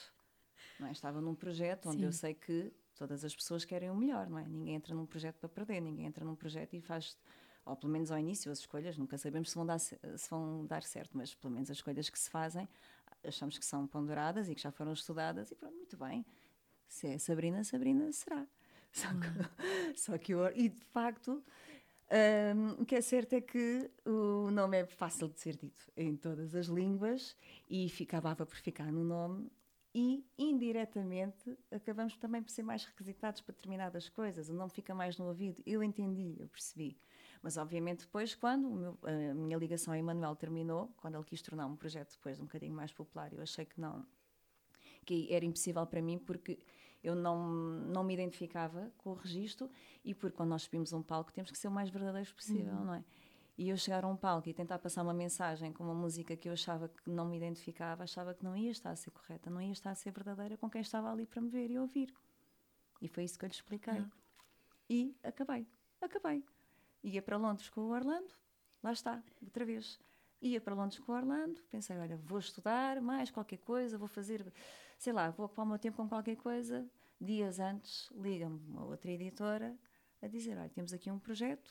não 0.79 0.89
é? 0.89 0.93
estava 0.93 1.21
num 1.21 1.35
projeto 1.35 1.89
onde 1.89 1.99
Sim. 1.99 2.05
eu 2.05 2.13
sei 2.13 2.35
que 2.35 2.73
todas 2.95 3.25
as 3.25 3.35
pessoas 3.35 3.65
querem 3.65 3.91
o 3.91 3.95
melhor, 3.95 4.29
não 4.29 4.39
é? 4.39 4.47
Ninguém 4.47 4.75
entra 4.75 4.95
num 4.95 5.07
projeto 5.07 5.37
para 5.37 5.49
perder, 5.49 5.81
ninguém 5.81 6.07
entra 6.07 6.25
num 6.25 6.35
projeto 6.35 6.75
e 6.75 6.81
faz, 6.81 7.17
ou 7.65 7.77
pelo 7.77 7.93
menos 7.93 8.11
ao 8.11 8.19
início, 8.19 8.51
as 8.51 8.59
escolhas, 8.59 8.97
nunca 8.97 9.17
sabemos 9.17 9.51
se 9.51 9.55
vão 9.55 9.65
dar, 9.65 9.79
se 9.79 9.99
vão 10.29 10.67
dar 10.67 10.83
certo, 10.83 11.17
mas 11.17 11.35
pelo 11.35 11.53
menos 11.53 11.71
as 11.71 11.77
escolhas 11.77 12.11
que 12.11 12.19
se 12.19 12.29
fazem, 12.29 12.69
achamos 13.25 13.57
que 13.59 13.65
são 13.65 13.87
ponderadas 13.87 14.49
e 14.49 14.55
que 14.55 14.61
já 14.61 14.71
foram 14.71 14.93
estudadas 14.93 15.51
e 15.51 15.55
pronto, 15.55 15.77
muito 15.77 15.97
bem. 15.97 16.27
Se 16.89 17.07
é 17.07 17.19
Sabrina, 17.19 17.63
Sabrina 17.65 18.11
será. 18.13 18.47
Só 18.93 19.09
que, 19.09 19.19
só 19.97 20.19
que 20.19 20.33
eu, 20.33 20.51
e 20.57 20.69
de 20.69 20.81
facto, 20.87 21.45
um, 22.11 22.83
o 22.83 22.87
que 22.87 22.95
é 22.95 23.01
certo 23.01 23.35
é 23.35 23.41
que 23.41 23.91
o 24.05 24.51
nome 24.51 24.79
é 24.79 24.87
fácil 24.87 25.29
de 25.29 25.39
ser 25.41 25.57
dito 25.57 25.91
em 25.97 26.17
todas 26.17 26.55
as 26.55 26.67
línguas 26.67 27.37
e 27.69 27.89
ficava 27.89 28.35
por 28.35 28.57
ficar 28.57 28.91
no 28.91 29.05
nome 29.05 29.51
e 29.95 30.25
indiretamente 30.39 31.59
acabamos 31.71 32.17
também 32.17 32.43
por 32.43 32.51
ser 32.51 32.63
mais 32.63 32.85
requisitados 32.85 33.41
para 33.41 33.55
determinadas 33.55 34.09
coisas. 34.09 34.49
O 34.49 34.55
nome 34.55 34.71
fica 34.71 34.95
mais 34.95 35.19
no 35.19 35.27
ouvido. 35.27 35.63
Eu 35.67 35.83
entendi, 35.83 36.37
eu 36.39 36.49
percebi. 36.49 36.97
Mas 37.43 37.57
obviamente 37.57 38.01
depois, 38.01 38.35
quando 38.35 38.71
meu, 38.71 38.99
a 39.03 39.35
minha 39.35 39.57
ligação 39.57 39.93
a 39.93 39.99
Emanuel 39.99 40.37
terminou, 40.37 40.93
quando 40.97 41.17
ele 41.17 41.25
quis 41.25 41.43
tornar 41.43 41.67
um 41.67 41.77
projeto 41.77 42.13
depois 42.13 42.39
um 42.39 42.45
bocadinho 42.45 42.75
mais 42.75 42.93
popular, 42.93 43.33
eu 43.33 43.41
achei 43.41 43.65
que 43.65 43.81
não, 43.81 44.07
que 45.05 45.33
era 45.33 45.45
impossível 45.45 45.87
para 45.87 46.03
mim 46.03 46.19
porque 46.19 46.59
eu 47.03 47.15
não, 47.15 47.49
não 47.49 48.03
me 48.03 48.15
identificava 48.15 48.91
com 48.99 49.11
o 49.11 49.15
registro 49.15 49.71
e 50.05 50.15
porque 50.15 50.37
quando 50.37 50.51
nós 50.51 50.63
subimos 50.63 50.93
um 50.93 51.03
palco 51.03 51.33
temos 51.33 51.51
que 51.51 51.59
ser 51.59 51.69
o 51.69 51.71
mais 51.71 51.91
verdadeiros 51.91 52.33
possível, 52.33 52.75
uhum. 52.75 52.85
não 52.85 52.95
é? 52.95 53.05
E 53.57 53.69
eu 53.71 53.77
chegar 53.77 54.05
a 54.05 54.09
um 54.09 54.17
palco 54.17 54.49
e 54.49 54.55
tentar 54.55 54.79
passar 54.79 55.03
uma 55.03 55.13
mensagem 55.13 55.73
com 55.73 55.83
uma 55.83 55.95
música 55.95 56.37
que 56.37 56.49
eu 56.49 56.53
achava 56.53 56.89
que 56.89 57.11
não 57.11 57.27
me 57.27 57.37
identificava, 57.37 58.05
achava 58.05 58.33
que 58.33 58.45
não 58.45 58.57
ia 58.57 58.71
estar 58.71 58.91
a 58.91 58.97
ser 58.97 59.11
correta, 59.11 59.51
não 59.51 59.61
ia 59.61 59.73
estar 59.73 59.91
a 59.91 59.95
ser 59.97 60.13
verdadeira 60.13 60.57
com 60.57 60.71
quem 60.71 60.81
estava 60.81 61.11
ali 61.11 61.27
para 61.27 61.41
me 61.41 61.49
ver 61.49 61.69
e 61.69 61.79
ouvir. 61.79 62.15
E 63.03 63.09
foi 63.09 63.25
isso 63.25 63.37
que 63.37 63.45
eu 63.45 63.49
lhe 63.49 63.55
expliquei. 63.55 63.99
Uhum. 63.99 64.11
E 64.89 65.17
acabei. 65.25 65.67
Acabei. 66.01 66.45
Ia 67.03 67.21
para 67.21 67.37
Londres 67.37 67.69
com 67.69 67.81
o 67.81 67.91
Orlando, 67.91 68.33
lá 68.83 68.93
está, 68.93 69.23
outra 69.43 69.65
vez. 69.65 69.99
Ia 70.41 70.61
para 70.61 70.75
Londres 70.75 71.01
com 71.01 71.11
o 71.11 71.17
Orlando, 71.17 71.61
pensei, 71.69 71.99
olha, 71.99 72.17
vou 72.17 72.39
estudar 72.39 73.01
mais 73.01 73.29
qualquer 73.29 73.59
coisa, 73.59 73.99
vou 73.99 74.07
fazer 74.07 74.53
sei 74.99 75.13
lá, 75.13 75.31
vou 75.31 75.47
ocupar 75.47 75.65
o 75.65 75.69
meu 75.69 75.79
tempo 75.79 75.97
com 75.97 76.09
qualquer 76.09 76.37
coisa, 76.37 76.87
dias 77.21 77.61
antes 77.61 78.11
liga-me 78.17 78.61
uma 78.69 78.85
outra 78.85 79.11
editora 79.11 79.79
a 80.21 80.27
dizer, 80.27 80.59
olha, 80.59 80.69
temos 80.69 80.93
aqui 80.93 81.11
um 81.11 81.19
projeto, 81.19 81.71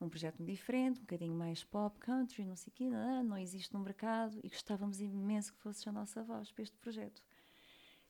um 0.00 0.08
projeto 0.08 0.44
diferente, 0.44 0.98
um 0.98 1.02
bocadinho 1.02 1.34
mais 1.34 1.64
pop, 1.64 1.98
country, 1.98 2.44
não 2.44 2.54
sei 2.54 2.70
o 2.70 2.74
quê, 2.74 2.90
não, 2.90 3.24
não 3.24 3.38
existe 3.38 3.72
no 3.72 3.80
mercado 3.80 4.38
e 4.44 4.48
gostávamos 4.48 5.00
imenso 5.00 5.54
que 5.54 5.58
fosse 5.60 5.88
a 5.88 5.92
nossa 5.92 6.22
voz 6.22 6.52
para 6.52 6.62
este 6.62 6.76
projeto. 6.76 7.22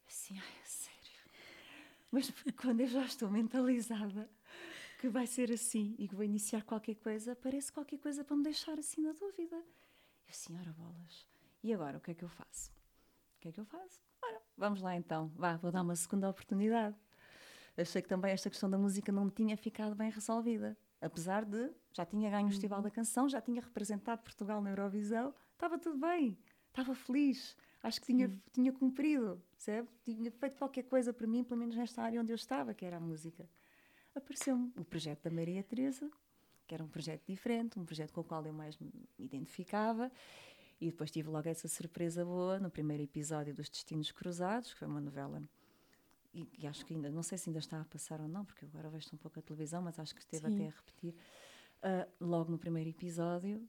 Assim, 0.06 0.36
ai, 0.38 0.60
sério. 0.64 0.94
Mas 2.10 2.30
quando 2.60 2.80
eu 2.80 2.88
já 2.88 3.04
estou 3.04 3.30
mentalizada 3.30 4.28
que 4.98 5.08
vai 5.08 5.26
ser 5.26 5.52
assim 5.52 5.94
e 5.98 6.08
que 6.08 6.14
vou 6.14 6.24
iniciar 6.24 6.62
qualquer 6.64 6.96
coisa, 6.96 7.36
parece 7.36 7.72
qualquer 7.72 7.98
coisa 7.98 8.24
para 8.24 8.36
me 8.36 8.42
deixar 8.42 8.78
assim 8.78 9.00
na 9.00 9.12
dúvida. 9.12 9.56
Eu, 10.26 10.34
senhora 10.34 10.72
bolas, 10.72 11.26
e 11.62 11.72
agora 11.72 11.98
o 11.98 12.00
que 12.00 12.10
é 12.10 12.14
que 12.14 12.24
eu 12.24 12.28
faço? 12.28 12.70
O 13.36 13.40
que 13.40 13.48
é 13.48 13.52
que 13.52 13.60
eu 13.60 13.66
faço? 13.66 14.03
Vamos 14.56 14.80
lá 14.82 14.96
então, 14.96 15.32
vá, 15.34 15.56
vou 15.56 15.72
dar 15.72 15.82
uma 15.82 15.96
segunda 15.96 16.28
oportunidade. 16.28 16.96
Achei 17.76 18.00
que 18.00 18.08
também 18.08 18.30
esta 18.30 18.48
questão 18.48 18.70
da 18.70 18.78
música 18.78 19.10
não 19.10 19.28
tinha 19.28 19.56
ficado 19.56 19.96
bem 19.96 20.10
resolvida. 20.10 20.76
Apesar 21.00 21.44
de 21.44 21.70
já 21.92 22.06
tinha 22.06 22.30
ganho 22.30 22.46
o 22.46 22.50
Festival 22.50 22.80
da 22.80 22.90
Canção, 22.90 23.28
já 23.28 23.40
tinha 23.40 23.60
representado 23.60 24.22
Portugal 24.22 24.62
na 24.62 24.70
Eurovisão, 24.70 25.34
estava 25.52 25.76
tudo 25.76 25.98
bem, 25.98 26.38
estava 26.68 26.94
feliz, 26.94 27.56
acho 27.82 28.00
que 28.00 28.06
tinha, 28.06 28.32
tinha 28.52 28.72
cumprido, 28.72 29.42
percebe? 29.52 29.88
Tinha 30.04 30.30
feito 30.30 30.56
qualquer 30.56 30.84
coisa 30.84 31.12
para 31.12 31.26
mim, 31.26 31.42
pelo 31.42 31.58
menos 31.58 31.76
nesta 31.76 32.02
área 32.02 32.20
onde 32.20 32.32
eu 32.32 32.36
estava, 32.36 32.72
que 32.72 32.84
era 32.84 32.96
a 32.96 33.00
música. 33.00 33.48
Apareceu-me 34.14 34.72
o 34.76 34.84
projeto 34.84 35.24
da 35.24 35.30
Maria 35.30 35.62
Teresa, 35.64 36.08
que 36.66 36.74
era 36.74 36.82
um 36.82 36.88
projeto 36.88 37.24
diferente, 37.26 37.78
um 37.78 37.84
projeto 37.84 38.12
com 38.12 38.20
o 38.20 38.24
qual 38.24 38.46
eu 38.46 38.52
mais 38.52 38.78
me 38.78 38.90
identificava, 39.18 40.10
e 40.80 40.90
depois 40.90 41.10
tive 41.10 41.28
logo 41.28 41.48
essa 41.48 41.68
surpresa 41.68 42.24
boa 42.24 42.58
no 42.58 42.70
primeiro 42.70 43.02
episódio 43.02 43.54
dos 43.54 43.68
Destinos 43.68 44.10
Cruzados, 44.10 44.72
que 44.72 44.78
foi 44.78 44.88
uma 44.88 45.00
novela. 45.00 45.42
E, 46.32 46.48
e 46.58 46.66
acho 46.66 46.84
que 46.84 46.94
ainda, 46.94 47.10
não 47.10 47.22
sei 47.22 47.38
se 47.38 47.48
ainda 47.48 47.60
está 47.60 47.80
a 47.80 47.84
passar 47.84 48.20
ou 48.20 48.28
não, 48.28 48.44
porque 48.44 48.64
agora 48.64 48.90
vejo 48.90 49.08
um 49.12 49.16
pouco 49.16 49.38
a 49.38 49.42
televisão, 49.42 49.80
mas 49.82 49.98
acho 49.98 50.14
que 50.14 50.20
esteve 50.20 50.48
Sim. 50.48 50.54
até 50.54 50.66
a 50.66 50.70
repetir. 50.70 51.14
Uh, 51.14 52.24
logo 52.24 52.50
no 52.50 52.58
primeiro 52.58 52.90
episódio, 52.90 53.68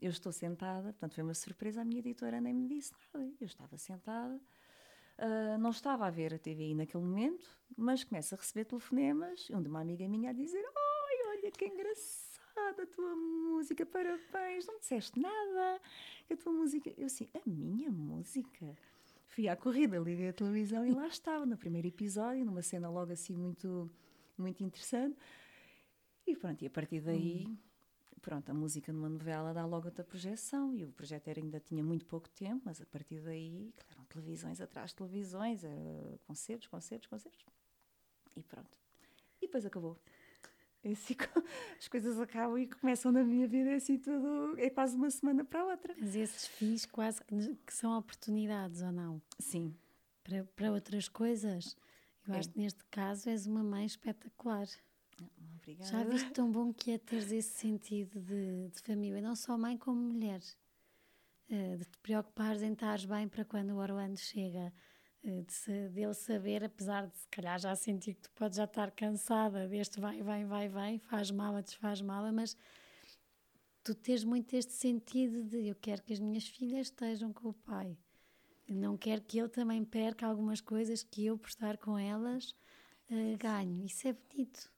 eu 0.00 0.10
estou 0.10 0.32
sentada, 0.32 0.92
portanto 0.92 1.14
foi 1.14 1.24
uma 1.24 1.34
surpresa, 1.34 1.82
a 1.82 1.84
minha 1.84 1.98
editora 1.98 2.40
nem 2.40 2.54
me 2.54 2.68
disse 2.68 2.92
nada. 3.12 3.30
Eu 3.40 3.46
estava 3.46 3.76
sentada, 3.76 4.40
uh, 5.18 5.58
não 5.58 5.70
estava 5.70 6.06
a 6.06 6.10
ver 6.10 6.32
a 6.32 6.38
TV 6.38 6.74
naquele 6.74 7.04
momento, 7.04 7.48
mas 7.76 8.04
começo 8.04 8.34
a 8.34 8.38
receber 8.38 8.64
telefonemas, 8.64 9.48
onde 9.52 9.68
uma 9.68 9.80
amiga 9.80 10.08
minha 10.08 10.30
a 10.30 10.32
dizer: 10.32 10.64
Ai, 10.64 11.36
olha 11.36 11.50
que 11.50 11.66
engraçado! 11.66 12.27
A 12.82 12.86
tua 12.86 13.14
música, 13.16 13.86
parabéns, 13.86 14.66
não 14.66 14.78
disseste 14.78 15.18
nada, 15.18 15.80
a 16.30 16.36
tua 16.36 16.52
música. 16.52 16.92
Eu 16.96 17.06
assim, 17.06 17.28
a 17.34 17.48
minha 17.48 17.90
música? 17.90 18.76
Fui 19.28 19.48
à 19.48 19.56
corrida, 19.56 19.98
liguei 19.98 20.28
a 20.28 20.32
televisão 20.32 20.86
e 20.86 20.90
lá 20.90 21.06
estava, 21.06 21.46
no 21.46 21.56
primeiro 21.56 21.88
episódio, 21.88 22.44
numa 22.44 22.62
cena 22.62 22.88
logo 22.90 23.12
assim 23.12 23.34
muito, 23.34 23.90
muito 24.36 24.62
interessante. 24.62 25.16
E 26.26 26.36
pronto, 26.36 26.62
e 26.62 26.66
a 26.66 26.70
partir 26.70 27.00
daí, 27.00 27.46
hum. 27.48 27.56
pronto, 28.20 28.50
a 28.50 28.54
música 28.54 28.92
numa 28.92 29.08
novela 29.08 29.54
dá 29.54 29.64
logo 29.64 29.86
outra 29.86 30.04
projeção 30.04 30.74
e 30.74 30.84
o 30.84 30.92
projeto 30.92 31.28
era, 31.28 31.40
ainda 31.40 31.60
tinha 31.60 31.82
muito 31.82 32.04
pouco 32.04 32.28
tempo, 32.30 32.62
mas 32.64 32.80
a 32.80 32.86
partir 32.86 33.20
daí, 33.20 33.72
claro, 33.76 34.04
televisões 34.08 34.60
atrás 34.60 34.90
de 34.90 34.96
televisões, 34.96 35.64
era 35.64 36.18
concertos, 36.26 36.66
concertos, 36.68 37.06
concertos. 37.06 37.46
E 38.36 38.42
pronto. 38.42 38.78
E 39.40 39.46
depois 39.46 39.64
acabou. 39.64 39.96
É 40.82 40.92
assim, 40.92 41.14
as 41.78 41.88
coisas 41.88 42.20
acabam 42.20 42.58
e 42.58 42.66
começam 42.66 43.10
na 43.10 43.24
minha 43.24 43.48
vida, 43.48 43.70
é 43.70 43.74
assim 43.74 43.98
tudo, 43.98 44.54
é 44.58 44.70
quase 44.70 44.96
uma 44.96 45.10
semana 45.10 45.44
para 45.44 45.60
a 45.60 45.64
outra. 45.66 45.94
Mas 45.98 46.14
esses 46.14 46.46
fins 46.46 46.86
quase 46.86 47.20
que, 47.24 47.74
são 47.74 47.96
oportunidades, 47.98 48.82
ou 48.82 48.92
não? 48.92 49.20
Sim. 49.38 49.74
Para, 50.22 50.44
para 50.44 50.72
outras 50.72 51.08
coisas. 51.08 51.76
Eu 52.26 52.34
é. 52.34 52.38
acho 52.38 52.50
que 52.50 52.58
neste 52.58 52.84
caso 52.86 53.28
és 53.28 53.46
uma 53.46 53.62
mãe 53.62 53.86
espetacular. 53.86 54.68
Obrigada. 55.56 55.90
Já 55.90 56.04
viste 56.04 56.30
tão 56.30 56.50
bom 56.50 56.72
que 56.72 56.92
é 56.92 56.98
teres 56.98 57.32
esse 57.32 57.58
sentido 57.58 58.20
de, 58.20 58.68
de 58.68 58.80
família, 58.80 59.20
não 59.20 59.34
só 59.34 59.58
mãe 59.58 59.76
como 59.76 60.00
mulher. 60.00 60.40
Uh, 61.50 61.78
de 61.78 61.84
te 61.84 61.98
preocupares 62.02 62.62
em 62.62 62.72
estar 62.72 62.98
bem 63.06 63.26
para 63.26 63.44
quando 63.44 63.70
o 63.70 63.78
Orlando 63.78 64.18
chega, 64.18 64.72
eh, 65.28 65.42
de, 65.42 65.88
dele 65.90 66.14
saber, 66.14 66.64
apesar 66.64 67.06
de 67.06 67.16
se 67.18 67.28
calhar 67.28 67.58
já 67.58 67.74
sentir 67.76 68.14
que 68.14 68.22
tu 68.22 68.30
podes 68.30 68.56
já 68.56 68.64
estar 68.64 68.90
cansada 68.90 69.68
deste 69.68 70.00
vai, 70.00 70.22
vai, 70.22 70.44
vai, 70.44 70.68
vai, 70.68 70.98
faz 70.98 71.30
mala, 71.30 71.62
desfaz 71.62 72.00
mala, 72.00 72.32
mas 72.32 72.56
tu 73.84 73.94
tens 73.94 74.24
muito 74.24 74.54
este 74.54 74.72
sentido 74.72 75.44
de 75.44 75.68
eu 75.68 75.74
quero 75.74 76.02
que 76.02 76.12
as 76.12 76.20
minhas 76.20 76.46
filhas 76.48 76.88
estejam 76.88 77.32
com 77.32 77.48
o 77.50 77.54
pai. 77.54 77.96
não 78.68 78.96
quero 78.96 79.22
que 79.22 79.38
ele 79.38 79.48
também 79.48 79.84
perca 79.84 80.26
algumas 80.26 80.60
coisas 80.60 81.02
que 81.02 81.26
eu, 81.26 81.38
por 81.38 81.48
estar 81.48 81.76
com 81.78 81.98
elas, 81.98 82.50
uh, 83.10 83.36
ganho. 83.38 83.84
Isso 83.84 84.08
é 84.08 84.12
bonito, 84.12 84.70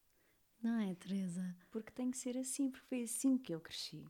não 0.63 0.79
é, 0.81 0.95
Teresa? 0.95 1.57
Porque 1.71 1.91
tem 1.93 2.11
que 2.11 2.19
ser 2.19 2.37
assim, 2.37 2.71
porque 2.71 2.87
foi 2.87 3.03
assim 3.03 3.39
que 3.39 3.55
eu 3.55 3.61
cresci. 3.61 4.07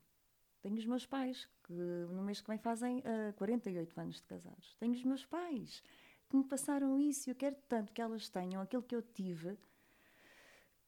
Tenho 0.61 0.76
os 0.76 0.84
meus 0.84 1.07
pais, 1.07 1.49
que 1.64 1.72
no 1.72 2.22
mês 2.22 2.41
que 2.41 2.49
vem 2.49 2.59
fazem 2.59 2.99
uh, 2.99 3.32
48 3.36 4.01
anos 4.01 4.16
de 4.16 4.22
casados. 4.24 4.76
Tenho 4.78 4.93
os 4.93 5.05
meus 5.05 5.24
pais, 5.24 5.82
que 6.31 6.37
me 6.37 6.45
passaram 6.45 6.99
isso 6.99 7.28
e 7.28 7.33
eu 7.33 7.35
quero 7.35 7.57
tanto 7.68 7.93
que 7.93 8.01
elas 8.01 8.28
tenham 8.28 8.62
aquilo 8.62 8.83
que 8.83 8.95
eu 8.95 9.03
tive, 9.03 9.59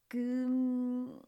que 0.08 0.18
hum, 0.18 1.18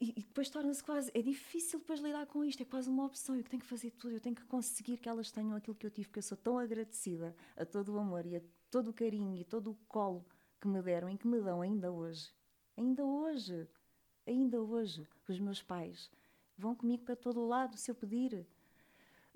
e 0.00 0.22
depois 0.22 0.48
torna-se 0.48 0.82
quase. 0.82 1.10
É 1.14 1.20
difícil 1.20 1.80
depois 1.80 2.00
lidar 2.00 2.26
com 2.26 2.44
isto, 2.44 2.62
é 2.62 2.64
quase 2.64 2.88
uma 2.88 3.04
opção. 3.06 3.36
Eu 3.36 3.42
tenho 3.42 3.60
que 3.62 3.68
fazer 3.68 3.90
tudo, 3.92 4.14
eu 4.14 4.20
tenho 4.20 4.34
que 4.34 4.44
conseguir 4.44 4.98
que 4.98 5.08
elas 5.08 5.30
tenham 5.30 5.56
aquilo 5.56 5.74
que 5.74 5.86
eu 5.86 5.90
tive, 5.90 6.08
porque 6.08 6.20
eu 6.20 6.22
sou 6.22 6.36
tão 6.36 6.58
agradecida 6.58 7.34
a 7.56 7.64
todo 7.64 7.92
o 7.92 7.98
amor 7.98 8.24
e 8.24 8.36
a 8.36 8.42
todo 8.70 8.88
o 8.88 8.92
carinho 8.92 9.36
e 9.36 9.44
todo 9.44 9.72
o 9.72 9.74
colo 9.88 10.24
que 10.60 10.68
me 10.68 10.80
deram 10.80 11.10
e 11.10 11.18
que 11.18 11.26
me 11.26 11.40
dão 11.40 11.60
ainda 11.60 11.90
hoje. 11.90 12.32
Ainda 12.76 13.04
hoje, 13.04 13.68
ainda 14.26 14.60
hoje, 14.60 15.06
os 15.28 15.38
meus 15.40 15.62
pais 15.62 16.10
vão 16.56 16.74
comigo 16.74 17.04
para 17.04 17.16
todo 17.16 17.40
o 17.40 17.46
lado 17.46 17.76
se 17.76 17.90
eu 17.90 17.94
pedir. 17.94 18.46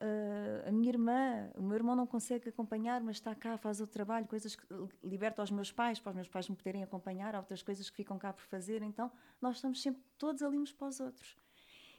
Uh, 0.00 0.68
a 0.68 0.70
minha 0.70 0.90
irmã, 0.90 1.50
o 1.56 1.62
meu 1.62 1.74
irmão 1.74 1.96
não 1.96 2.06
consegue 2.06 2.48
acompanhar, 2.48 3.00
mas 3.00 3.16
está 3.16 3.34
cá, 3.34 3.58
faz 3.58 3.80
o 3.80 3.86
trabalho, 3.86 4.28
coisas 4.28 4.54
que 4.54 4.64
liberta 5.02 5.42
aos 5.42 5.50
meus 5.50 5.72
pais, 5.72 5.98
para 5.98 6.10
os 6.10 6.14
meus 6.14 6.28
pais 6.28 6.48
me 6.48 6.54
poderem 6.54 6.84
acompanhar, 6.84 7.34
há 7.34 7.38
outras 7.38 7.62
coisas 7.62 7.90
que 7.90 7.96
ficam 7.96 8.16
cá 8.16 8.32
por 8.32 8.44
fazer, 8.44 8.80
então 8.82 9.10
nós 9.40 9.56
estamos 9.56 9.82
sempre 9.82 10.00
todos 10.16 10.40
ali 10.40 10.56
uns 10.56 10.72
para 10.72 10.86
os 10.86 11.00
outros. 11.00 11.36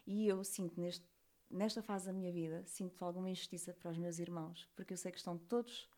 E 0.08 0.26
eu 0.26 0.42
sinto 0.46 0.80
neste, 0.80 1.06
nesta 1.52 1.82
fase 1.82 2.06
da 2.06 2.14
minha 2.14 2.32
vida, 2.32 2.64
sinto 2.66 3.04
alguma 3.04 3.30
injustiça 3.30 3.74
para 3.74 3.92
os 3.92 3.98
meus 3.98 4.18
irmãos, 4.18 4.66
porque 4.78 4.94
eu 4.94 4.98
sei 4.98 5.12
que 5.12 5.18
estão 5.18 5.38
todos 5.38 5.90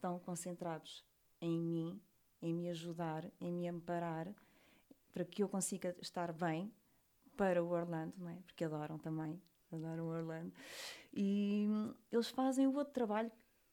tão 0.00 0.16
concentrados 0.20 1.04
em 1.40 1.58
mim, 1.58 2.00
em 2.40 2.54
me 2.54 2.68
ajudar, 2.70 3.28
em 3.40 3.52
me 3.52 3.66
amparar, 3.66 4.32
para 5.12 5.24
que 5.24 5.42
eu 5.42 5.48
consiga 5.48 5.96
estar 6.00 6.32
bem 6.32 6.72
para 7.36 7.64
o 7.64 7.70
Orlando, 7.70 8.14
não 8.16 8.28
é? 8.28 8.36
Porque 8.46 8.64
adoram 8.64 8.96
também 8.96 9.42
adoram 9.74 10.08
Orlando. 10.08 10.52
E 11.12 11.66
hum, 11.68 11.94
eles 12.10 12.28
fazem 12.28 12.66
o 12.66 12.74
outro 12.74 12.92
trabalho 12.92 13.30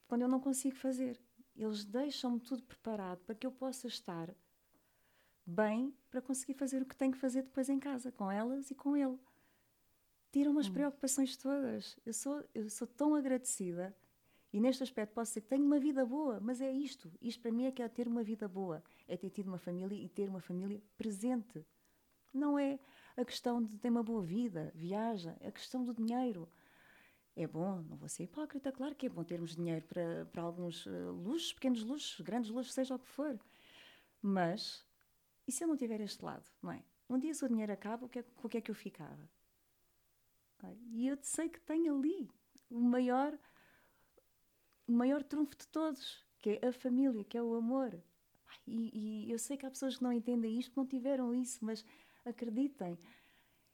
quando 0.07 0.21
eu 0.21 0.27
não 0.27 0.39
consigo 0.39 0.75
fazer. 0.75 1.19
Eles 1.55 1.85
deixam-me 1.85 2.39
tudo 2.39 2.63
preparado 2.63 3.19
para 3.19 3.35
que 3.35 3.47
eu 3.47 3.51
possa 3.51 3.87
estar 3.87 4.33
bem 5.45 5.93
para 6.09 6.21
conseguir 6.21 6.53
fazer 6.53 6.81
o 6.81 6.85
que 6.85 6.95
tenho 6.95 7.11
que 7.11 7.17
fazer 7.17 7.43
depois 7.43 7.69
em 7.69 7.79
casa, 7.79 8.11
com 8.11 8.31
elas 8.31 8.71
e 8.71 8.75
com 8.75 8.97
ele. 8.97 9.17
Tiram-me 10.31 10.59
as 10.59 10.67
hum. 10.67 10.73
preocupações 10.73 11.37
todas. 11.37 11.97
Eu 12.05 12.13
sou, 12.13 12.43
eu 12.53 12.69
sou 12.69 12.87
tão 12.87 13.15
agradecida 13.15 13.95
e 14.55 14.59
neste 14.59 14.83
aspecto 14.83 15.13
posso 15.13 15.31
dizer 15.31 15.41
que 15.41 15.47
tenho 15.47 15.65
uma 15.65 15.79
vida 15.79 16.05
boa, 16.05 16.39
mas 16.39 16.61
é 16.61 16.71
isto. 16.71 17.11
Isto 17.21 17.41
para 17.41 17.51
mim 17.51 17.65
é 17.65 17.71
que 17.71 17.81
é 17.81 17.89
ter 17.89 18.07
uma 18.07 18.23
vida 18.23 18.47
boa. 18.47 18.81
É 19.07 19.17
ter 19.17 19.29
tido 19.29 19.47
uma 19.47 19.57
família 19.57 19.97
e 19.97 20.07
ter 20.07 20.29
uma 20.29 20.39
família 20.39 20.81
presente. 20.97 21.65
Não 22.33 22.57
é 22.57 22.79
a 23.17 23.23
questão 23.23 23.63
de 23.63 23.77
ter 23.77 23.89
uma 23.89 24.03
boa 24.03 24.21
vida, 24.21 24.71
viaja, 24.75 25.37
a 25.45 25.51
questão 25.51 25.83
do 25.83 25.93
dinheiro. 25.93 26.49
É 27.35 27.45
bom, 27.45 27.81
não 27.81 27.97
vou 27.97 28.07
ser 28.07 28.23
hipócrita, 28.23 28.71
claro 28.71 28.95
que 28.95 29.05
é 29.05 29.09
bom 29.09 29.23
termos 29.23 29.55
dinheiro 29.55 29.85
para, 29.85 30.25
para 30.31 30.41
alguns 30.41 30.85
uh, 30.85 31.11
luxos, 31.11 31.53
pequenos 31.53 31.83
luxos, 31.83 32.21
grandes 32.21 32.49
luxos, 32.49 32.73
seja 32.73 32.95
o 32.95 32.99
que 32.99 33.07
for. 33.07 33.37
Mas, 34.21 34.85
e 35.45 35.51
se 35.51 35.63
eu 35.63 35.67
não 35.67 35.75
tiver 35.75 35.99
este 36.01 36.23
lado, 36.23 36.45
não 36.61 36.71
é? 36.71 36.83
Um 37.09 37.19
dia 37.19 37.33
se 37.33 37.43
o 37.43 37.47
dinheiro 37.47 37.71
acaba, 37.71 38.05
o 38.05 38.09
que 38.09 38.19
é, 38.19 38.23
com 38.23 38.47
o 38.47 38.49
que 38.49 38.57
é 38.57 38.61
que 38.61 38.71
eu 38.71 38.75
ficava? 38.75 39.29
E 40.91 41.07
eu 41.07 41.17
sei 41.21 41.49
que 41.49 41.59
tenho 41.59 41.95
ali 41.95 42.29
o 42.69 42.79
maior, 42.79 43.37
o 44.87 44.91
maior 44.91 45.21
trunfo 45.23 45.55
de 45.55 45.67
todos, 45.67 46.23
que 46.39 46.59
é 46.61 46.67
a 46.67 46.73
família, 46.73 47.23
que 47.23 47.37
é 47.37 47.43
o 47.43 47.53
amor. 47.53 48.01
E, 48.65 49.25
e 49.27 49.31
eu 49.31 49.37
sei 49.37 49.57
que 49.57 49.65
há 49.65 49.69
pessoas 49.69 49.97
que 49.97 50.03
não 50.03 50.11
entendem 50.11 50.57
isto, 50.57 50.71
que 50.71 50.77
não 50.77 50.85
tiveram 50.85 51.35
isso, 51.35 51.63
mas 51.63 51.85
acreditem. 52.25 52.97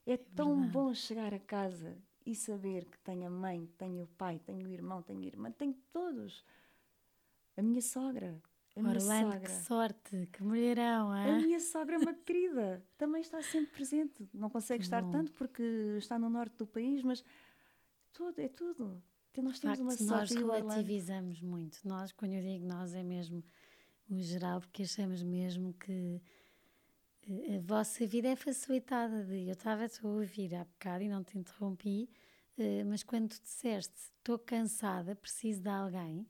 É, 0.05 0.13
é 0.13 0.17
tão 0.17 0.53
verdade. 0.53 0.71
bom 0.71 0.93
chegar 0.93 1.33
a 1.33 1.39
casa 1.39 1.97
e 2.25 2.35
saber 2.35 2.85
que 2.85 2.97
tenho 2.99 3.27
a 3.27 3.29
mãe, 3.29 3.67
tenho 3.77 4.03
o 4.03 4.07
pai, 4.07 4.39
tenho 4.39 4.67
o 4.67 4.71
irmão, 4.71 5.01
tenho 5.01 5.21
a 5.21 5.25
irmã, 5.25 5.51
tenho 5.51 5.75
todos. 5.91 6.43
A 7.57 7.61
minha 7.61 7.81
sogra. 7.81 8.41
A 8.75 8.79
Orlando, 8.79 9.03
minha 9.03 9.23
sogra. 9.23 9.39
que 9.39 9.51
sorte, 9.51 10.29
que 10.31 10.43
mulherão, 10.43 11.15
hein? 11.15 11.31
A 11.31 11.39
minha 11.39 11.59
sogra 11.59 11.95
é 11.95 11.97
uma 11.97 12.13
querida, 12.13 12.81
também 12.97 13.21
está 13.21 13.41
sempre 13.41 13.71
presente. 13.73 14.29
Não 14.33 14.49
consegue 14.49 14.79
que 14.79 14.85
estar 14.85 15.01
bom. 15.01 15.11
tanto 15.11 15.33
porque 15.33 15.63
está 15.97 16.17
no 16.17 16.29
norte 16.29 16.55
do 16.55 16.65
país, 16.65 17.03
mas 17.03 17.23
tudo, 18.13 18.39
é 18.39 18.47
tudo. 18.47 19.03
Então 19.31 19.43
nós 19.43 19.59
temos 19.59 19.79
uma 19.79 19.91
sorte. 19.91 20.05
Nós 20.05 20.31
relativizamos 20.31 21.41
muito. 21.41 21.79
Nós, 21.83 22.11
quando 22.13 22.33
eu 22.33 22.41
digo 22.41 22.65
nós, 22.65 22.93
é 22.93 23.03
mesmo 23.03 23.43
o 24.09 24.17
geral, 24.21 24.61
porque 24.61 24.83
achamos 24.83 25.21
mesmo 25.21 25.73
que 25.73 26.21
a 27.27 27.59
vossa 27.61 28.05
vida 28.05 28.29
é 28.29 28.35
facilitada. 28.35 29.23
De, 29.23 29.47
eu 29.47 29.53
estava-te 29.53 30.05
a 30.05 30.09
ouvir 30.09 30.55
há 30.55 30.63
bocado 30.63 31.03
e 31.03 31.09
não 31.09 31.23
te 31.23 31.37
interrompi, 31.37 32.09
eh, 32.57 32.83
mas 32.83 33.03
quando 33.03 33.29
tu 33.29 33.41
disseste 33.41 33.93
estou 34.17 34.37
cansada, 34.39 35.15
preciso 35.15 35.61
de 35.61 35.69
alguém, 35.69 36.27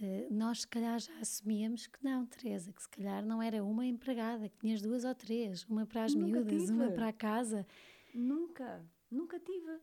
eh, 0.00 0.28
nós 0.30 0.62
se 0.62 0.68
calhar 0.68 0.98
já 0.98 1.18
assumíamos 1.18 1.86
que 1.86 2.02
não, 2.04 2.26
Teresa, 2.26 2.72
que 2.72 2.82
se 2.82 2.88
calhar 2.88 3.24
não 3.24 3.42
era 3.42 3.64
uma 3.64 3.86
empregada, 3.86 4.48
que 4.48 4.58
tinhas 4.58 4.82
duas 4.82 5.04
ou 5.04 5.14
três, 5.14 5.64
uma 5.64 5.86
para 5.86 6.04
as 6.04 6.14
nunca 6.14 6.26
miúdas, 6.26 6.62
tive. 6.62 6.72
uma 6.72 6.90
para 6.90 7.08
a 7.08 7.12
casa. 7.12 7.66
Nunca, 8.14 8.84
nunca 9.10 9.38
tive. 9.40 9.80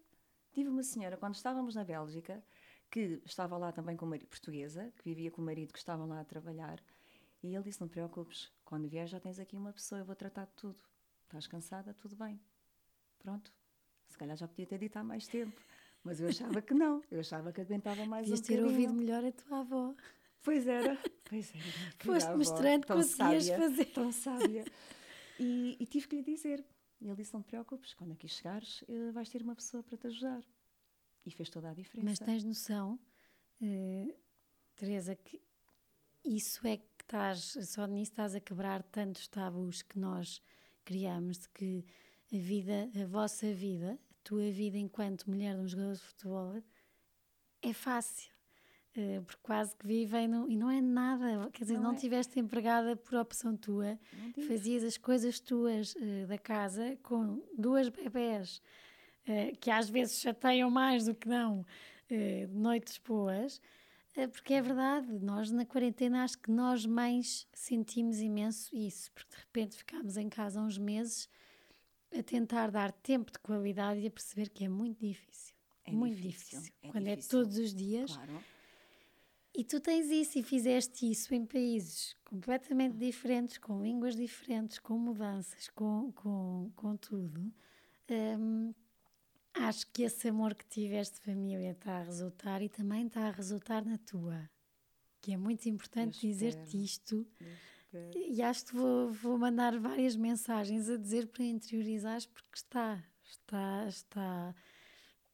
Tive 0.51 0.69
uma 0.69 0.83
senhora, 0.83 1.17
quando 1.17 1.33
estávamos 1.33 1.73
na 1.73 1.83
Bélgica, 1.83 2.43
que 2.91 3.19
estava 3.25 3.57
lá 3.57 3.71
também 3.71 3.97
com 3.97 4.05
uma 4.05 4.17
portuguesa, 4.19 4.93
que 4.97 5.03
vivia 5.03 5.31
com 5.31 5.41
o 5.41 5.45
marido 5.45 5.73
que 5.73 5.79
estava 5.79 6.05
lá 6.05 6.19
a 6.19 6.23
trabalhar, 6.23 6.79
e 7.41 7.55
ele 7.55 7.63
disse: 7.63 7.81
Não 7.81 7.87
te 7.87 7.93
preocupes, 7.93 8.51
quando 8.73 8.87
vier 8.87 9.05
já 9.05 9.19
tens 9.19 9.37
aqui 9.37 9.55
uma 9.55 9.71
pessoa, 9.71 10.01
eu 10.01 10.05
vou 10.05 10.15
tratar 10.15 10.45
de 10.45 10.53
tudo. 10.53 10.81
Estás 11.25 11.45
cansada? 11.45 11.93
Tudo 11.93 12.15
bem. 12.15 12.41
Pronto. 13.19 13.53
Se 14.07 14.17
calhar 14.17 14.35
já 14.35 14.47
podia 14.47 14.65
ter 14.65 14.79
dito 14.79 14.97
há 14.97 15.03
mais 15.03 15.27
tempo. 15.27 15.61
Mas 16.03 16.19
eu 16.19 16.27
achava 16.27 16.59
que 16.59 16.73
não. 16.73 16.99
Eu 17.11 17.19
achava 17.19 17.53
que 17.53 17.61
aguentava 17.61 18.03
mais 18.07 18.27
Podias 18.27 18.39
um 18.39 18.43
ter 18.43 18.63
ouvido 18.63 18.91
melhor 18.91 19.23
a 19.23 19.31
tua 19.31 19.59
avó. 19.59 19.93
Pois 20.41 20.67
era. 20.67 20.97
Pois 21.23 21.53
era. 21.53 21.63
Foste 22.03 22.31
mostrando 22.35 22.87
que 22.87 22.93
conseguias 22.93 23.45
sábia, 23.45 23.69
fazer. 23.69 23.85
Tão 23.85 24.11
sábia. 24.11 24.65
E, 25.39 25.77
e, 25.79 25.85
tive 25.85 26.07
que 26.07 26.15
lhe 26.15 26.23
dizer. 26.23 26.65
E 26.99 27.05
ele 27.05 27.15
disse: 27.15 27.31
Não 27.31 27.43
te 27.43 27.49
preocupes, 27.49 27.93
quando 27.93 28.13
aqui 28.13 28.27
chegares, 28.27 28.83
eh, 28.89 29.11
vais 29.11 29.29
ter 29.29 29.43
uma 29.43 29.53
pessoa 29.53 29.83
para 29.83 29.99
te 29.99 30.07
ajudar. 30.07 30.43
E 31.23 31.29
fez 31.29 31.47
toda 31.47 31.69
a 31.69 31.75
diferença. 31.75 32.09
Mas 32.09 32.17
tens 32.17 32.43
noção, 32.43 32.99
uh, 33.61 34.15
Teresa, 34.75 35.15
que 35.15 35.39
isso 36.25 36.65
é 36.65 36.77
que 36.77 36.92
estás, 37.03 37.57
só 37.69 37.85
nisso 37.85 38.11
estás 38.11 38.35
a 38.35 38.39
quebrar 38.39 38.81
tantos 38.83 39.27
tabus 39.27 39.81
que 39.81 39.99
nós 39.99 40.41
criamos 40.83 41.39
de 41.39 41.49
que 41.49 41.85
a 42.33 42.37
vida, 42.37 42.89
a 43.01 43.05
vossa 43.05 43.53
vida, 43.53 43.99
a 44.11 44.15
tua 44.23 44.51
vida 44.51 44.77
enquanto 44.77 45.29
mulher 45.29 45.55
de 45.55 45.61
um 45.61 45.67
jogador 45.67 45.93
de 45.93 46.01
futebol 46.01 46.63
é 47.61 47.73
fácil. 47.73 48.31
Uh, 48.95 49.23
porque 49.23 49.41
quase 49.41 49.75
que 49.75 49.87
vivem 49.87 50.27
no, 50.27 50.47
e 50.47 50.55
não 50.55 50.69
é 50.69 50.79
nada, 50.79 51.49
quer 51.51 51.63
dizer, 51.63 51.77
não, 51.77 51.85
não 51.85 51.91
é. 51.93 51.95
tiveste 51.95 52.39
empregada 52.39 52.95
por 52.95 53.15
opção 53.15 53.57
tua, 53.57 53.97
fazias 54.47 54.83
as 54.83 54.97
coisas 54.97 55.39
tuas 55.39 55.95
uh, 55.95 56.27
da 56.27 56.37
casa 56.37 56.95
com 57.01 57.41
duas 57.57 57.89
bebés 57.89 58.61
uh, 59.27 59.57
que 59.59 59.71
às 59.71 59.89
vezes 59.89 60.19
chateiam 60.19 60.69
mais 60.69 61.05
do 61.05 61.15
que 61.15 61.27
não 61.27 61.65
noites 62.51 62.99
boas 62.99 63.59
porque 64.27 64.53
é 64.53 64.61
verdade, 64.61 65.19
nós 65.19 65.49
na 65.49 65.65
quarentena 65.65 66.23
acho 66.23 66.37
que 66.37 66.51
nós 66.51 66.85
mães 66.85 67.47
sentimos 67.53 68.19
imenso 68.19 68.75
isso, 68.75 69.11
porque 69.11 69.31
de 69.31 69.41
repente 69.41 69.77
ficámos 69.77 70.17
em 70.17 70.29
casa 70.29 70.61
uns 70.61 70.77
meses 70.77 71.27
a 72.17 72.21
tentar 72.21 72.69
dar 72.69 72.91
tempo 72.91 73.31
de 73.31 73.39
qualidade 73.39 73.99
e 74.01 74.07
a 74.07 74.11
perceber 74.11 74.49
que 74.49 74.65
é 74.65 74.69
muito 74.69 74.99
difícil. 74.99 75.55
É 75.83 75.91
muito 75.91 76.15
difícil. 76.15 76.59
difícil. 76.59 76.73
É 76.83 76.91
Quando 76.91 77.07
é 77.07 77.15
difícil. 77.15 77.39
é 77.39 77.43
todos 77.43 77.57
os 77.57 77.73
dias. 77.73 78.15
Claro. 78.15 78.43
E 79.55 79.63
tu 79.63 79.79
tens 79.79 80.09
isso 80.09 80.39
e 80.39 80.43
fizeste 80.43 81.09
isso 81.09 81.33
em 81.33 81.45
países 81.45 82.15
completamente 82.25 82.97
diferentes, 82.97 83.57
com 83.57 83.81
línguas 83.81 84.15
diferentes, 84.15 84.79
com 84.79 84.97
mudanças, 84.97 85.69
com, 85.69 86.11
com, 86.13 86.71
com 86.75 86.97
tudo. 86.97 87.53
Um, 88.09 88.73
Acho 89.55 89.85
que 89.91 90.03
esse 90.03 90.27
amor 90.27 90.55
que 90.55 90.65
tiveste 90.65 91.19
família 91.19 91.71
está 91.71 91.97
a 91.99 92.03
resultar 92.03 92.61
e 92.61 92.69
também 92.69 93.05
está 93.07 93.27
a 93.27 93.31
resultar 93.31 93.85
na 93.85 93.97
tua. 93.99 94.49
Que 95.21 95.33
é 95.33 95.37
muito 95.37 95.67
importante 95.69 96.19
dizer-te 96.19 96.83
isto. 96.83 97.25
E 98.15 98.41
acho 98.41 98.65
que 98.65 98.75
vou, 98.75 99.11
vou 99.11 99.37
mandar 99.37 99.77
várias 99.79 100.15
mensagens 100.15 100.89
a 100.89 100.97
dizer 100.97 101.27
para 101.27 101.43
interiorizares, 101.43 102.25
porque 102.25 102.55
está, 102.55 103.03
está, 103.23 103.85
está. 103.87 104.55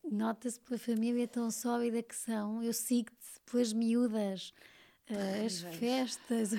Nota-se 0.04 0.60
pela 0.60 0.78
família 0.78 1.28
tão 1.28 1.50
sólida 1.50 2.04
que 2.04 2.16
são. 2.16 2.62
Eu 2.62 2.74
sigo-te 2.74 3.40
pelas 3.50 3.72
miúdas. 3.72 4.54
uh, 5.10 5.46
as 5.46 5.62
festas. 5.78 6.52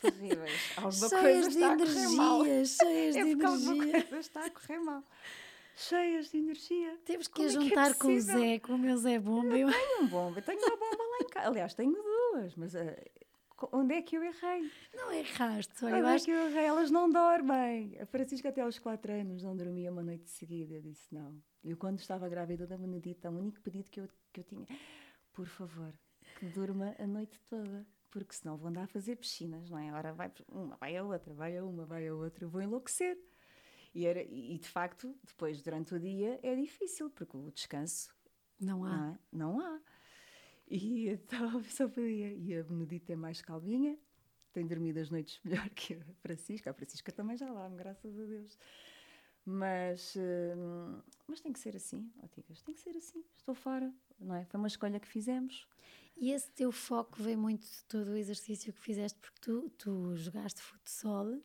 Terríveis. 0.00 0.60
Alguma 0.76 1.08
cheias 1.08 1.20
coisa 1.20 1.48
de 1.50 1.54
está 1.56 1.72
a 1.72 1.76
correr 1.76 2.08
mal. 2.16 2.46
energia, 2.46 2.64
cheias 2.64 3.16
É 3.16 3.24
de 3.24 3.30
porque 3.32 3.46
alguma 3.46 3.74
energia. 3.84 4.02
coisa 4.04 4.20
está 4.20 4.44
a 4.46 4.50
correr 4.50 4.78
mal. 4.78 5.04
Cheias 5.78 6.30
de 6.30 6.38
energia. 6.38 6.98
Temos 7.04 7.28
que 7.28 7.34
Como 7.34 7.46
a 7.46 7.50
é 7.50 7.52
que 7.52 7.58
é 7.58 7.60
juntar 7.68 7.94
com 7.98 8.08
o? 8.08 8.20
Zé, 8.20 8.58
com 8.58 8.72
o 8.74 8.78
meu 8.78 8.96
Zé 8.96 9.18
Bomba. 9.18 9.56
Eu... 9.58 9.68
Tenho 9.70 10.02
um 10.02 10.06
bomba, 10.08 10.40
tenho 10.42 10.58
uma 10.58 10.76
bomba 10.76 11.02
lá 11.02 11.18
em 11.20 11.26
casa. 11.28 11.46
Aliás, 11.48 11.74
tenho 11.74 11.92
duas, 11.92 12.54
mas 12.56 12.72
co- 13.56 13.68
onde 13.72 13.94
é 13.94 14.00
que 14.02 14.16
eu 14.16 14.22
errei? 14.24 14.70
Não 14.94 15.12
erraste, 15.12 15.84
olha, 15.84 15.94
Onde 15.96 16.02
eu 16.02 16.08
é 16.08 16.14
acho 16.14 16.24
que 16.24 16.30
eu 16.30 16.48
errei? 16.48 16.64
Elas 16.64 16.90
não 16.90 17.10
dormem. 17.10 17.98
A 18.00 18.06
Francisca 18.06 18.48
até 18.48 18.62
aos 18.62 18.78
4 18.78 19.12
anos 19.12 19.42
não 19.42 19.54
dormia 19.54 19.92
uma 19.92 20.02
noite 20.02 20.30
seguida. 20.30 20.74
Eu 20.76 20.80
disse 20.82 21.14
não. 21.14 21.38
Eu 21.62 21.76
quando 21.76 21.98
estava 21.98 22.26
grávida 22.28 22.66
da 22.66 22.78
Benedita, 22.78 23.30
o 23.30 23.38
único 23.38 23.60
pedido 23.60 23.90
que 23.90 24.00
eu, 24.00 24.08
que 24.32 24.40
eu 24.40 24.44
tinha, 24.44 24.66
por 25.34 25.46
favor, 25.46 25.92
que 26.38 26.46
durma 26.46 26.94
a 26.98 27.06
noite 27.06 27.38
toda. 27.50 27.86
Porque 28.10 28.32
senão 28.34 28.56
vou 28.56 28.68
andar 28.68 28.84
a 28.84 28.86
fazer 28.86 29.16
piscinas, 29.16 29.68
não 29.68 29.78
é? 29.78 29.92
Ora 29.92 30.14
vai 30.14 30.32
uma, 30.50 30.74
vai 30.76 30.96
a 30.96 31.04
outra, 31.04 31.34
vai 31.34 31.58
a 31.58 31.62
uma, 31.62 31.84
vai 31.84 32.08
a 32.08 32.14
outra, 32.14 32.44
eu 32.44 32.48
vou 32.48 32.62
enlouquecer. 32.62 33.18
E, 33.96 34.04
era, 34.04 34.22
e 34.22 34.58
de 34.58 34.68
facto, 34.68 35.16
depois, 35.24 35.62
durante 35.62 35.94
o 35.94 35.98
dia, 35.98 36.38
é 36.42 36.54
difícil, 36.54 37.08
porque 37.08 37.34
o 37.34 37.50
descanso 37.50 38.14
não 38.60 38.84
há. 38.84 38.90
não, 38.94 39.08
é? 39.08 39.18
Não 39.32 39.60
há. 39.60 39.80
E 40.68 41.08
então 41.08 41.64
só 41.64 41.88
podia. 41.88 42.30
E 42.34 42.54
a 42.54 42.62
Benedita 42.62 43.14
é 43.14 43.16
mais 43.16 43.40
calminha, 43.40 43.98
tem 44.52 44.66
dormido 44.66 45.00
as 45.00 45.08
noites 45.08 45.40
melhor 45.42 45.66
que 45.70 45.94
a 45.94 46.04
Francisca. 46.20 46.70
A 46.70 46.74
Francisca 46.74 47.10
também 47.10 47.38
já 47.38 47.50
lá, 47.50 47.70
graças 47.70 48.20
a 48.20 48.24
Deus. 48.26 48.58
Mas, 49.46 50.14
hum, 50.14 51.00
mas 51.26 51.40
tem 51.40 51.50
que 51.50 51.58
ser 51.58 51.74
assim, 51.74 52.12
ó 52.22 52.26
Ticas, 52.26 52.60
tem 52.60 52.74
que 52.74 52.80
ser 52.82 52.94
assim. 52.98 53.24
Estou 53.34 53.54
fora, 53.54 53.90
não 54.20 54.34
é? 54.34 54.44
Foi 54.44 54.58
uma 54.58 54.68
escolha 54.68 55.00
que 55.00 55.08
fizemos. 55.08 55.66
E 56.18 56.32
esse 56.32 56.50
teu 56.50 56.70
foco 56.70 57.22
vem 57.22 57.36
muito 57.36 57.62
de 57.62 57.84
todo 57.84 58.08
o 58.08 58.16
exercício 58.16 58.74
que 58.74 58.80
fizeste, 58.80 59.18
porque 59.20 59.40
tu, 59.40 59.70
tu 59.78 60.16
jogaste 60.16 60.60
futsal, 60.60 61.40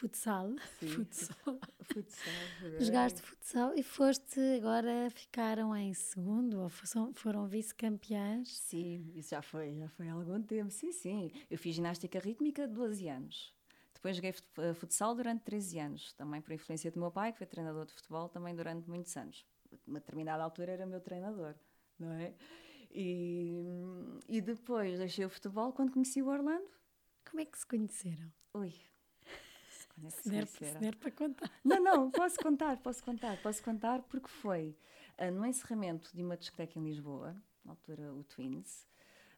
futsal, 0.00 0.54
Sim. 0.78 0.88
futsal, 1.04 1.60
Futsal, 1.92 2.32
jogaste 2.80 3.20
futsal 3.20 3.74
e 3.76 3.82
foste, 3.82 4.40
agora 4.56 5.10
ficaram 5.10 5.76
em 5.76 5.92
segundo, 5.92 6.60
ou 6.60 6.68
foram, 6.70 7.12
foram 7.12 7.46
vice-campeãs. 7.46 8.48
Sim, 8.58 9.12
isso 9.14 9.30
já 9.30 9.42
foi, 9.42 9.76
já 9.76 9.88
foi 9.88 10.08
há 10.08 10.14
algum 10.14 10.40
tempo. 10.42 10.70
Sim, 10.70 10.92
sim. 10.92 11.30
Eu 11.50 11.58
fiz 11.58 11.74
ginástica 11.74 12.18
rítmica 12.18 12.66
12 12.66 13.08
anos. 13.08 13.54
Depois 13.92 14.16
joguei 14.16 14.32
eh, 14.58 14.74
futsal 14.74 15.14
durante 15.14 15.42
13 15.42 15.78
anos, 15.78 16.12
também 16.14 16.40
por 16.40 16.52
influência 16.52 16.90
do 16.90 16.98
meu 16.98 17.10
pai, 17.10 17.32
que 17.32 17.38
foi 17.38 17.46
treinador 17.46 17.84
de 17.84 17.92
futebol 17.92 18.28
também 18.28 18.54
durante 18.54 18.88
muitos 18.88 19.14
anos. 19.16 19.44
A 19.70 19.76
uma 19.86 19.98
determinada 20.00 20.42
altura 20.42 20.72
era 20.72 20.86
meu 20.86 21.00
treinador, 21.00 21.54
não 21.98 22.12
é? 22.12 22.34
E, 22.90 23.62
e 24.28 24.40
depois 24.40 24.98
deixei 24.98 25.24
o 25.24 25.28
futebol 25.28 25.72
quando 25.72 25.92
conheci 25.92 26.22
o 26.22 26.28
Orlando. 26.28 26.70
Como 27.28 27.40
é 27.40 27.44
que 27.44 27.58
se 27.58 27.66
conheceram? 27.66 28.32
Ui, 28.54 28.72
Se 30.08 30.30
der, 30.30 30.46
se 30.46 30.78
der 30.78 30.96
para 30.96 31.10
contar. 31.10 31.50
Não, 31.64 31.82
não, 31.82 32.10
posso 32.10 32.38
contar, 32.38 32.76
posso 32.78 33.04
contar, 33.04 33.36
posso 33.42 33.62
contar 33.62 34.02
porque 34.02 34.28
foi 34.28 34.76
ah, 35.18 35.30
no 35.30 35.44
encerramento 35.44 36.10
de 36.14 36.22
uma 36.22 36.36
discoteca 36.36 36.78
em 36.78 36.84
Lisboa, 36.84 37.36
na 37.64 37.72
altura 37.72 38.14
o 38.14 38.24
Twins, 38.24 38.86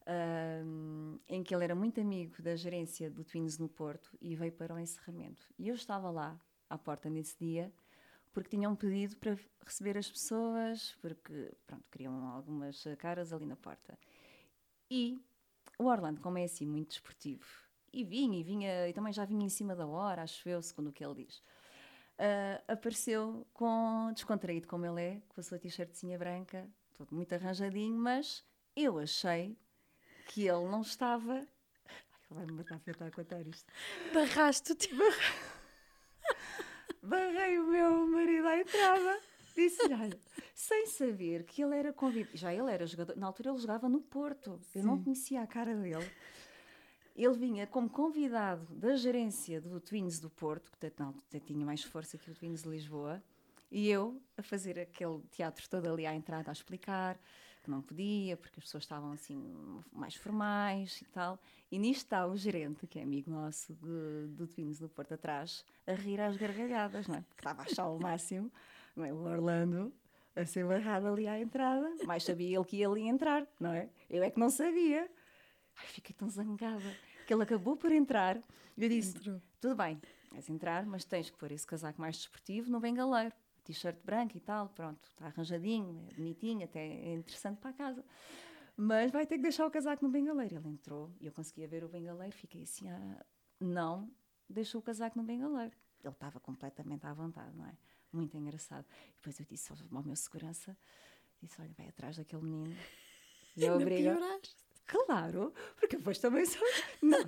ahm, 0.06 1.18
em 1.28 1.42
que 1.42 1.54
ele 1.54 1.64
era 1.64 1.74
muito 1.74 2.00
amigo 2.00 2.40
da 2.42 2.54
gerência 2.54 3.10
do 3.10 3.24
Twins 3.24 3.58
no 3.58 3.68
Porto 3.68 4.16
e 4.20 4.36
veio 4.36 4.52
para 4.52 4.74
o 4.74 4.78
encerramento. 4.78 5.48
E 5.58 5.68
eu 5.68 5.74
estava 5.74 6.10
lá, 6.10 6.40
à 6.68 6.78
porta 6.78 7.10
nesse 7.10 7.36
dia, 7.38 7.72
porque 8.32 8.50
tinham 8.50 8.74
pedido 8.74 9.16
para 9.16 9.36
receber 9.64 9.98
as 9.98 10.10
pessoas, 10.10 10.96
porque, 11.00 11.52
pronto, 11.66 11.88
queriam 11.90 12.28
algumas 12.28 12.82
caras 12.98 13.32
ali 13.32 13.44
na 13.44 13.56
porta. 13.56 13.98
E 14.90 15.20
o 15.78 15.84
Orlando, 15.84 16.20
como 16.20 16.38
é 16.38 16.44
assim 16.44 16.66
muito 16.66 16.90
desportivo, 16.90 17.44
e 17.92 18.04
vinha, 18.04 18.38
e 18.38 18.42
vinha, 18.42 18.88
e 18.88 18.92
também 18.92 19.12
já 19.12 19.24
vinha 19.24 19.44
em 19.44 19.48
cima 19.48 19.76
da 19.76 19.86
hora, 19.86 20.22
acho 20.22 20.48
eu, 20.48 20.62
segundo 20.62 20.88
o 20.88 20.92
que 20.92 21.04
ele 21.04 21.24
diz. 21.24 21.42
Ah, 22.18 22.62
apareceu 22.68 23.46
com 23.52 24.12
descontraído 24.14 24.68
como 24.68 24.86
ele 24.86 25.02
é, 25.02 25.22
com 25.28 25.40
a 25.40 25.42
sua 25.42 25.58
t-shirtzinha 25.58 26.16
branca, 26.16 26.68
todo 26.94 27.14
muito 27.14 27.34
arranjadinho, 27.34 27.96
mas 27.96 28.44
eu 28.76 28.98
achei 28.98 29.58
que 30.28 30.46
ele 30.46 30.68
não 30.68 30.82
estava. 30.82 31.34
Ai, 31.34 31.96
ele 32.30 32.34
vai 32.34 32.46
me 32.46 32.52
matar 32.52 32.80
estar 32.86 33.06
a 33.06 33.10
contar 33.10 33.46
isto. 33.46 33.72
Barraste 34.14 34.72
o 34.72 34.76
teu. 34.76 34.96
Barrei 37.02 37.58
o 37.58 37.66
meu 37.66 38.06
marido 38.06 38.46
à 38.46 38.56
entrada, 38.56 39.20
disse-lhe, 39.56 39.94
olha, 39.94 40.20
sem 40.54 40.86
saber 40.86 41.42
que 41.42 41.60
ele 41.60 41.76
era 41.76 41.92
convidado. 41.92 42.36
Já 42.36 42.54
ele 42.54 42.70
era 42.70 42.86
jogador, 42.86 43.16
na 43.16 43.26
altura 43.26 43.50
ele 43.50 43.58
jogava 43.58 43.88
no 43.88 44.00
Porto, 44.00 44.60
eu 44.72 44.84
não 44.84 44.96
Sim. 44.98 45.02
conhecia 45.02 45.42
a 45.42 45.46
cara 45.46 45.74
dele. 45.74 46.08
Ele 47.14 47.34
vinha 47.34 47.66
como 47.66 47.88
convidado 47.90 48.64
da 48.74 48.96
gerência 48.96 49.60
do 49.60 49.78
Twins 49.80 50.18
do 50.18 50.30
Porto, 50.30 50.70
que 50.78 50.90
não, 50.98 51.14
tinha 51.46 51.64
mais 51.64 51.82
força 51.82 52.16
que 52.16 52.30
o 52.30 52.34
Twins 52.34 52.62
de 52.62 52.68
Lisboa, 52.68 53.22
e 53.70 53.88
eu 53.88 54.20
a 54.36 54.42
fazer 54.42 54.78
aquele 54.78 55.20
teatro 55.30 55.68
todo 55.68 55.86
ali 55.90 56.06
à 56.06 56.14
entrada 56.14 56.50
a 56.50 56.52
explicar 56.52 57.18
que 57.62 57.70
não 57.70 57.80
podia, 57.80 58.36
porque 58.36 58.58
as 58.58 58.64
pessoas 58.64 58.82
estavam 58.82 59.12
assim 59.12 59.40
mais 59.92 60.16
formais 60.16 61.00
e 61.00 61.04
tal. 61.06 61.38
E 61.70 61.78
nisto 61.78 62.02
está 62.02 62.26
o 62.26 62.36
gerente, 62.36 62.86
que 62.88 62.98
é 62.98 63.02
amigo 63.02 63.30
nosso 63.30 63.72
de- 63.74 64.26
do 64.34 64.48
Twins 64.48 64.80
do 64.80 64.88
Porto 64.88 65.14
atrás, 65.14 65.64
a 65.86 65.92
rir 65.92 66.20
às 66.20 66.36
gargalhadas, 66.36 67.06
não 67.06 67.14
é? 67.16 67.20
Porque 67.20 67.40
estava 67.40 67.62
a 67.62 67.64
achar 67.64 67.88
o 67.88 68.00
máximo, 68.00 68.50
não 68.96 69.04
é? 69.04 69.12
O 69.12 69.18
Orlando 69.22 69.92
a 70.34 70.44
ser 70.44 70.66
barrado 70.66 71.06
ali 71.06 71.28
à 71.28 71.38
entrada, 71.38 71.88
mais 72.04 72.24
sabia 72.24 72.56
ele 72.56 72.64
que 72.64 72.78
ia 72.78 72.88
ali 72.88 73.02
entrar, 73.06 73.46
não 73.60 73.72
é? 73.72 73.88
Eu 74.10 74.22
é 74.24 74.30
que 74.30 74.40
não 74.40 74.50
sabia. 74.50 75.08
Ai, 75.76 75.86
fiquei 75.86 76.14
tão 76.14 76.28
zangada 76.28 76.96
que 77.26 77.32
ele 77.32 77.42
acabou 77.42 77.76
por 77.76 77.92
entrar 77.92 78.36
e 78.76 78.82
eu 78.82 78.88
disse: 78.88 79.16
Entrou. 79.16 79.40
Tudo 79.60 79.76
bem, 79.76 80.00
vais 80.30 80.48
entrar, 80.48 80.84
mas 80.86 81.04
tens 81.04 81.30
que 81.30 81.36
pôr 81.36 81.52
esse 81.52 81.66
casaco 81.66 82.00
mais 82.00 82.16
desportivo 82.16 82.70
no 82.70 82.80
bengaleiro. 82.80 83.34
T-shirt 83.64 83.96
branco 84.04 84.36
e 84.36 84.40
tal, 84.40 84.68
pronto, 84.70 85.04
está 85.04 85.26
arranjadinho, 85.26 86.04
é 86.10 86.14
bonitinho, 86.14 86.64
até 86.64 86.80
é 86.80 87.14
interessante 87.14 87.58
para 87.58 87.70
a 87.70 87.72
casa. 87.72 88.04
Mas 88.76 89.12
vai 89.12 89.24
ter 89.24 89.36
que 89.36 89.42
deixar 89.42 89.64
o 89.66 89.70
casaco 89.70 90.04
no 90.04 90.10
bengaleiro. 90.10 90.56
Ele 90.56 90.68
entrou 90.68 91.12
e 91.20 91.26
eu 91.26 91.32
conseguia 91.32 91.68
ver 91.68 91.84
o 91.84 91.88
bengaleiro, 91.88 92.34
fiquei 92.34 92.62
assim: 92.62 92.88
ah, 92.88 93.24
não, 93.60 94.10
deixou 94.48 94.80
o 94.80 94.82
casaco 94.82 95.16
no 95.16 95.24
bengaleiro. 95.24 95.76
Ele 96.02 96.12
estava 96.12 96.40
completamente 96.40 97.06
à 97.06 97.12
vontade, 97.12 97.56
não 97.56 97.66
é? 97.66 97.76
Muito 98.12 98.36
engraçado. 98.36 98.84
E 99.10 99.14
depois 99.14 99.38
eu 99.38 99.46
disse 99.46 99.72
ao 99.72 100.02
meu 100.02 100.16
segurança: 100.16 100.76
disse, 101.40 101.60
olha, 101.60 101.72
vai 101.76 101.88
atrás 101.88 102.16
daquele 102.16 102.42
menino. 102.42 102.76
E 103.54 103.64
eu 103.64 103.74
obrigo. 103.74 104.08
Claro, 104.86 105.52
porque 105.78 105.96
depois 105.96 106.18
também 106.18 106.44
sou. 106.44 106.60
Não. 107.00 107.18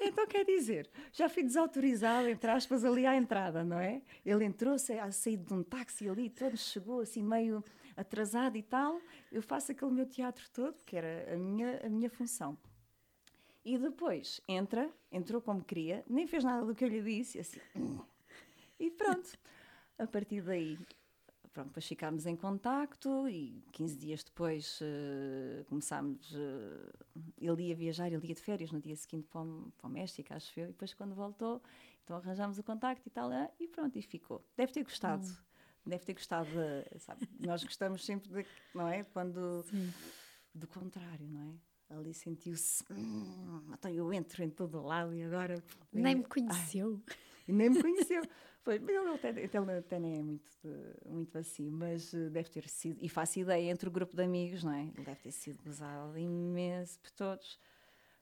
Então 0.00 0.26
quer 0.26 0.44
dizer, 0.44 0.88
já 1.12 1.28
fui 1.28 1.42
desautorizada, 1.42 2.30
entre 2.30 2.50
aspas, 2.50 2.84
ali 2.84 3.04
à 3.06 3.14
entrada, 3.14 3.62
não 3.62 3.78
é? 3.78 4.00
Ele 4.24 4.44
entrou, 4.44 4.78
sa- 4.78 5.02
a 5.04 5.10
sair 5.12 5.36
de 5.36 5.52
um 5.52 5.62
táxi 5.62 6.08
ali, 6.08 6.30
todo 6.30 6.56
chegou 6.56 7.00
assim 7.00 7.22
meio 7.22 7.62
atrasado 7.96 8.56
e 8.56 8.62
tal. 8.62 9.00
Eu 9.30 9.42
faço 9.42 9.72
aquele 9.72 9.90
meu 9.90 10.06
teatro 10.06 10.48
todo, 10.50 10.74
que 10.86 10.96
era 10.96 11.34
a 11.34 11.36
minha, 11.36 11.80
a 11.84 11.88
minha 11.88 12.08
função. 12.08 12.56
E 13.62 13.76
depois 13.76 14.40
entra, 14.48 14.90
entrou 15.12 15.42
como 15.42 15.62
queria, 15.62 16.02
nem 16.08 16.26
fez 16.26 16.42
nada 16.42 16.64
do 16.64 16.74
que 16.74 16.82
eu 16.84 16.88
lhe 16.88 17.02
disse, 17.02 17.38
assim. 17.38 17.60
E 18.78 18.90
pronto. 18.90 19.38
A 19.98 20.06
partir 20.06 20.40
daí, 20.40 20.78
pronto, 21.52 21.68
depois 21.68 21.86
ficámos 21.86 22.26
em 22.26 22.36
contacto 22.36 23.28
e 23.28 23.62
15 23.72 23.96
dias 23.96 24.22
depois 24.24 24.78
eh, 24.82 25.64
começámos. 25.68 26.32
eh, 26.34 26.92
ele 27.40 27.64
ia 27.68 27.74
viajar, 27.74 28.10
ele 28.12 28.26
ia 28.26 28.34
de 28.34 28.40
férias 28.40 28.70
no 28.70 28.80
dia 28.80 28.94
seguinte 28.96 29.26
para 29.28 29.42
o, 29.42 29.72
para 29.76 29.86
o 29.88 29.90
México, 29.90 30.32
acho 30.32 30.58
eu, 30.60 30.66
e 30.66 30.72
depois 30.72 30.94
quando 30.94 31.14
voltou, 31.14 31.60
então 32.04 32.16
arranjámos 32.16 32.58
o 32.58 32.62
contacto 32.62 33.06
e 33.06 33.10
tal, 33.10 33.30
ah, 33.30 33.50
e 33.58 33.66
pronto, 33.68 33.96
e 33.98 34.02
ficou. 34.02 34.44
Deve 34.56 34.72
ter 34.72 34.82
gostado. 34.84 35.26
Deve 35.84 36.04
ter 36.04 36.12
gostado, 36.14 36.48
de, 36.50 36.98
sabe? 36.98 37.26
Nós 37.40 37.64
gostamos 37.64 38.04
sempre 38.04 38.28
de, 38.42 38.46
não 38.74 38.86
é? 38.86 39.02
Quando 39.04 39.62
Sim. 39.64 39.92
do 40.54 40.66
contrário, 40.68 41.26
não 41.28 41.40
é? 41.40 41.94
Ali 41.94 42.14
sentiu-se, 42.14 42.84
"Hum, 42.92 43.64
então 43.72 43.90
eu 43.90 44.12
entro 44.12 44.44
em 44.44 44.50
todo 44.50 44.80
lado 44.80 45.12
e 45.12 45.24
agora. 45.24 45.60
Nem 45.92 46.14
me 46.16 46.22
Ai, 46.22 46.28
conheceu. 46.28 47.02
e 47.48 47.52
nem 47.52 47.70
me 47.70 47.80
conheceu. 47.82 48.22
Foi, 48.62 48.78
mas 48.78 48.90
ele 48.90 49.08
até, 49.14 49.28
ele 49.30 49.78
até 49.78 49.98
nem 49.98 50.18
é 50.18 50.22
muito, 50.22 50.50
muito 51.06 51.38
assim, 51.38 51.70
mas 51.70 52.12
eh, 52.12 52.28
deve 52.28 52.50
ter 52.50 52.68
sido, 52.68 52.98
e 53.00 53.08
faço 53.08 53.38
ideia, 53.38 53.70
entre 53.70 53.88
o 53.88 53.92
grupo 53.92 54.14
de 54.14 54.22
amigos, 54.22 54.62
não 54.62 54.72
é? 54.72 54.82
Ele 54.82 55.04
deve 55.04 55.20
ter 55.20 55.32
sido 55.32 55.62
gozado 55.64 56.18
imenso 56.18 56.98
por 57.00 57.10
todos, 57.12 57.58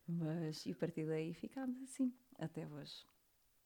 mas 0.06 0.64
e 0.64 0.70
a 0.72 0.76
partir 0.76 1.06
daí 1.06 1.34
ficámos 1.34 1.82
assim, 1.82 2.12
até 2.38 2.66
hoje. 2.68 3.04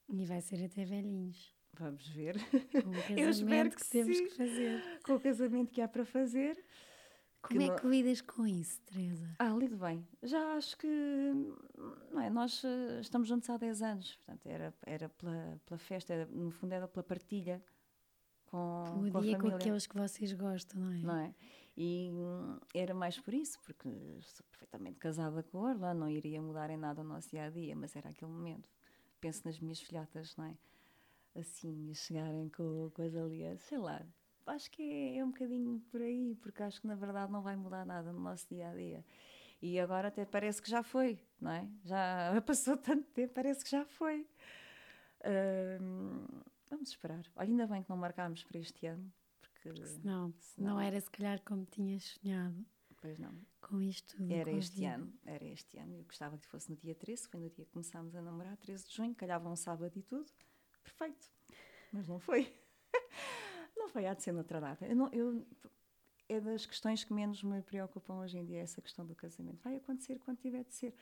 E 0.08 0.24
vai 0.24 0.40
ser 0.40 0.64
até 0.64 0.84
velhinhos. 0.84 1.54
Vamos 1.74 2.06
ver, 2.08 2.36
Com 2.82 2.90
o 2.90 2.94
Eu 3.16 3.30
espero 3.30 3.70
casamento 3.70 3.76
que 3.76 3.84
que, 3.84 3.90
temos 3.90 4.16
sim. 4.16 4.24
que 4.26 4.34
fazer. 4.34 5.00
com 5.04 5.14
o 5.14 5.20
casamento 5.20 5.70
que 5.72 5.80
há 5.80 5.88
para 5.88 6.04
fazer. 6.04 6.62
Como 7.42 7.60
é 7.60 7.66
não- 7.68 7.76
que 7.76 7.86
lidas 7.86 8.20
com 8.20 8.46
isso, 8.46 8.80
Teresa? 8.82 9.28
Ah, 9.38 9.50
lido 9.50 9.76
bem. 9.76 10.06
Já 10.22 10.54
acho 10.56 10.76
que 10.78 10.86
não 12.10 12.20
é, 12.20 12.30
nós 12.30 12.62
eh, 12.64 13.00
estamos 13.00 13.26
juntos 13.28 13.50
há 13.50 13.56
10 13.56 13.82
anos, 13.82 14.14
portanto, 14.16 14.46
era, 14.46 14.72
era 14.86 15.08
pela, 15.08 15.60
pela 15.66 15.78
festa, 15.78 16.12
era, 16.14 16.26
no 16.26 16.50
fundo 16.50 16.72
era 16.72 16.86
pela 16.86 17.02
partilha 17.02 17.62
com, 18.46 18.56
O 19.06 19.10
com 19.10 19.18
a 19.18 19.20
dia 19.22 19.32
com 19.36 19.42
família. 19.42 19.56
aqueles 19.56 19.86
que 19.86 19.96
vocês 19.96 20.32
gostam, 20.34 20.80
não 20.80 20.92
é? 20.92 20.98
não 21.02 21.16
é? 21.16 21.34
E, 21.76 22.10
era 22.74 22.94
mais 22.94 23.18
por 23.18 23.34
isso, 23.34 23.58
porque 23.64 23.88
sou 24.20 24.44
perfeitamente 24.50 24.98
casada 24.98 25.42
com 25.42 25.58
o 25.58 25.62
Orlando, 25.62 26.00
não 26.00 26.08
iria 26.08 26.40
mudar 26.40 26.70
em 26.70 26.76
nada 26.76 27.00
o 27.00 27.04
nosso 27.04 27.30
dia 27.30 27.44
a 27.46 27.50
dia, 27.50 27.74
mas 27.74 27.96
era 27.96 28.10
aquele 28.10 28.30
momento. 28.30 28.68
Penso 29.20 29.42
nas 29.44 29.58
minhas 29.58 29.80
filhotas, 29.80 30.36
não 30.36 30.44
é? 30.44 30.56
Assim, 31.34 31.90
a 31.90 31.94
chegarem 31.94 32.48
com, 32.50 32.90
com 32.94 33.02
as 33.02 33.14
alianças, 33.16 33.62
sei 33.66 33.78
lá. 33.78 34.04
Acho 34.46 34.70
que 34.70 34.82
é, 34.82 35.18
é 35.18 35.24
um 35.24 35.28
bocadinho 35.28 35.80
por 35.90 36.00
aí, 36.00 36.34
porque 36.40 36.62
acho 36.62 36.80
que 36.80 36.86
na 36.86 36.94
verdade 36.94 37.30
não 37.32 37.42
vai 37.42 37.56
mudar 37.56 37.84
nada 37.84 38.12
no 38.12 38.20
nosso 38.20 38.48
dia 38.48 38.68
a 38.68 38.74
dia. 38.74 39.04
E 39.60 39.78
agora 39.78 40.08
até 40.08 40.24
parece 40.24 40.60
que 40.60 40.68
já 40.68 40.82
foi, 40.82 41.20
não 41.40 41.52
é? 41.52 41.68
Já 41.84 42.40
passou 42.44 42.76
tanto 42.76 43.04
tempo, 43.12 43.32
parece 43.32 43.64
que 43.64 43.70
já 43.70 43.84
foi. 43.84 44.26
vamos 46.68 46.90
esperar. 46.90 47.24
Olha, 47.36 47.48
ainda 47.48 47.66
bem 47.66 47.82
que 47.82 47.90
não 47.90 47.96
marcámos 47.96 48.42
para 48.42 48.58
este 48.58 48.86
ano, 48.86 49.12
porque 49.40 49.86
senão, 49.86 50.34
senão, 50.40 50.74
não 50.74 50.80
era 50.80 51.00
se 51.00 51.10
calhar 51.10 51.40
como 51.44 51.64
tinhas 51.64 52.02
sonhado. 52.20 52.66
Pois 53.00 53.18
não. 53.18 53.34
Com 53.60 53.82
isto 53.82 54.16
tudo. 54.16 54.32
Era 54.32 54.50
este 54.52 54.84
ano, 54.84 55.12
era 55.24 55.44
este 55.44 55.76
ano. 55.78 55.96
Eu 55.96 56.04
gostava 56.04 56.38
que 56.38 56.46
fosse 56.46 56.70
no 56.70 56.76
dia 56.76 56.94
13, 56.94 57.28
foi 57.28 57.40
no 57.40 57.50
dia 57.50 57.64
que 57.64 57.72
começámos 57.72 58.14
a 58.14 58.22
namorar, 58.22 58.56
13 58.56 58.88
de 58.88 58.94
junho, 58.94 59.14
calhava 59.14 59.48
um 59.48 59.56
sábado 59.56 59.92
e 59.96 60.02
tudo. 60.02 60.30
Perfeito. 60.82 61.28
Mas 61.92 62.06
não 62.06 62.18
foi. 62.18 62.52
Foi, 63.92 64.06
há 64.06 64.14
de 64.14 64.22
ser 64.22 64.32
noutra 64.32 64.60
data. 64.60 64.86
Eu, 64.86 64.96
não, 64.96 65.08
eu 65.12 65.44
é 66.28 66.40
das 66.40 66.64
questões 66.64 67.04
que 67.04 67.12
menos 67.12 67.42
me 67.42 67.60
preocupam 67.62 68.14
hoje 68.14 68.38
em 68.38 68.44
dia, 68.44 68.60
essa 68.60 68.80
questão 68.80 69.04
do 69.04 69.14
casamento. 69.14 69.62
Vai 69.62 69.76
acontecer 69.76 70.18
quando 70.18 70.38
tiver 70.38 70.64
de 70.64 70.74
ser. 70.74 70.94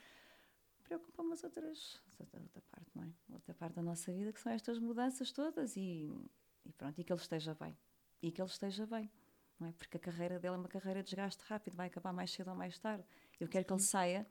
Preocupam-me 0.82 1.32
as 1.32 1.44
outras, 1.44 2.02
outra, 2.18 2.40
parte, 2.68 2.90
não 2.96 3.04
é? 3.04 3.12
Outra 3.32 3.54
parte 3.54 3.74
da 3.74 3.82
nossa 3.82 4.12
vida, 4.12 4.32
que 4.32 4.40
são 4.40 4.50
estas 4.50 4.78
mudanças 4.80 5.30
todas 5.30 5.76
e, 5.76 6.10
e 6.64 6.72
pronto, 6.72 7.00
e 7.00 7.04
que 7.04 7.12
ele 7.12 7.20
esteja 7.20 7.54
bem. 7.54 7.78
E 8.20 8.32
que 8.32 8.42
ele 8.42 8.48
esteja 8.48 8.86
bem, 8.86 9.08
não 9.58 9.68
é? 9.68 9.72
Porque 9.72 9.96
a 9.96 10.00
carreira 10.00 10.40
dele 10.40 10.54
é 10.54 10.58
uma 10.58 10.68
carreira 10.68 11.00
de 11.00 11.10
desgaste 11.10 11.44
rápido, 11.44 11.76
vai 11.76 11.86
acabar 11.86 12.12
mais 12.12 12.32
cedo 12.32 12.50
ou 12.50 12.56
mais 12.56 12.76
tarde. 12.76 13.04
Eu 13.38 13.46
quero 13.46 13.64
que 13.64 13.72
ele 13.72 13.80
saia 13.80 14.26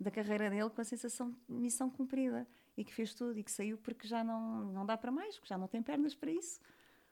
da 0.00 0.10
carreira 0.10 0.50
dele 0.50 0.70
com 0.70 0.80
a 0.80 0.84
sensação 0.84 1.30
de 1.48 1.54
missão 1.54 1.88
cumprida 1.88 2.48
e 2.76 2.84
que 2.84 2.92
fez 2.92 3.14
tudo 3.14 3.38
e 3.38 3.44
que 3.44 3.52
saiu 3.52 3.78
porque 3.78 4.08
já 4.08 4.24
não, 4.24 4.64
não 4.64 4.84
dá 4.84 4.96
para 4.96 5.12
mais, 5.12 5.36
porque 5.36 5.48
já 5.48 5.56
não 5.56 5.68
tem 5.68 5.80
pernas 5.80 6.16
para 6.16 6.32
isso 6.32 6.60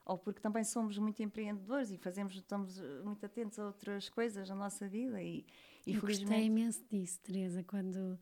ou 0.04 0.18
porque 0.18 0.40
também 0.40 0.64
somos 0.64 0.98
muito 0.98 1.22
empreendedores 1.22 1.90
e 1.90 1.96
fazemos, 1.96 2.34
estamos 2.34 2.78
eh, 2.78 3.02
muito 3.02 3.24
atentos 3.24 3.58
a 3.58 3.66
outras 3.66 4.08
coisas 4.08 4.48
na 4.48 4.54
nossa 4.54 4.86
vida 4.86 5.22
e, 5.22 5.46
e 5.86 5.94
Eu 5.94 6.00
felizmente... 6.00 6.30
gostei 6.30 6.44
imenso 6.44 6.84
disso, 6.90 7.20
Teresa, 7.20 7.64
quando, 7.64 8.18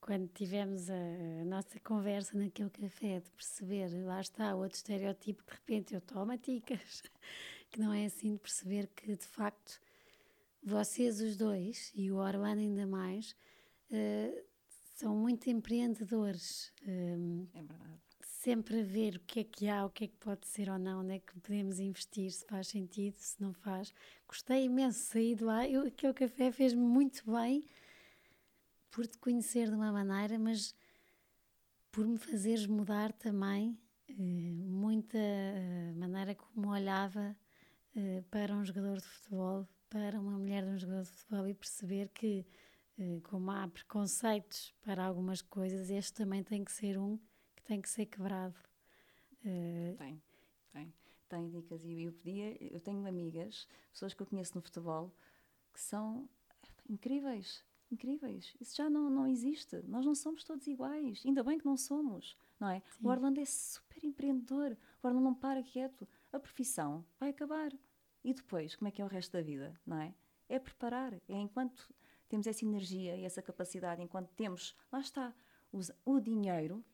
quando 0.00 0.28
tivemos 0.28 0.88
a, 0.88 0.94
a, 0.94 1.44
nossa 1.44 1.78
conversa 1.80 2.38
naquele 2.38 2.70
café, 2.70 3.20
de 3.20 3.30
perceber, 3.30 3.88
lá 4.04 4.20
está, 4.20 4.54
outro 4.54 4.76
estereotipo, 4.76 5.44
de 5.44 5.52
repente 5.52 5.94
eu 5.94 6.00
tomo 6.00 6.36
ticas, 6.38 7.02
que 7.70 7.78
não 7.78 7.92
é 7.92 8.06
assim, 8.06 8.32
de 8.32 8.38
perceber 8.38 8.86
que 8.88 9.14
de 9.14 9.26
facto 9.26 9.80
vocês 10.62 11.20
os 11.20 11.36
dois, 11.36 11.92
e 11.94 12.10
o 12.10 12.16
Orlando 12.16 12.60
ainda 12.60 12.86
mais, 12.86 13.36
uh, 13.90 14.44
são 14.94 15.14
muito 15.14 15.50
empreendedores. 15.50 16.72
Um, 16.86 17.48
é 17.52 17.62
verdade 17.62 18.11
sempre 18.42 18.80
a 18.80 18.82
ver 18.82 19.16
o 19.16 19.20
que 19.20 19.40
é 19.40 19.44
que 19.44 19.68
há, 19.68 19.86
o 19.86 19.90
que 19.90 20.04
é 20.04 20.08
que 20.08 20.16
pode 20.16 20.48
ser 20.48 20.68
ou 20.68 20.76
não, 20.76 21.00
onde 21.00 21.14
é 21.14 21.18
que 21.20 21.38
podemos 21.38 21.78
investir, 21.78 22.28
se 22.32 22.44
faz 22.44 22.66
sentido, 22.66 23.14
se 23.14 23.40
não 23.40 23.52
faz. 23.52 23.94
Gostei 24.26 24.64
imenso 24.64 24.98
de 24.98 25.04
sair 25.04 25.36
de 25.36 25.44
lá. 25.44 25.68
Eu, 25.68 25.86
aquele 25.86 26.12
café 26.12 26.50
fez-me 26.50 26.82
muito 26.82 27.22
bem 27.30 27.64
por 28.90 29.06
te 29.06 29.16
conhecer 29.18 29.68
de 29.68 29.76
uma 29.76 29.92
maneira, 29.92 30.40
mas 30.40 30.74
por 31.92 32.04
me 32.04 32.18
fazeres 32.18 32.66
mudar 32.66 33.12
também 33.12 33.78
eh, 34.08 34.14
muita 34.14 35.18
eh, 35.18 35.92
maneira 35.94 36.34
como 36.34 36.70
olhava 36.70 37.36
eh, 37.94 38.24
para 38.28 38.56
um 38.56 38.64
jogador 38.64 38.96
de 38.96 39.06
futebol, 39.06 39.68
para 39.88 40.18
uma 40.18 40.36
mulher 40.36 40.64
de 40.64 40.70
um 40.70 40.78
jogador 40.78 41.04
de 41.04 41.10
futebol 41.10 41.46
e 41.46 41.54
perceber 41.54 42.08
que, 42.08 42.44
eh, 42.98 43.20
como 43.22 43.52
há 43.52 43.68
preconceitos 43.68 44.74
para 44.82 45.04
algumas 45.04 45.40
coisas, 45.42 45.90
este 45.90 46.14
também 46.14 46.42
tem 46.42 46.64
que 46.64 46.72
ser 46.72 46.98
um 46.98 47.20
que 47.62 47.68
tem 47.68 47.80
que 47.80 47.88
ser 47.88 48.06
quebrado. 48.06 48.54
Uh... 49.44 49.96
Tem, 49.96 50.22
tem. 50.72 50.92
Tem 51.28 51.48
dicas. 51.48 51.84
E 51.84 52.02
eu 52.02 52.12
podia, 52.12 52.56
eu 52.62 52.80
tenho 52.80 53.06
amigas, 53.06 53.66
pessoas 53.90 54.12
que 54.12 54.22
eu 54.22 54.26
conheço 54.26 54.54
no 54.54 54.60
futebol, 54.60 55.10
que 55.72 55.80
são 55.80 56.28
incríveis, 56.88 57.64
incríveis. 57.90 58.54
Isso 58.60 58.76
já 58.76 58.90
não, 58.90 59.08
não 59.08 59.26
existe. 59.26 59.76
Nós 59.86 60.04
não 60.04 60.14
somos 60.14 60.44
todos 60.44 60.66
iguais. 60.66 61.22
Ainda 61.24 61.42
bem 61.42 61.58
que 61.58 61.64
não 61.64 61.76
somos, 61.76 62.36
não 62.60 62.68
é? 62.68 62.80
Sim. 62.80 63.06
O 63.06 63.08
Orlando 63.08 63.40
é 63.40 63.44
super 63.44 64.04
empreendedor. 64.04 64.76
O 65.02 65.06
Orlando 65.06 65.24
não 65.24 65.34
para 65.34 65.62
quieto. 65.62 66.06
A 66.32 66.38
profissão 66.38 67.04
vai 67.18 67.30
acabar. 67.30 67.72
E 68.24 68.34
depois, 68.34 68.76
como 68.76 68.88
é 68.88 68.90
que 68.90 69.00
é 69.00 69.04
o 69.04 69.08
resto 69.08 69.32
da 69.32 69.42
vida, 69.42 69.74
não 69.86 70.00
é? 70.00 70.14
É 70.48 70.58
preparar. 70.58 71.14
É 71.14 71.34
enquanto 71.34 71.92
temos 72.28 72.46
essa 72.46 72.64
energia 72.64 73.16
e 73.16 73.24
essa 73.24 73.42
capacidade, 73.42 74.02
enquanto 74.02 74.30
temos, 74.34 74.76
lá 74.90 75.00
está, 75.00 75.34
o 76.04 76.20
dinheiro 76.20 76.84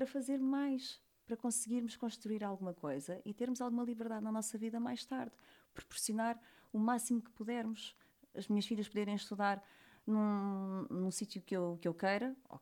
para 0.00 0.06
fazer 0.06 0.38
mais, 0.38 0.98
para 1.26 1.36
conseguirmos 1.36 1.94
construir 1.94 2.42
alguma 2.42 2.72
coisa 2.72 3.20
e 3.22 3.34
termos 3.34 3.60
alguma 3.60 3.84
liberdade 3.84 4.24
na 4.24 4.32
nossa 4.32 4.56
vida 4.56 4.80
mais 4.80 5.04
tarde, 5.04 5.36
proporcionar 5.74 6.40
o 6.72 6.78
máximo 6.78 7.20
que 7.20 7.30
pudermos, 7.32 7.94
as 8.34 8.48
minhas 8.48 8.64
filhas 8.64 8.88
poderem 8.88 9.14
estudar 9.14 9.62
num, 10.06 10.86
num 10.88 11.10
sítio 11.10 11.42
que 11.42 11.54
eu, 11.54 11.78
que 11.82 11.86
eu 11.86 11.92
queira, 11.92 12.34
ou 12.48 12.58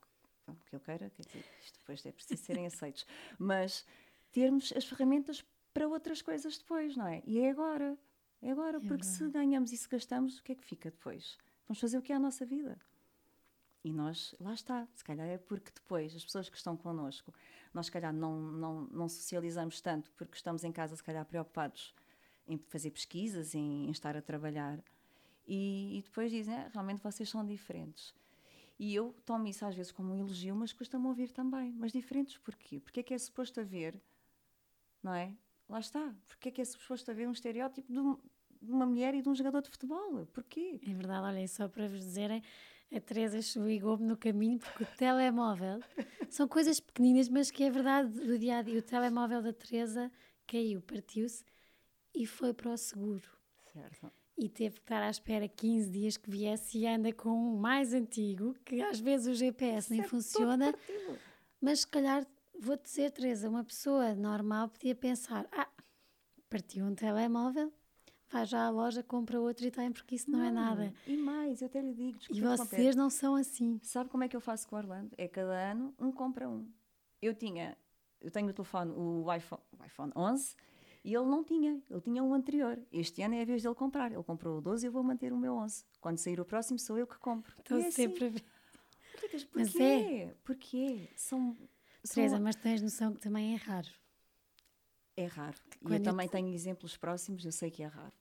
que 0.66 0.74
eu 0.74 0.80
queira, 0.80 1.10
quer 1.10 1.22
dizer, 1.22 1.44
isto 1.62 1.78
depois 1.78 2.04
é 2.04 2.10
preciso 2.10 2.42
serem 2.42 2.66
aceitos, 2.66 3.06
mas 3.38 3.86
termos 4.32 4.72
as 4.76 4.84
ferramentas 4.84 5.44
para 5.72 5.86
outras 5.86 6.20
coisas 6.20 6.58
depois, 6.58 6.96
não 6.96 7.06
é? 7.06 7.22
E 7.24 7.38
é 7.38 7.50
agora, 7.50 7.96
é 8.42 8.50
agora, 8.50 8.78
é 8.78 8.80
porque 8.80 9.04
se 9.04 9.30
ganhamos 9.30 9.70
e 9.72 9.76
se 9.76 9.88
gastamos, 9.88 10.40
o 10.40 10.42
que 10.42 10.50
é 10.50 10.54
que 10.56 10.64
fica 10.64 10.90
depois? 10.90 11.38
Vamos 11.68 11.78
fazer 11.78 11.98
o 11.98 12.02
que 12.02 12.12
é 12.12 12.16
a 12.16 12.20
nossa 12.20 12.44
vida. 12.44 12.76
E 13.88 13.92
nós, 13.92 14.34
lá 14.38 14.52
está, 14.52 14.86
se 14.94 15.02
calhar 15.02 15.26
é 15.26 15.38
porque 15.38 15.70
depois 15.74 16.14
as 16.14 16.22
pessoas 16.22 16.50
que 16.50 16.58
estão 16.58 16.76
connosco, 16.76 17.32
nós 17.72 17.86
se 17.86 17.92
calhar 17.92 18.12
não, 18.12 18.38
não, 18.38 18.82
não 18.88 19.08
socializamos 19.08 19.80
tanto 19.80 20.10
porque 20.10 20.36
estamos 20.36 20.62
em 20.62 20.70
casa 20.70 20.94
se 20.94 21.02
calhar 21.02 21.24
preocupados 21.24 21.94
em 22.46 22.58
fazer 22.58 22.90
pesquisas, 22.90 23.54
em, 23.54 23.86
em 23.86 23.90
estar 23.90 24.14
a 24.14 24.20
trabalhar. 24.20 24.78
E, 25.46 25.98
e 25.98 26.02
depois 26.02 26.30
dizem, 26.30 26.54
ah, 26.54 26.70
realmente 26.70 27.02
vocês 27.02 27.30
são 27.30 27.46
diferentes. 27.46 28.14
E 28.78 28.94
eu 28.94 29.14
tomo 29.24 29.46
isso 29.48 29.64
às 29.64 29.74
vezes 29.74 29.90
como 29.90 30.12
um 30.12 30.18
elogio, 30.18 30.54
mas 30.54 30.70
custa-me 30.70 31.06
ouvir 31.06 31.32
também. 31.32 31.72
Mas 31.72 31.90
diferentes 31.90 32.36
porquê? 32.36 32.80
Porque 32.80 33.00
é 33.00 33.02
que 33.02 33.14
é 33.14 33.18
suposto 33.18 33.58
haver, 33.58 33.98
não 35.02 35.14
é? 35.14 35.34
Lá 35.66 35.80
está. 35.80 36.14
Porque 36.26 36.50
é 36.50 36.52
que 36.52 36.60
é 36.60 36.64
suposto 36.66 37.10
haver 37.10 37.26
um 37.26 37.32
estereótipo 37.32 37.90
de, 37.90 37.98
uma 38.70 38.84
mulher 38.84 39.14
e 39.14 39.22
de 39.22 39.28
um 39.30 39.34
jogador 39.34 39.62
de 39.62 39.70
futebol? 39.70 40.26
Porquê? 40.26 40.78
É 40.86 40.92
verdade, 40.92 41.26
olha, 41.26 41.48
só 41.48 41.68
para 41.68 41.88
vos 41.88 42.00
dizerem, 42.00 42.42
a 42.94 43.00
Teresa 43.00 43.40
chegou-me 43.42 44.06
no 44.06 44.16
caminho 44.16 44.58
porque 44.58 44.82
o 44.82 44.86
telemóvel 44.96 45.80
são 46.30 46.48
coisas 46.48 46.80
pequeninas, 46.80 47.28
mas 47.28 47.50
que 47.50 47.64
é 47.64 47.70
verdade 47.70 48.08
do 48.08 48.38
dia 48.38 48.58
a 48.58 48.62
dia. 48.62 48.78
O 48.78 48.82
telemóvel 48.82 49.42
da 49.42 49.52
Teresa 49.52 50.10
caiu, 50.46 50.80
partiu-se 50.80 51.44
e 52.14 52.26
foi 52.26 52.54
para 52.54 52.70
o 52.70 52.76
seguro. 52.76 53.28
Certo. 53.72 54.10
E 54.36 54.48
teve 54.48 54.76
que 54.76 54.82
estar 54.82 55.02
à 55.02 55.10
espera 55.10 55.48
15 55.48 55.90
dias 55.90 56.16
que 56.16 56.30
viesse 56.30 56.78
e 56.78 56.86
anda 56.86 57.12
com 57.12 57.30
um 57.30 57.56
mais 57.56 57.92
antigo, 57.92 58.54
que 58.64 58.80
às 58.80 59.00
vezes 59.00 59.26
o 59.26 59.34
GPS 59.34 59.90
nem 59.90 60.02
funciona. 60.02 60.72
Mas 61.60 61.80
se 61.80 61.88
calhar, 61.88 62.24
vou-te 62.58 62.84
dizer, 62.84 63.10
Teresa, 63.10 63.48
uma 63.48 63.64
pessoa 63.64 64.14
normal 64.14 64.68
podia 64.68 64.94
pensar: 64.94 65.46
ah, 65.52 65.68
partiu 66.48 66.84
um 66.84 66.94
telemóvel, 66.94 67.72
vai 68.30 68.46
já 68.46 68.66
à 68.66 68.70
loja, 68.70 69.02
compra 69.02 69.40
outro 69.40 69.66
e 69.66 69.70
tem, 69.70 69.90
porque 69.90 70.14
isso 70.14 70.30
não, 70.30 70.42
é 70.42 70.50
não, 70.50 70.62
é 70.62 70.64
nada. 70.64 70.94
E 71.06 71.16
mais, 71.16 71.60
eu 71.60 71.66
até 71.66 71.80
lhe 71.80 71.94
digo, 71.94 72.18
E 72.30 72.40
vocês 72.40 72.94
não 72.94 73.10
são 73.10 73.34
assim. 73.34 73.80
Sabe 73.82 74.10
como 74.10 74.24
é 74.24 74.28
que 74.28 74.36
eu 74.36 74.40
faço 74.40 74.68
com 74.68 74.76
o 74.76 74.78
Orlando? 74.78 75.10
É 75.16 75.26
cada 75.26 75.52
ano 75.52 75.94
um 75.98 76.12
compra 76.12 76.48
um. 76.48 76.70
Eu 77.20 77.34
tinha, 77.34 77.76
eu 78.20 78.30
tenho 78.30 78.48
o 78.48 78.52
telefone, 78.52 78.92
o 78.92 79.32
iPhone, 79.34 79.62
o 79.78 79.84
iPhone 79.84 80.12
11, 80.14 80.56
e 81.04 81.14
ele 81.14 81.26
não 81.26 81.42
tinha, 81.42 81.82
ele 81.88 82.00
tinha 82.00 82.22
um 82.22 82.34
anterior. 82.34 82.78
Este 82.92 83.22
ano 83.22 83.34
é 83.34 83.42
a 83.42 83.44
vez 83.44 83.62
dele 83.62 83.74
comprar. 83.74 84.12
Ele 84.12 84.22
comprou 84.22 84.58
o 84.58 84.60
12 84.60 84.84
e 84.84 84.88
eu 84.88 84.92
vou 84.92 85.02
manter 85.02 85.32
o 85.32 85.36
meu 85.36 85.54
11. 85.54 85.84
Quando 86.00 86.18
sair 86.18 86.40
o 86.40 86.44
próximo, 86.44 86.78
sou 86.78 86.98
eu 86.98 87.06
que 87.06 87.18
compro. 87.18 87.54
Estou 87.58 87.78
é 87.78 87.90
sempre 87.90 88.26
assim. 88.26 88.36
a 88.36 88.38
ver. 88.38 88.44
Porquê? 89.18 89.46
Mas 89.54 89.76
é. 89.76 90.34
Porquê? 90.44 91.08
São, 91.16 91.56
Teresa, 92.12 92.36
são... 92.36 92.44
mas 92.44 92.56
tens 92.56 92.82
noção 92.82 93.14
que 93.14 93.20
também 93.20 93.54
é 93.54 93.56
raro. 93.56 93.88
É 95.16 95.24
raro. 95.24 95.56
Quando 95.80 95.94
e 95.94 95.96
eu 95.96 96.02
também 96.02 96.28
tenho 96.28 96.52
exemplos 96.52 96.96
próximos, 96.96 97.44
eu 97.44 97.52
sei 97.52 97.70
que 97.70 97.82
é 97.82 97.86
raro. 97.86 98.12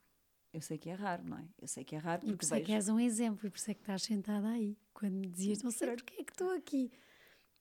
Eu 0.53 0.61
sei 0.61 0.77
que 0.77 0.89
é 0.89 0.93
raro, 0.93 1.23
não 1.23 1.37
é? 1.37 1.47
Eu 1.59 1.67
sei 1.67 1.83
que 1.83 1.95
é 1.95 1.99
raro 1.99 2.21
porque. 2.21 2.33
E 2.33 2.37
por 2.37 2.43
isso 2.43 2.55
é 2.55 2.61
que 2.61 2.71
és 2.71 2.89
um 2.89 2.99
exemplo 2.99 3.47
e 3.47 3.49
por 3.49 3.57
isso 3.57 3.71
é 3.71 3.73
que 3.73 3.81
estás 3.81 4.03
sentada 4.03 4.49
aí. 4.49 4.77
Quando 4.93 5.13
me 5.13 5.27
dizias, 5.27 5.61
não 5.61 5.71
sei 5.71 5.95
porque 5.95 6.21
é 6.21 6.23
que 6.23 6.31
estou 6.31 6.51
aqui. 6.51 6.91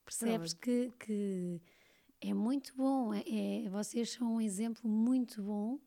Percebes 0.05 0.55
que, 0.55 0.93
que 0.99 1.61
é 2.21 2.33
muito 2.33 2.75
bom. 2.77 3.13
É, 3.13 3.23
é, 3.65 3.69
vocês 3.69 4.11
são 4.11 4.37
um 4.37 4.41
exemplo 4.41 4.89
muito 4.89 5.43
bom 5.43 5.79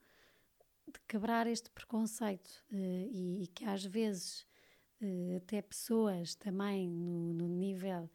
de 0.88 1.00
quebrar 1.08 1.48
este 1.48 1.70
preconceito 1.70 2.50
uh, 2.72 2.76
e, 2.76 3.44
e, 3.44 3.48
que 3.48 3.64
às 3.64 3.86
vezes 3.86 4.46
uh, 5.02 5.38
até 5.38 5.62
pessoas 5.62 6.36
também 6.36 6.90
no, 6.90 7.34
no 7.34 7.48
nível 7.48 8.10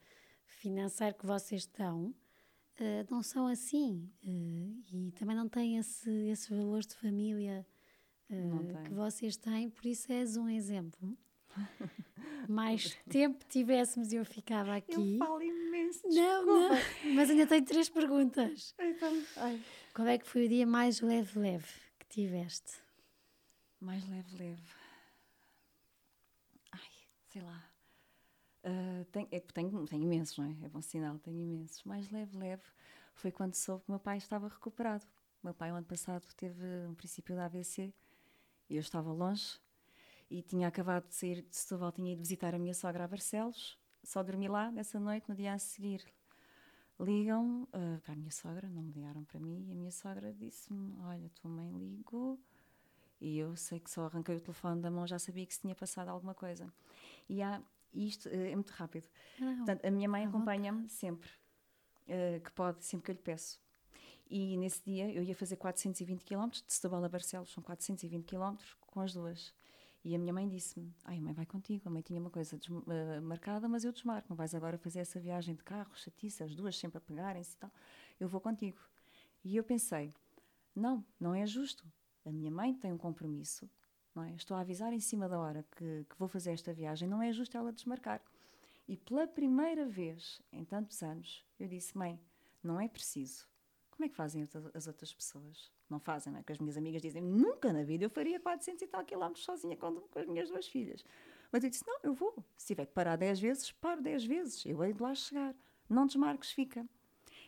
financeiro 0.45 1.15
que 1.15 1.25
vocês 1.25 1.61
estão 1.61 2.13
uh, 2.81 3.07
não 3.09 3.21
são 3.21 3.47
assim 3.47 4.09
uh, 4.23 4.83
e 4.91 5.11
também 5.11 5.35
não 5.35 5.47
têm 5.47 5.77
esse, 5.77 6.09
esses 6.29 6.47
valores 6.47 6.87
de 6.87 6.95
família 6.95 7.65
uh, 8.29 8.83
que 8.83 8.93
vocês 8.93 9.37
têm, 9.37 9.69
por 9.69 9.85
isso 9.85 10.11
és 10.11 10.37
um 10.37 10.49
exemplo. 10.49 11.17
Mais 12.47 12.95
tempo 13.09 13.43
tivéssemos 13.47 14.11
eu 14.11 14.25
ficava 14.25 14.75
aqui. 14.75 14.93
Eu 14.93 15.17
falo 15.17 15.41
imenso. 15.41 16.01
Não, 16.07 16.45
não, 16.45 16.69
mas 17.15 17.29
ainda 17.29 17.47
tenho 17.47 17.65
três 17.65 17.89
perguntas. 17.89 18.75
Então, 18.79 19.23
ai. 19.37 19.61
Qual 19.93 20.07
é 20.07 20.17
que 20.17 20.27
foi 20.27 20.45
o 20.45 20.49
dia 20.49 20.67
mais 20.67 20.99
leve-leve 21.01 21.67
que 21.99 22.05
tiveste? 22.07 22.73
Mais 23.79 24.07
leve-leve. 24.09 24.63
Ai, 26.71 26.91
sei 27.31 27.41
lá. 27.41 27.74
Uh, 28.65 29.05
tenho, 29.11 29.27
é, 29.31 29.39
tenho, 29.39 29.85
tenho 29.85 30.03
imensos, 30.03 30.37
não 30.37 30.45
é? 30.45 30.65
É 30.65 30.69
bom 30.69 30.81
sinal, 30.81 31.19
tenho 31.19 31.39
imensos. 31.39 31.83
Mais 31.83 32.09
leve-leve 32.09 32.63
foi 33.13 33.31
quando 33.31 33.53
soube 33.53 33.83
que 33.85 33.91
meu 33.91 33.99
pai 33.99 34.17
estava 34.17 34.47
recuperado. 34.47 35.05
Meu 35.43 35.53
pai, 35.53 35.71
o 35.71 35.75
ano 35.75 35.85
passado, 35.85 36.25
teve 36.35 36.65
um 36.87 36.95
princípio 36.95 37.35
da 37.35 37.45
AVC 37.45 37.93
eu 38.69 38.79
estava 38.79 39.11
longe 39.11 39.59
e 40.29 40.41
tinha 40.41 40.67
acabado 40.67 41.07
de 41.07 41.15
sair 41.15 41.41
de 41.43 41.55
Setúbal, 41.55 41.91
tinha 41.91 42.13
ido 42.13 42.19
visitar 42.19 42.55
a 42.55 42.59
minha 42.59 42.73
sogra 42.73 43.03
a 43.03 43.07
Barcelos. 43.07 43.77
Só 44.03 44.23
dormi 44.23 44.47
lá 44.47 44.71
nessa 44.71 44.99
noite, 44.99 45.29
no 45.29 45.35
dia 45.35 45.53
a 45.53 45.59
seguir. 45.59 46.03
Ligam 46.99 47.63
uh, 47.63 47.99
para 48.01 48.13
a 48.13 48.15
minha 48.15 48.31
sogra, 48.31 48.67
não 48.69 48.81
me 48.81 48.91
ligaram 48.91 49.23
para 49.25 49.39
mim, 49.39 49.65
e 49.67 49.71
a 49.71 49.75
minha 49.75 49.91
sogra 49.91 50.33
disse-me: 50.33 50.95
Olha, 51.01 51.29
tua 51.35 51.51
mãe 51.51 51.71
ligou. 51.71 52.39
E 53.19 53.37
eu 53.37 53.55
sei 53.55 53.79
que 53.79 53.89
só 53.89 54.05
arranquei 54.05 54.35
o 54.37 54.41
telefone 54.41 54.81
da 54.81 54.89
mão, 54.89 55.05
já 55.05 55.19
sabia 55.19 55.45
que 55.45 55.53
se 55.53 55.61
tinha 55.61 55.75
passado 55.75 56.09
alguma 56.09 56.33
coisa. 56.33 56.71
E 57.27 57.41
há, 57.41 57.61
isto 57.95 58.29
uh, 58.29 58.33
é 58.33 58.55
muito 58.55 58.71
rápido. 58.71 59.07
Não, 59.39 59.57
Portanto, 59.57 59.85
a 59.85 59.91
minha 59.91 60.09
mãe 60.09 60.25
acompanha-me 60.25 60.89
sempre, 60.89 61.29
uh, 62.07 62.39
que 62.41 62.51
pode, 62.51 62.83
sempre 62.85 63.05
que 63.05 63.11
eu 63.11 63.15
lhe 63.15 63.21
peço. 63.21 63.59
E 64.27 64.57
nesse 64.57 64.83
dia 64.83 65.11
eu 65.11 65.23
ia 65.23 65.35
fazer 65.35 65.55
420 65.55 66.23
km, 66.23 66.49
de 66.49 66.73
Setúbal 66.73 67.03
a 67.03 67.09
Barcelos 67.09 67.51
são 67.51 67.61
420 67.61 68.25
km, 68.25 68.55
com 68.81 69.01
as 69.01 69.13
duas. 69.13 69.53
E 70.03 70.13
a 70.13 70.19
minha 70.19 70.31
mãe 70.31 70.47
disse-me: 70.47 70.93
Ai, 71.03 71.17
a 71.17 71.21
mãe 71.21 71.33
vai 71.33 71.47
contigo. 71.47 71.87
A 71.87 71.91
mãe 71.91 72.01
tinha 72.01 72.19
uma 72.19 72.29
coisa 72.29 72.55
uh, 72.55 73.21
marcada, 73.23 73.67
mas 73.67 73.83
eu 73.83 73.91
desmarco. 73.91 74.27
Não 74.29 74.35
vais 74.35 74.53
agora 74.53 74.77
fazer 74.77 74.99
essa 74.99 75.19
viagem 75.19 75.55
de 75.55 75.63
carro, 75.63 75.89
chatice, 75.95 76.43
as 76.43 76.55
duas 76.55 76.77
sempre 76.77 76.99
a 76.99 77.01
pegarem-se 77.01 77.55
e 77.55 77.57
tal. 77.57 77.71
Eu 78.19 78.29
vou 78.29 78.39
contigo. 78.39 78.79
E 79.43 79.55
eu 79.57 79.63
pensei: 79.63 80.13
Não, 80.75 81.03
não 81.19 81.33
é 81.33 81.45
justo. 81.47 81.83
A 82.23 82.31
minha 82.31 82.51
mãe 82.51 82.73
tem 82.73 82.93
um 82.93 82.97
compromisso. 82.97 83.67
É? 84.23 84.31
Estou 84.35 84.55
a 84.55 84.61
avisar 84.61 84.93
em 84.93 84.99
cima 84.99 85.27
da 85.27 85.39
hora 85.39 85.65
que, 85.75 86.05
que 86.09 86.17
vou 86.17 86.27
fazer 86.27 86.51
esta 86.51 86.73
viagem. 86.73 87.07
Não 87.07 87.21
é 87.21 87.33
justo 87.33 87.57
ela 87.57 87.71
desmarcar. 87.71 88.21
E 88.87 88.95
pela 88.95 89.27
primeira 89.27 89.85
vez 89.85 90.41
em 90.51 90.63
tantos 90.63 91.01
anos, 91.03 91.45
eu 91.59 91.67
disse: 91.67 91.97
Mãe, 91.97 92.19
não 92.63 92.79
é 92.79 92.87
preciso. 92.87 93.47
Como 93.91 94.05
é 94.05 94.09
que 94.09 94.15
fazem 94.15 94.47
as 94.73 94.87
outras 94.87 95.13
pessoas? 95.13 95.71
Não 95.89 95.99
fazem, 95.99 96.31
não 96.31 96.39
é? 96.39 96.41
Porque 96.41 96.53
as 96.53 96.59
minhas 96.59 96.75
amigas 96.75 97.01
dizem, 97.01 97.21
nunca 97.21 97.71
na 97.71 97.83
vida 97.83 98.03
eu 98.03 98.09
faria 98.09 98.39
400 98.39 98.81
e 98.81 98.87
tal 98.87 99.05
quilómetros 99.05 99.45
sozinha 99.45 99.77
com, 99.77 100.01
com 100.01 100.19
as 100.19 100.27
minhas 100.27 100.49
duas 100.49 100.67
filhas. 100.67 101.05
Mas 101.51 101.63
eu 101.63 101.69
disse, 101.69 101.85
não, 101.87 101.97
eu 102.03 102.13
vou. 102.13 102.43
Se 102.57 102.67
tiver 102.67 102.85
que 102.85 102.93
parar 102.93 103.15
10 103.15 103.39
vezes, 103.39 103.71
paro 103.71 104.01
10 104.01 104.25
vezes. 104.25 104.65
Eu 104.65 104.83
hei 104.83 104.91
de 104.91 105.01
lá 105.01 105.15
chegar. 105.15 105.55
Não 105.89 106.05
desmarques, 106.05 106.51
fica. 106.51 106.85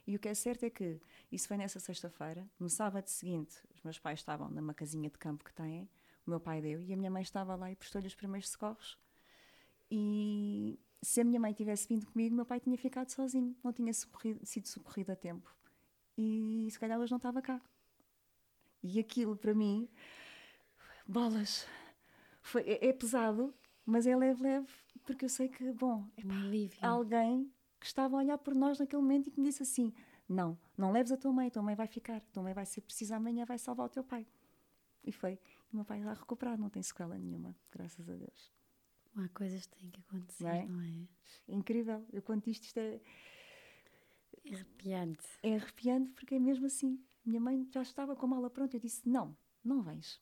E 0.05 0.15
o 0.15 0.19
que 0.19 0.29
é 0.29 0.33
certo 0.33 0.63
é 0.63 0.69
que 0.69 1.01
isso 1.29 1.47
foi 1.47 1.57
nessa 1.57 1.79
sexta-feira. 1.79 2.47
No 2.57 2.69
sábado 2.69 3.07
seguinte, 3.07 3.57
os 3.75 3.81
meus 3.81 3.99
pais 3.99 4.19
estavam 4.19 4.49
numa 4.49 4.73
casinha 4.73 5.09
de 5.09 5.17
campo 5.17 5.43
que 5.43 5.53
têm. 5.53 5.89
O 6.27 6.29
meu 6.29 6.39
pai 6.41 6.61
deu 6.61 6.83
e 6.83 6.93
a 6.93 6.97
minha 6.97 7.09
mãe 7.09 7.21
estava 7.21 7.55
lá 7.55 7.71
e 7.71 7.75
prestou-lhe 7.75 8.05
os 8.05 8.13
primeiros 8.13 8.49
socorros. 8.49 8.99
E 9.89 10.77
se 11.01 11.21
a 11.21 11.23
minha 11.23 11.39
mãe 11.39 11.53
tivesse 11.53 11.87
vindo 11.87 12.05
comigo, 12.05 12.35
meu 12.35 12.45
pai 12.45 12.59
tinha 12.59 12.77
ficado 12.77 13.09
sozinho. 13.09 13.55
Não 13.63 13.71
tinha 13.71 13.93
socorrido, 13.93 14.45
sido 14.45 14.67
socorrido 14.67 15.13
a 15.13 15.15
tempo. 15.15 15.49
E 16.17 16.67
se 16.69 16.77
calhar 16.77 16.99
hoje 16.99 17.11
não 17.11 17.17
estava 17.17 17.41
cá. 17.41 17.61
E 18.83 18.99
aquilo 18.99 19.37
para 19.37 19.53
mim, 19.53 19.87
bolas, 21.07 21.65
foi, 22.41 22.63
é, 22.63 22.87
é, 22.89 22.93
pesado, 22.93 23.53
mas 23.85 24.05
é 24.05 24.15
leve-leve, 24.15 24.67
porque 25.05 25.25
eu 25.25 25.29
sei 25.29 25.47
que, 25.47 25.71
bom, 25.71 26.05
epá, 26.17 26.35
alguém 26.81 27.51
que 27.79 27.85
estava 27.85 28.17
a 28.17 28.19
olhar 28.19 28.37
por 28.37 28.53
nós 28.53 28.79
naquele 28.79 29.01
momento 29.01 29.27
e 29.27 29.31
que 29.31 29.39
me 29.39 29.47
disse 29.47 29.63
assim: 29.63 29.93
Não, 30.27 30.57
não 30.77 30.91
leves 30.91 31.11
a 31.11 31.17
tua 31.17 31.31
mãe, 31.31 31.47
a 31.47 31.51
tua 31.51 31.63
mãe 31.63 31.75
vai 31.75 31.87
ficar, 31.87 32.17
a 32.17 32.21
tua 32.33 32.43
mãe 32.43 32.53
vai 32.53 32.65
ser 32.65 32.81
precisa 32.81 33.15
amanhã, 33.15 33.45
vai 33.45 33.57
salvar 33.57 33.85
o 33.85 33.89
teu 33.89 34.03
pai. 34.03 34.27
E 35.05 35.11
foi. 35.11 35.39
O 35.71 35.75
meu 35.75 35.85
pai 35.85 35.99
está 35.99 36.13
recuperado, 36.13 36.61
não 36.61 36.69
tem 36.69 36.81
sequela 36.81 37.17
nenhuma, 37.17 37.55
graças 37.71 38.09
a 38.09 38.15
Deus. 38.15 38.53
Há 39.15 39.27
coisas 39.29 39.65
que 39.65 39.77
têm 39.77 39.89
que 39.89 39.99
acontecer, 40.01 40.43
não 40.43 40.51
é? 40.51 40.65
Não 40.65 40.81
é? 40.81 41.07
é 41.47 41.55
incrível. 41.55 42.05
Eu 42.13 42.21
conto 42.21 42.49
isto, 42.49 42.63
isto 42.65 42.77
é. 42.77 43.01
É 44.45 44.53
arrepiante. 44.53 45.27
É 45.43 45.55
arrepiante 45.55 46.11
porque 46.11 46.35
é 46.35 46.39
mesmo 46.39 46.67
assim. 46.67 47.03
Minha 47.25 47.41
mãe 47.41 47.67
já 47.71 47.81
estava 47.81 48.15
com 48.15 48.25
a 48.27 48.29
mala 48.29 48.49
pronta. 48.49 48.75
Eu 48.75 48.79
disse: 48.79 49.07
Não, 49.09 49.35
não 49.63 49.81
vens. 49.81 50.21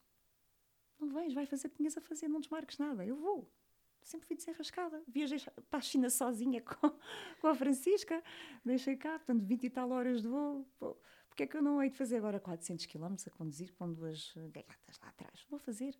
Não 0.99 1.09
vens, 1.09 1.33
vai 1.33 1.45
fazer 1.45 1.67
o 1.67 1.69
que 1.71 1.77
tinhas 1.77 1.97
a 1.97 2.01
fazer, 2.01 2.27
não 2.27 2.39
desmarques 2.39 2.77
nada. 2.77 3.05
Eu 3.05 3.17
vou. 3.17 3.51
Sempre 4.01 4.27
fui 4.27 4.35
desenrascada. 4.35 5.03
Viajei 5.07 5.39
para 5.69 5.79
a 5.79 5.81
China 5.81 6.09
sozinha 6.09 6.61
com, 6.63 6.97
com 7.41 7.47
a 7.47 7.55
Francisca, 7.55 8.23
deixei 8.63 8.95
cá, 8.95 9.17
portanto, 9.17 9.43
20 9.43 9.63
e 9.63 9.69
tal 9.69 9.89
horas 9.89 10.21
de 10.21 10.27
voo. 10.27 10.65
Porque 11.35 11.43
é 11.43 11.47
que 11.47 11.57
eu 11.57 11.61
não 11.61 11.83
hei 11.83 11.89
de 11.89 11.97
fazer 11.97 12.15
agora 12.15 12.39
400 12.39 12.85
km 12.85 13.13
a 13.27 13.29
conduzir 13.31 13.73
com 13.73 13.91
duas 13.91 14.33
gaiatas 14.53 14.97
lá 15.01 15.09
atrás? 15.09 15.45
Vou 15.49 15.59
fazer. 15.59 15.93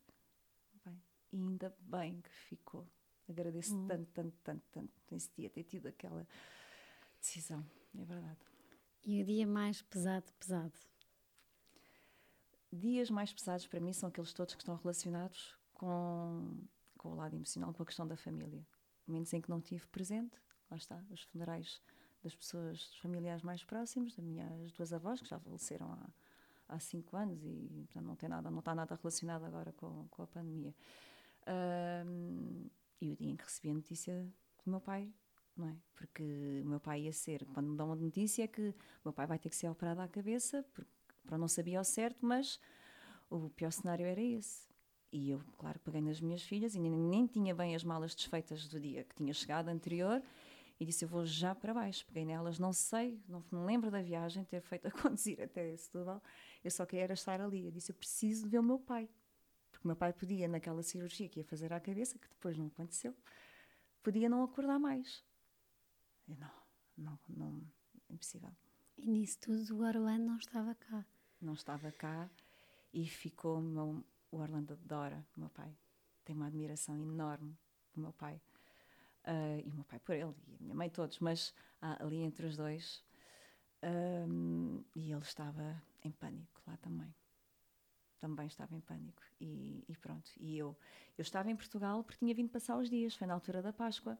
Bem, 0.85 1.03
e 1.33 1.41
ainda 1.41 1.75
bem 1.77 2.21
que 2.21 2.29
ficou. 2.29 2.87
Agradeço 3.27 3.75
hum. 3.75 3.85
tanto, 3.85 4.09
tanto, 4.13 4.37
tanto, 4.41 4.63
tanto 4.71 4.93
nesse 5.11 5.29
dia 5.35 5.49
ter 5.49 5.65
tido 5.65 5.87
aquela 5.87 6.25
decisão. 7.19 7.69
É 7.99 8.05
verdade. 8.05 8.39
E 9.03 9.21
o 9.21 9.25
dia 9.25 9.45
mais 9.45 9.81
pesado, 9.81 10.31
pesado? 10.39 10.79
dias 12.71 13.09
mais 13.09 13.33
pesados 13.33 13.67
para 13.67 13.81
mim 13.81 13.91
são 13.91 14.07
aqueles 14.07 14.31
todos 14.31 14.55
que 14.55 14.61
estão 14.61 14.77
relacionados 14.77 15.53
com, 15.73 16.65
com 16.97 17.09
o 17.09 17.15
lado 17.15 17.35
emocional, 17.35 17.73
com 17.73 17.83
a 17.83 17.85
questão 17.85 18.07
da 18.07 18.15
família. 18.15 18.65
Momentos 19.05 19.33
em 19.33 19.41
que 19.41 19.49
não 19.49 19.59
tive 19.59 19.85
presente, 19.87 20.37
lá 20.71 20.77
está, 20.77 21.03
os 21.09 21.23
funerais 21.23 21.81
das 22.25 22.35
pessoas, 22.35 22.77
dos 22.77 22.97
familiares 22.97 23.43
mais 23.43 23.63
próximos, 23.63 24.15
das 24.15 24.25
minhas 24.25 24.71
duas 24.73 24.91
avós, 24.91 25.21
que 25.21 25.29
já 25.29 25.39
faleceram 25.39 25.91
há, 25.93 26.09
há 26.69 26.79
cinco 26.79 27.15
anos 27.15 27.43
e 27.43 27.85
portanto, 27.85 28.05
não, 28.05 28.15
tem 28.15 28.27
nada, 28.29 28.51
não 28.51 28.59
está 28.59 28.75
nada 28.75 28.95
relacionado 28.95 29.45
agora 29.45 29.71
com, 29.73 30.07
com 30.09 30.23
a 30.23 30.27
pandemia. 30.27 30.75
Um, 31.47 32.67
e 32.99 33.11
o 33.11 33.15
dia 33.15 33.29
em 33.29 33.35
que 33.35 33.43
recebi 33.43 33.69
a 33.69 33.73
notícia 33.75 34.33
do 34.63 34.71
meu 34.71 34.81
pai, 34.81 35.13
não 35.55 35.67
é? 35.67 35.77
Porque 35.93 36.61
o 36.63 36.67
meu 36.67 36.79
pai 36.79 37.03
ia 37.03 37.13
ser, 37.13 37.45
quando 37.53 37.69
me 37.69 37.77
dão 37.77 37.87
uma 37.87 37.95
notícia, 37.95 38.43
é 38.43 38.47
que 38.47 38.69
o 38.69 38.75
meu 39.05 39.13
pai 39.13 39.27
vai 39.27 39.37
ter 39.37 39.49
que 39.49 39.55
ser 39.55 39.69
operado 39.69 40.01
à 40.01 40.07
cabeça, 40.07 40.65
porque 40.73 40.95
Pronto, 41.25 41.41
não 41.41 41.47
sabia 41.47 41.79
ao 41.79 41.83
certo, 41.83 42.25
mas 42.25 42.59
o 43.29 43.49
pior 43.49 43.71
cenário 43.71 44.05
era 44.05 44.21
esse. 44.21 44.67
E 45.11 45.31
eu, 45.31 45.41
claro, 45.57 45.79
peguei 45.79 46.01
nas 46.01 46.19
minhas 46.21 46.43
filhas 46.43 46.75
e 46.75 46.79
nem, 46.79 46.91
nem 46.91 47.25
tinha 47.25 47.55
bem 47.55 47.75
as 47.75 47.83
malas 47.83 48.13
desfeitas 48.13 48.67
do 48.67 48.79
dia 48.79 49.03
que 49.03 49.15
tinha 49.15 49.33
chegado 49.33 49.69
anterior 49.69 50.21
e 50.79 50.85
disse: 50.85 51.05
Eu 51.05 51.09
vou 51.09 51.25
já 51.25 51.53
para 51.55 51.73
baixo. 51.73 52.05
Peguei 52.05 52.25
nelas, 52.25 52.59
não 52.59 52.73
sei, 52.73 53.21
não 53.27 53.43
me 53.51 53.65
lembro 53.65 53.91
da 53.91 54.01
viagem, 54.01 54.43
ter 54.43 54.61
feito 54.61 54.87
a 54.89 54.91
conduzir 54.91 55.41
até 55.41 55.75
Setúbal. 55.75 56.21
Eu 56.63 56.71
só 56.71 56.85
queria 56.85 57.11
estar 57.13 57.39
ali. 57.41 57.65
Eu 57.65 57.71
disse: 57.71 57.91
Eu 57.91 57.95
preciso 57.95 58.43
de 58.43 58.49
ver 58.49 58.59
o 58.59 58.63
meu 58.63 58.79
pai. 58.79 59.09
Porque 59.71 59.85
o 59.85 59.87
meu 59.87 59.95
pai 59.95 60.13
podia, 60.13 60.47
naquela 60.47 60.81
cirurgia 60.83 61.27
que 61.27 61.39
ia 61.39 61.45
fazer 61.45 61.73
à 61.73 61.79
cabeça, 61.79 62.17
que 62.17 62.29
depois 62.29 62.57
não 62.57 62.67
aconteceu, 62.67 63.15
podia 64.01 64.29
não 64.29 64.43
acordar 64.43 64.79
mais. 64.79 65.23
Eu, 66.27 66.37
não, 66.37 66.51
não, 66.97 67.19
não, 67.27 67.61
impossível. 68.09 68.51
E 68.97 69.05
nisso 69.07 69.39
tudo 69.41 69.77
o 69.77 69.85
Orlando 69.85 70.25
não 70.25 70.37
estava 70.37 70.73
cá 70.73 71.05
não 71.45 71.53
estava 71.53 71.91
cá 71.91 72.29
e 72.93 73.05
ficou 73.07 73.59
o, 73.59 73.61
meu, 73.61 74.03
o 74.31 74.37
Orlando 74.37 74.73
adora 74.73 75.25
o 75.35 75.39
meu 75.39 75.49
pai. 75.49 75.77
Tem 76.23 76.35
uma 76.35 76.47
admiração 76.47 76.97
enorme 76.97 77.57
do 77.93 78.01
meu 78.01 78.13
pai. 78.13 78.41
Uh, 79.27 79.59
e 79.65 79.69
o 79.69 79.73
meu 79.73 79.83
pai 79.83 79.99
por 79.99 80.13
ele, 80.13 80.33
e 80.47 80.55
a 80.55 80.59
minha 80.59 80.75
mãe 80.75 80.89
todos, 80.89 81.19
mas 81.19 81.53
ah, 81.81 81.97
ali 82.03 82.17
entre 82.17 82.45
os 82.45 82.55
dois. 82.55 83.03
Um, 83.83 84.83
e 84.95 85.11
ele 85.11 85.21
estava 85.21 85.81
em 86.03 86.11
pânico 86.11 86.61
lá 86.65 86.77
também. 86.77 87.13
Também 88.19 88.47
estava 88.47 88.75
em 88.75 88.81
pânico. 88.81 89.21
E, 89.39 89.83
e 89.87 89.95
pronto. 89.97 90.31
E 90.39 90.57
eu, 90.57 90.75
eu 91.17 91.21
estava 91.21 91.49
em 91.49 91.55
Portugal 91.55 92.03
porque 92.03 92.19
tinha 92.19 92.33
vindo 92.33 92.49
passar 92.49 92.77
os 92.77 92.89
dias, 92.89 93.15
foi 93.15 93.27
na 93.27 93.33
altura 93.33 93.61
da 93.61 93.73
Páscoa. 93.73 94.17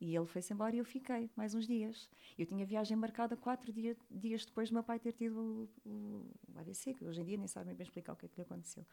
E 0.00 0.16
ele 0.16 0.26
foi-se 0.26 0.52
embora 0.52 0.74
e 0.74 0.78
eu 0.78 0.84
fiquei 0.84 1.30
mais 1.36 1.54
uns 1.54 1.66
dias. 1.66 2.10
Eu 2.36 2.44
tinha 2.44 2.66
viagem 2.66 2.96
marcada 2.96 3.36
quatro 3.36 3.72
dia, 3.72 3.96
dias 4.10 4.44
depois 4.44 4.68
do 4.68 4.74
meu 4.74 4.82
pai 4.82 4.98
ter 4.98 5.12
tido 5.12 5.68
o, 5.84 5.88
o, 5.88 6.30
o 6.48 6.58
AVC, 6.58 6.94
que 6.94 7.04
hoje 7.04 7.20
em 7.20 7.24
dia 7.24 7.36
nem 7.36 7.46
sabem 7.46 7.74
bem 7.74 7.84
explicar 7.84 8.14
o 8.14 8.16
que 8.16 8.26
é 8.26 8.28
que 8.28 8.36
lhe 8.36 8.42
aconteceu. 8.42 8.84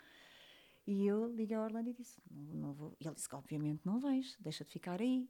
E 0.86 1.08
eu 1.08 1.28
liguei 1.34 1.56
a 1.56 1.64
Orlando 1.64 1.90
e 1.90 1.94
disse: 1.94 2.22
não, 2.30 2.44
não 2.54 2.74
vou. 2.74 2.96
E 3.00 3.08
ele 3.08 3.16
disse: 3.16 3.28
obviamente 3.34 3.82
não 3.86 4.00
vais, 4.00 4.38
deixa 4.40 4.64
de 4.64 4.72
ficar 4.72 5.02
aí. 5.02 5.28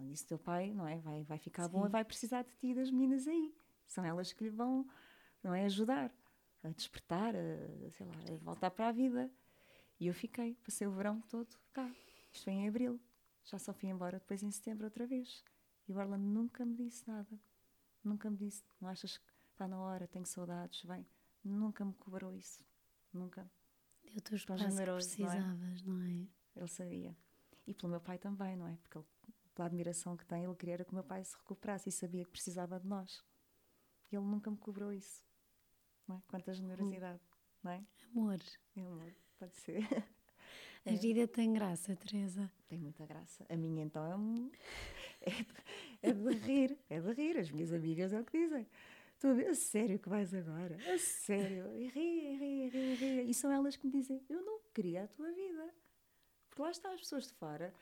Ele 0.00 0.10
disse: 0.10 0.26
teu 0.26 0.38
pai 0.38 0.72
não 0.72 0.86
é, 0.86 0.98
vai, 0.98 1.22
vai 1.24 1.38
ficar 1.38 1.64
Sim. 1.64 1.72
bom 1.72 1.86
e 1.86 1.88
vai 1.88 2.04
precisar 2.04 2.42
de 2.42 2.54
ti 2.56 2.68
e 2.68 2.74
das 2.74 2.90
meninas 2.90 3.26
aí. 3.26 3.54
São 3.86 4.04
elas 4.04 4.32
que 4.32 4.44
lhe 4.44 4.50
vão 4.50 4.86
não 5.42 5.54
é, 5.54 5.64
ajudar 5.64 6.12
a 6.62 6.68
despertar, 6.70 7.34
a, 7.36 7.90
sei 7.90 8.06
lá, 8.06 8.14
a 8.32 8.36
voltar 8.38 8.70
para 8.70 8.88
a 8.88 8.92
vida. 8.92 9.30
E 10.00 10.06
eu 10.06 10.14
fiquei, 10.14 10.54
passei 10.64 10.86
o 10.86 10.92
verão 10.92 11.20
todo 11.22 11.56
cá. 11.72 11.90
Isto 12.32 12.44
foi 12.44 12.52
em 12.54 12.68
abril. 12.68 13.00
Já 13.44 13.58
só 13.58 13.72
fui 13.72 13.90
embora 13.90 14.18
depois 14.18 14.42
em 14.42 14.50
setembro 14.50 14.86
outra 14.86 15.06
vez. 15.06 15.44
E 15.86 15.92
o 15.92 15.98
Orlando 15.98 16.24
nunca 16.24 16.64
me 16.64 16.74
disse 16.74 17.06
nada. 17.06 17.38
Nunca 18.02 18.30
me 18.30 18.36
disse, 18.36 18.64
não 18.80 18.88
achas 18.88 19.18
que 19.18 19.32
está 19.52 19.68
na 19.68 19.78
hora, 19.78 20.08
tenho 20.08 20.26
saudades, 20.26 20.82
vem. 20.84 21.06
Nunca 21.42 21.84
me 21.84 21.94
cobrou 21.94 22.32
isso. 22.32 22.64
Nunca. 23.12 23.48
o 24.16 24.20
teu 24.20 24.36
espaço 24.36 24.64
generoso, 24.64 25.08
que 25.08 25.22
precisavas, 25.22 25.82
não 25.82 26.00
é? 26.02 26.06
não 26.08 26.22
é? 26.22 26.28
Ele 26.56 26.68
sabia. 26.68 27.16
E 27.66 27.74
pelo 27.74 27.90
meu 27.90 28.00
pai 28.00 28.18
também, 28.18 28.56
não 28.56 28.66
é? 28.66 28.76
Porque 28.76 28.98
ele, 28.98 29.06
pela 29.54 29.66
admiração 29.66 30.16
que 30.16 30.26
tem, 30.26 30.44
ele 30.44 30.54
queria 30.54 30.84
que 30.84 30.90
o 30.90 30.94
meu 30.94 31.04
pai 31.04 31.24
se 31.24 31.36
recuperasse 31.36 31.88
e 31.88 31.92
sabia 31.92 32.24
que 32.24 32.30
precisava 32.30 32.78
de 32.78 32.86
nós. 32.86 33.24
E 34.10 34.16
ele 34.16 34.24
nunca 34.24 34.50
me 34.50 34.56
cobrou 34.56 34.92
isso. 34.92 35.24
Não 36.06 36.16
é? 36.16 36.22
Quanta 36.26 36.52
generosidade, 36.52 37.20
não 37.62 37.72
é? 37.72 37.84
Amor. 38.10 38.40
É 38.76 38.80
amor, 38.80 39.14
pode 39.38 39.56
ser. 39.56 39.82
A 40.86 40.92
é. 40.92 40.96
vida 40.96 41.26
tem 41.26 41.52
graça, 41.52 41.96
Teresa. 41.96 42.50
Tem 42.68 42.78
muita 42.78 43.06
graça. 43.06 43.46
A 43.48 43.56
minha 43.56 43.82
então 43.82 44.04
é, 44.04 44.14
um... 44.14 44.50
é, 45.22 46.08
é 46.08 46.12
de 46.12 46.34
rir, 46.34 46.78
é 46.90 47.00
de 47.00 47.12
rir. 47.12 47.38
As 47.38 47.50
minhas 47.50 47.72
amigas 47.72 48.12
é 48.12 48.20
o 48.20 48.24
que 48.24 48.38
dizem. 48.38 48.66
Tu 49.18 49.28
a, 49.28 49.54
sério 49.54 49.98
que 49.98 50.08
vais 50.10 50.34
agora? 50.34 50.76
A 50.92 50.98
sério? 50.98 51.74
E 51.74 51.88
ri, 51.88 52.36
ri, 52.36 52.68
ri, 52.68 52.94
ri. 52.94 53.30
E 53.30 53.32
são 53.32 53.50
elas 53.50 53.76
que 53.76 53.86
me 53.86 53.92
dizem: 53.92 54.22
Eu 54.28 54.42
não 54.42 54.60
queria 54.74 55.04
a 55.04 55.08
tua 55.08 55.32
vida. 55.32 55.74
Porque 56.50 56.60
lá 56.60 56.70
estão 56.70 56.92
as 56.92 57.00
pessoas 57.00 57.28
de 57.28 57.32
fora 57.32 57.72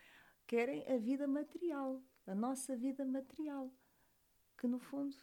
querem 0.53 0.87
a 0.87 0.99
vida 0.99 1.27
material, 1.27 1.99
a 2.27 2.35
nossa 2.35 2.77
vida 2.77 3.07
material, 3.07 3.73
que 4.59 4.67
no 4.67 4.79
fundo 4.79 5.17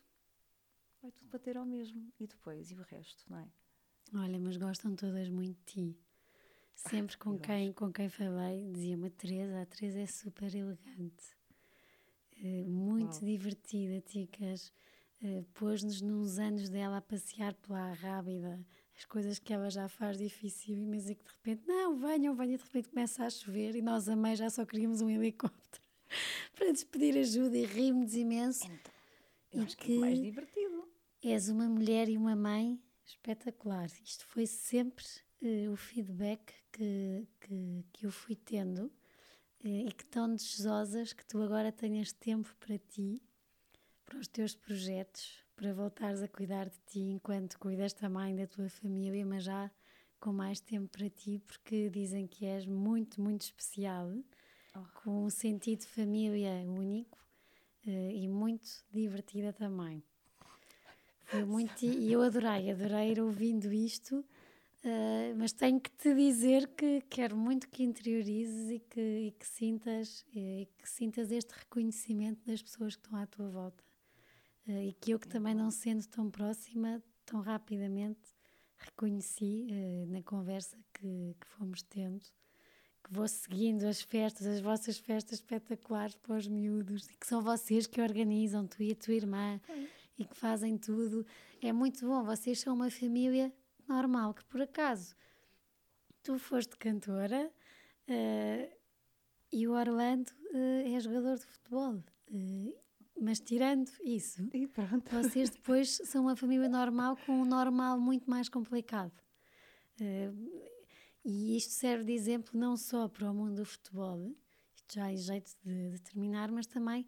vai 1.03 1.11
tudo 1.11 1.29
bater 1.29 1.55
ao 1.55 1.67
mesmo. 1.67 2.11
E 2.19 2.25
depois, 2.25 2.71
e 2.71 2.73
o 2.73 2.81
resto, 2.81 3.23
não 3.29 3.37
é? 3.37 3.47
Olha, 4.15 4.39
mas 4.39 4.57
gostam 4.57 4.95
todas 4.95 5.29
muito 5.29 5.55
de 5.59 5.65
ti. 5.65 5.99
Sempre 6.73 7.15
com 7.15 7.37
quem, 7.37 7.71
com 7.73 7.93
quem 7.93 8.09
falei, 8.09 8.71
dizia-me 8.71 9.05
a 9.05 9.11
Teresa, 9.11 9.61
a 9.61 9.65
Teresa 9.67 9.99
é 9.99 10.07
super 10.07 10.55
elegante, 10.55 11.37
uh, 12.41 12.67
muito 12.67 13.17
Uau. 13.17 13.25
divertida, 13.25 14.01
ticas. 14.01 14.73
Uh, 15.21 15.43
Pôs-nos 15.53 16.01
nos 16.01 16.39
anos 16.39 16.69
dela 16.69 16.97
a 16.97 17.01
passear 17.01 17.53
pela 17.53 17.93
Rábida, 17.93 18.65
as 18.99 19.05
coisas 19.05 19.39
que 19.39 19.53
ela 19.53 19.69
já 19.69 19.87
faz 19.87 20.17
difícil, 20.17 20.75
mas 20.85 21.09
é 21.09 21.15
que 21.15 21.23
de 21.23 21.29
repente, 21.29 21.65
não, 21.65 21.95
venham, 21.95 22.35
venham, 22.35 22.57
de 22.57 22.63
repente 22.63 22.89
começa 22.89 23.25
a 23.25 23.29
chover 23.29 23.73
e 23.77 23.81
nós 23.81 24.09
a 24.09 24.15
mãe 24.15 24.35
já 24.35 24.49
só 24.49 24.65
queríamos 24.65 24.99
um 24.99 25.09
helicóptero 25.09 25.81
para 26.53 26.67
nos 26.67 26.83
pedir 26.83 27.17
ajuda 27.17 27.57
e 27.57 27.65
rimos 27.65 28.13
imenso. 28.13 28.65
Então, 28.65 28.81
eu 29.53 29.61
e 29.61 29.65
acho 29.65 29.77
que, 29.77 29.85
que 29.85 29.95
é 29.95 29.99
mais 29.99 30.21
divertido. 30.21 30.85
És 31.23 31.47
uma 31.47 31.69
mulher 31.69 32.09
e 32.09 32.17
uma 32.17 32.35
mãe 32.35 32.77
espetacular. 33.05 33.89
Isto 34.03 34.25
foi 34.25 34.45
sempre 34.45 35.05
uh, 35.41 35.71
o 35.71 35.77
feedback 35.77 36.53
que, 36.69 37.25
que, 37.39 37.85
que 37.93 38.05
eu 38.05 38.11
fui 38.11 38.35
tendo 38.35 38.91
uh, 39.63 39.87
e 39.87 39.93
que 39.93 40.03
tão 40.03 40.35
desejosas 40.35 41.13
que 41.13 41.25
tu 41.25 41.41
agora 41.41 41.71
tenhas 41.71 42.11
tempo 42.11 42.53
para 42.59 42.77
ti, 42.77 43.21
para 44.03 44.17
os 44.17 44.27
teus 44.27 44.53
projetos, 44.55 45.41
para 45.59 45.73
voltares 45.73 46.23
a 46.23 46.27
cuidar 46.29 46.69
de 46.69 46.79
ti 46.87 47.01
enquanto 47.01 47.59
cuidas 47.59 47.91
também 47.91 48.33
da 48.33 48.47
tua 48.47 48.69
família, 48.69 49.25
mas 49.25 49.43
já 49.43 49.69
com 50.17 50.31
mais 50.31 50.61
tempo 50.61 50.87
para 50.87 51.09
ti, 51.09 51.41
porque 51.45 51.89
dizem 51.89 52.25
que 52.25 52.45
és 52.45 52.65
muito, 52.65 53.21
muito 53.21 53.41
especial, 53.41 54.09
oh. 54.73 54.79
com 55.03 55.25
um 55.25 55.29
sentido 55.29 55.81
de 55.81 55.87
família 55.87 56.51
único 56.65 57.17
uh, 57.85 57.89
e 57.89 58.25
muito 58.29 58.69
divertida 58.89 59.51
também. 59.51 60.01
Foi 61.25 61.43
muito, 61.43 61.83
e 61.83 62.11
eu 62.11 62.21
adorei, 62.21 62.71
adorei 62.71 63.11
ir 63.11 63.19
ouvindo 63.19 63.71
isto 63.71 64.23
Uh, 64.81 65.35
mas 65.35 65.51
tenho 65.51 65.77
que 65.77 65.91
te 65.91 66.15
dizer 66.15 66.65
que 66.69 67.01
quero 67.09 67.35
muito 67.35 67.67
que 67.67 67.83
interiorizes 67.83 68.71
e 68.71 68.79
que, 68.79 69.01
e 69.01 69.31
que 69.31 69.45
sintas 69.45 70.25
e 70.33 70.69
que 70.77 70.89
sintas 70.89 71.33
este 71.33 71.51
reconhecimento 71.51 72.45
das 72.45 72.61
pessoas 72.61 72.95
que 72.95 73.05
estão 73.05 73.19
à 73.19 73.27
tua 73.27 73.49
volta 73.49 73.83
e 74.71 74.93
que 74.93 75.11
eu 75.11 75.19
que 75.19 75.27
também 75.27 75.53
não 75.53 75.71
sendo 75.71 76.05
tão 76.07 76.29
próxima 76.29 77.01
tão 77.25 77.41
rapidamente 77.41 78.19
reconheci 78.77 79.67
uh, 79.69 80.11
na 80.11 80.21
conversa 80.23 80.77
que, 80.93 81.35
que, 81.39 81.47
fomos 81.47 81.81
tendo 81.83 82.21
que 83.03 83.11
vou 83.11 83.27
seguindo 83.27 83.85
as 83.85 84.01
festas 84.01 84.47
as 84.47 84.61
vossas 84.61 84.97
festas 84.97 85.39
espetaculares 85.39 86.15
para 86.15 86.35
os 86.35 86.47
miúdos 86.47 87.09
e 87.09 87.15
que 87.15 87.27
são 87.27 87.41
vocês 87.41 87.87
que 87.87 88.01
organizam 88.01 88.67
tu 88.67 88.81
e 88.83 88.91
a 88.91 88.95
tua 88.95 89.13
irmã 89.13 89.59
e 90.17 90.25
que 90.25 90.35
fazem 90.35 90.77
tudo 90.77 91.25
é 91.61 91.71
muito 91.71 92.05
bom 92.05 92.23
vocês 92.23 92.59
são 92.59 92.73
uma 92.73 92.91
família 92.91 93.53
normal 93.87 94.33
que 94.33 94.43
por 94.45 94.61
acaso 94.61 95.15
tu 96.23 96.37
foste 96.37 96.77
cantora 96.77 97.51
uh, 98.07 98.79
e 99.51 99.67
o 99.67 99.73
Orlando 99.73 100.31
uh, 100.53 100.95
é 100.95 100.99
jogador 100.99 101.37
de 101.37 101.45
futebol. 101.45 102.03
Uh, 102.29 102.75
mas 103.21 103.39
tirando 103.39 103.89
isso, 104.03 104.41
vocês 105.11 105.49
depois 105.49 105.99
são 106.05 106.23
uma 106.23 106.35
família 106.35 106.69
normal 106.69 107.17
com 107.25 107.33
um 107.33 107.45
normal 107.45 107.99
muito 107.99 108.29
mais 108.29 108.49
complicado. 108.49 109.11
e 111.25 111.57
isto 111.57 111.71
serve 111.71 112.05
de 112.05 112.13
exemplo 112.13 112.57
não 112.57 112.77
só 112.77 113.07
para 113.07 113.29
o 113.29 113.33
mundo 113.33 113.55
do 113.55 113.65
futebol, 113.65 114.33
isto 114.75 114.93
já 114.95 115.11
é 115.11 115.15
jeito 115.15 115.51
de, 115.63 115.91
de 115.91 116.01
terminar, 116.01 116.51
mas 116.51 116.65
também 116.65 117.05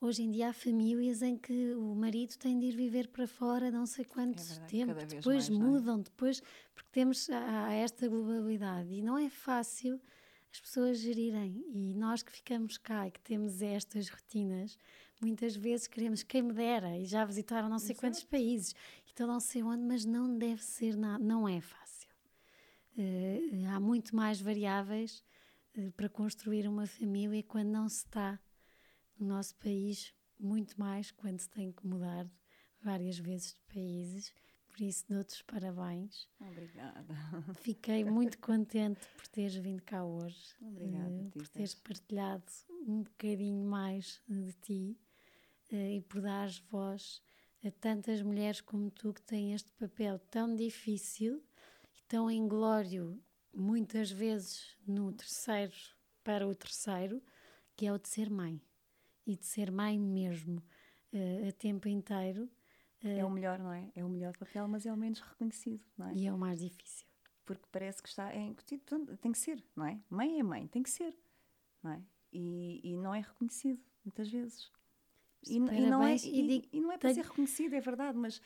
Hoje 0.00 0.22
em 0.22 0.30
dia 0.30 0.48
há 0.48 0.52
famílias 0.54 1.20
em 1.20 1.36
que 1.36 1.74
o 1.74 1.94
marido 1.94 2.34
tem 2.38 2.58
de 2.58 2.66
ir 2.66 2.74
viver 2.74 3.08
para 3.08 3.26
fora 3.26 3.70
não 3.70 3.84
sei 3.84 4.02
quanto 4.02 4.40
é 4.40 4.66
tempo, 4.66 4.94
depois 4.94 5.50
mais, 5.50 5.50
é? 5.50 5.52
mudam, 5.52 6.00
é? 6.00 6.02
depois, 6.02 6.42
porque 6.74 6.88
temos 6.90 7.28
a, 7.28 7.66
a 7.66 7.74
esta 7.74 8.08
globalidade 8.08 8.94
e 8.94 9.02
não 9.02 9.18
é 9.18 9.28
fácil 9.28 10.00
as 10.52 10.60
pessoas 10.60 10.98
gerirem. 10.98 11.64
E 11.68 11.94
nós 11.94 12.22
que 12.22 12.32
ficamos 12.32 12.76
cá 12.76 13.06
e 13.06 13.10
que 13.10 13.20
temos 13.20 13.62
estas 13.62 14.08
rotinas, 14.08 14.76
muitas 15.20 15.54
vezes 15.56 15.86
queremos 15.86 16.22
quem 16.22 16.42
me 16.42 16.52
dera 16.52 16.98
e 16.98 17.04
já 17.04 17.24
visitaram 17.24 17.68
não 17.68 17.78
sei 17.78 17.92
Exato. 17.92 18.00
quantos 18.00 18.24
países, 18.24 18.74
então 19.12 19.26
não 19.26 19.40
sei 19.40 19.62
onde, 19.62 19.82
mas 19.84 20.04
não 20.04 20.36
deve 20.36 20.62
ser 20.62 20.96
nada, 20.96 21.22
não 21.22 21.48
é 21.48 21.60
fácil. 21.60 22.08
Uh, 22.96 23.66
há 23.68 23.78
muito 23.78 24.14
mais 24.16 24.40
variáveis 24.40 25.22
uh, 25.76 25.92
para 25.92 26.08
construir 26.08 26.66
uma 26.66 26.86
família 26.86 27.42
quando 27.42 27.68
não 27.68 27.88
se 27.88 28.04
está 28.04 28.38
no 29.18 29.26
nosso 29.26 29.54
país, 29.56 30.14
muito 30.38 30.78
mais 30.78 31.10
quando 31.10 31.38
se 31.38 31.48
tem 31.48 31.70
que 31.70 31.86
mudar 31.86 32.26
várias 32.82 33.18
vezes 33.18 33.54
de 33.54 33.60
países. 33.72 34.32
Por 34.80 34.86
isso, 34.86 35.04
dou-te 35.10 35.44
parabéns. 35.44 36.26
Obrigada. 36.40 37.14
Fiquei 37.60 38.02
muito 38.02 38.38
contente 38.38 38.98
por 39.14 39.26
teres 39.26 39.54
vindo 39.56 39.82
cá 39.82 40.06
hoje. 40.06 40.54
Obrigada. 40.58 41.10
Uh, 41.10 41.30
por 41.32 41.46
teres 41.48 41.74
partilhado 41.74 42.50
um 42.88 43.02
bocadinho 43.02 43.62
mais 43.62 44.22
de 44.26 44.54
ti 44.54 44.98
uh, 45.70 45.76
e 45.76 46.00
por 46.00 46.22
dares 46.22 46.60
voz 46.70 47.22
a 47.62 47.70
tantas 47.70 48.22
mulheres 48.22 48.62
como 48.62 48.90
tu 48.90 49.12
que 49.12 49.20
têm 49.20 49.52
este 49.52 49.70
papel 49.72 50.18
tão 50.30 50.56
difícil 50.56 51.44
e 51.94 52.02
tão 52.08 52.30
inglório, 52.30 53.22
muitas 53.52 54.10
vezes 54.10 54.78
no 54.86 55.12
terceiro 55.12 55.74
para 56.24 56.48
o 56.48 56.54
terceiro, 56.54 57.22
que 57.76 57.84
é 57.84 57.92
o 57.92 57.98
de 57.98 58.08
ser 58.08 58.30
mãe 58.30 58.58
e 59.26 59.36
de 59.36 59.44
ser 59.44 59.70
mãe 59.70 59.98
mesmo 59.98 60.62
uh, 61.12 61.48
a 61.50 61.52
tempo 61.52 61.86
inteiro. 61.86 62.50
É 63.02 63.24
o 63.24 63.30
melhor, 63.30 63.58
não 63.58 63.72
é? 63.72 63.90
É 63.94 64.04
o 64.04 64.08
melhor 64.08 64.36
papel, 64.36 64.68
mas 64.68 64.84
é 64.84 64.92
o 64.92 64.96
menos 64.96 65.20
reconhecido, 65.20 65.82
não 65.96 66.08
é? 66.08 66.14
E 66.14 66.26
é 66.26 66.32
o 66.32 66.38
mais 66.38 66.60
difícil. 66.60 67.06
Porque 67.44 67.64
parece 67.72 68.02
que 68.02 68.08
está 68.08 68.32
é 68.32 68.38
incutido, 68.38 69.16
tem 69.16 69.32
que 69.32 69.38
ser, 69.38 69.62
não 69.74 69.86
é? 69.86 69.98
Mãe 70.08 70.38
é 70.38 70.42
mãe, 70.42 70.66
tem 70.66 70.82
que 70.82 70.90
ser, 70.90 71.16
não 71.82 71.92
é? 71.92 72.02
E, 72.32 72.80
e 72.84 72.96
não 72.96 73.14
é 73.14 73.20
reconhecido, 73.20 73.80
muitas 74.04 74.30
vezes. 74.30 74.70
E, 75.46 75.56
e, 75.56 75.60
não 75.60 76.02
é, 76.02 76.16
e, 76.16 76.68
e, 76.70 76.80
não 76.80 76.92
é 76.92 76.98
para 76.98 77.14
ser 77.14 77.24
reconhecido, 77.24 77.74
é 77.74 77.80
verdade, 77.80 78.16
mas 78.16 78.40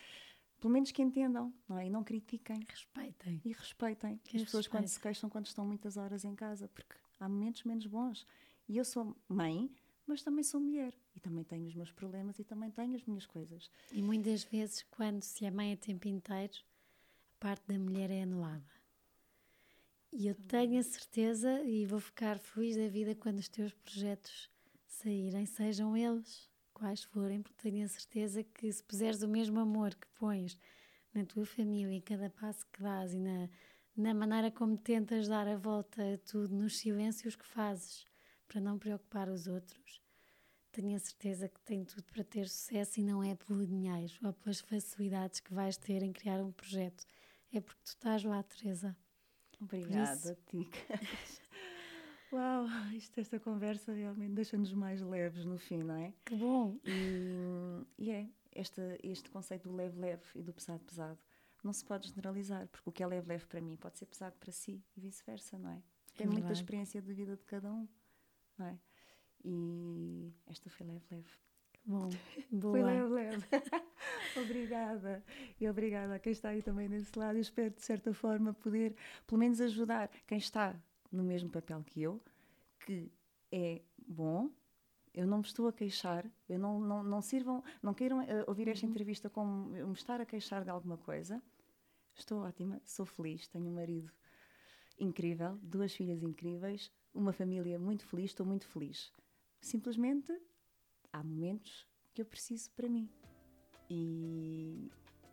pelo 0.61 0.73
menos 0.73 0.93
que 0.93 1.03
entendam, 1.03 1.53
não 1.69 1.77
é? 1.77 1.87
E 1.87 1.91
não 1.91 2.05
critiquem. 2.05 2.65
Respeitem. 2.69 3.43
E 3.45 3.53
respeitem 3.53 4.19
que 4.25 4.37
as 4.37 4.45
pessoas 4.45 4.69
quando 4.69 4.87
se 4.87 5.01
queixam 5.01 5.29
quando 5.29 5.47
estão 5.47 5.67
muitas 5.67 5.97
horas 5.97 6.25
em 6.25 6.35
casa, 6.35 6.69
porque 6.69 6.95
há 7.19 7.29
momentos 7.29 7.65
menos 7.65 7.87
bons. 7.87 8.27
E 8.69 8.77
eu 8.77 8.85
sou 8.85 9.15
mãe, 9.29 9.71
mas 10.07 10.23
também 10.23 10.45
sou 10.45 10.61
mulher 10.61 10.93
e 11.15 11.21
também 11.21 11.45
tenho 11.45 11.67
os 11.67 11.75
meus 11.75 11.91
problemas 11.91 12.39
e 12.39 12.45
também 12.45 12.71
tenho 12.71 12.95
as 12.95 13.05
minhas 13.05 13.27
coisas. 13.27 13.71
E 13.93 14.03
muitas 14.03 14.45
vezes, 14.45 14.83
quando 14.91 15.23
se 15.23 15.45
é 15.45 15.51
mãe 15.51 15.73
a 15.73 15.77
tempo 15.77 16.09
inteiro, 16.09 16.55
a 17.37 17.41
parte 17.41 17.67
da 17.67 17.79
mulher 17.79 18.11
é 18.11 18.23
anulada. 18.23 18.75
E 20.13 20.29
eu 20.29 20.35
tenho 20.35 20.79
a 20.79 20.83
certeza 20.83 21.63
e 21.65 21.87
vou 21.87 21.99
ficar 21.99 22.39
feliz 22.39 22.77
da 22.77 22.87
vida 22.87 23.15
quando 23.15 23.39
os 23.39 23.49
teus 23.49 23.73
projetos 23.73 24.49
saírem, 24.87 25.45
sejam 25.45 25.97
eles 25.97 26.49
quais 26.73 27.03
forem, 27.05 27.43
porque 27.43 27.71
tenho 27.71 27.85
a 27.85 27.89
certeza 27.89 28.43
que 28.43 28.71
se 28.71 28.83
puseres 28.83 29.23
o 29.23 29.29
mesmo 29.29 29.59
amor 29.59 29.95
que 29.95 30.07
pões 30.19 30.59
na 31.13 31.25
tua 31.25 31.47
família, 31.47 31.93
em 31.93 32.01
cada 32.01 32.29
passo 32.29 32.67
que 32.73 32.83
dás 32.83 33.15
e 33.15 33.19
na, 33.19 33.49
na 33.97 34.13
maneira 34.13 34.51
como 34.51 34.77
tentas 34.77 35.29
dar 35.29 35.47
a 35.47 35.57
volta 35.57 36.15
a 36.15 36.19
tudo, 36.19 36.55
nos 36.55 36.79
silêncios 36.79 37.37
que 37.37 37.47
fazes, 37.47 38.07
para 38.55 38.61
não 38.61 38.79
preocupar 38.79 39.29
os 39.29 39.49
outros, 39.49 40.01
tenho 40.71 40.95
a 40.95 40.99
certeza 41.01 41.49
que 41.49 41.61
tem 41.63 41.85
tudo 41.85 42.05
para 42.05 42.23
ter 42.23 42.49
sucesso 42.49 43.01
e 43.01 43.03
não 43.03 43.21
é 43.21 43.35
pelo 43.35 43.67
dinheiro 43.67 44.13
ou 44.23 44.33
pelas 44.33 44.61
facilidades 44.61 45.41
que 45.41 45.53
vais 45.53 45.77
ter 45.77 46.05
em 46.05 46.13
criar 46.13 46.41
um 46.41 46.53
projeto. 46.53 47.05
É 47.53 47.61
porque 47.61 47.81
tu 47.83 47.89
estás 47.89 48.23
lá, 48.23 48.41
Teresa. 48.45 48.97
Obrigada, 49.61 50.39
Tica. 50.47 50.79
Uau, 52.33 52.69
isto, 52.93 53.19
esta 53.19 53.41
conversa 53.41 53.93
realmente 53.93 54.35
deixa-nos 54.35 54.73
mais 54.73 55.03
leves 55.03 55.45
no 55.45 55.59
fim, 55.59 55.83
não 55.83 55.97
é? 55.97 56.15
Que 56.25 56.37
bom! 56.37 56.79
E, 56.85 57.85
e 57.99 58.11
é, 58.13 58.29
este, 58.55 58.81
este 59.03 59.31
conceito 59.31 59.69
do 59.69 59.75
leve-leve 59.75 60.23
e 60.37 60.43
do 60.43 60.53
pesado-pesado 60.53 61.19
não 61.65 61.73
se 61.73 61.85
pode 61.85 62.07
generalizar, 62.07 62.69
porque 62.69 62.89
o 62.89 62.93
que 62.93 63.03
é 63.03 63.07
leve, 63.07 63.27
leve 63.27 63.47
para 63.47 63.61
mim 63.61 63.75
pode 63.75 63.99
ser 63.99 64.07
pesado 64.07 64.37
para 64.39 64.53
si 64.53 64.81
e 64.97 65.01
vice-versa, 65.01 65.59
não 65.59 65.71
é? 65.71 65.83
Tem 66.15 66.29
é 66.29 66.31
muita 66.31 66.53
experiência 66.53 67.03
de 67.03 67.13
vida 67.13 67.37
de 67.37 67.45
cada 67.45 67.73
um, 67.73 67.89
não 68.59 68.67
é? 68.67 68.79
E 69.45 70.33
esta 70.47 70.71
foi 70.71 70.87
leve, 70.87 71.05
leve. 71.11 71.31
Bom, 71.87 72.09
boa. 72.51 72.73
Foi 72.73 72.83
leve, 72.83 73.09
leve. 73.09 73.47
obrigada. 74.43 75.23
E 75.61 75.69
obrigada 75.69 76.15
a 76.15 76.19
quem 76.19 76.33
está 76.33 76.49
aí 76.51 76.63
também 76.63 76.89
desse 76.89 77.19
lado. 77.19 77.37
Eu 77.37 77.43
espero, 77.43 77.71
de 77.71 77.83
certa 77.83 78.13
forma, 78.15 78.55
poder, 78.55 78.97
pelo 79.27 79.39
menos, 79.39 79.61
ajudar 79.61 80.11
quem 80.27 80.39
está 80.39 80.75
no 81.13 81.23
mesmo 81.23 81.51
papel 81.51 81.83
que 81.85 82.03
eu, 82.03 82.23
que 82.81 83.13
é 83.53 83.83
bom. 83.99 84.51
Eu 85.13 85.27
não 85.27 85.39
me 85.39 85.45
estou 85.45 85.69
a 85.69 85.73
queixar, 85.73 86.29
eu 86.49 86.59
não, 86.59 86.81
não, 86.81 87.05
não 87.05 87.23
sirvam, 87.23 87.63
não 87.81 87.95
queiram 87.95 88.19
uh, 88.19 88.45
ouvir 88.49 88.67
esta 88.67 88.85
uhum. 88.85 88.91
entrevista 88.91 89.31
como 89.31 89.77
eu 89.77 89.87
me 89.87 89.93
estar 89.93 90.21
a 90.21 90.27
queixar 90.27 90.65
de 90.65 90.71
alguma 90.71 90.97
coisa. 90.97 91.41
Estou 92.17 92.41
ótima, 92.43 92.81
sou 92.85 93.07
feliz, 93.07 93.47
tenho 93.47 93.69
um 93.69 93.75
marido 93.75 94.11
incrível, 94.99 95.57
duas 95.63 95.95
filhas 95.95 96.23
incríveis, 96.23 96.91
uma 97.15 97.33
família 97.33 97.79
muito 97.79 98.05
feliz, 98.07 98.27
estou 98.27 98.45
muito 98.45 98.67
feliz. 98.67 99.13
Simplesmente 99.61 100.33
há 101.13 101.23
momentos 101.23 101.87
que 102.13 102.21
eu 102.21 102.27
preciso 102.27 102.71
para 102.73 102.89
mim. 102.89 103.09
E, 103.89 104.91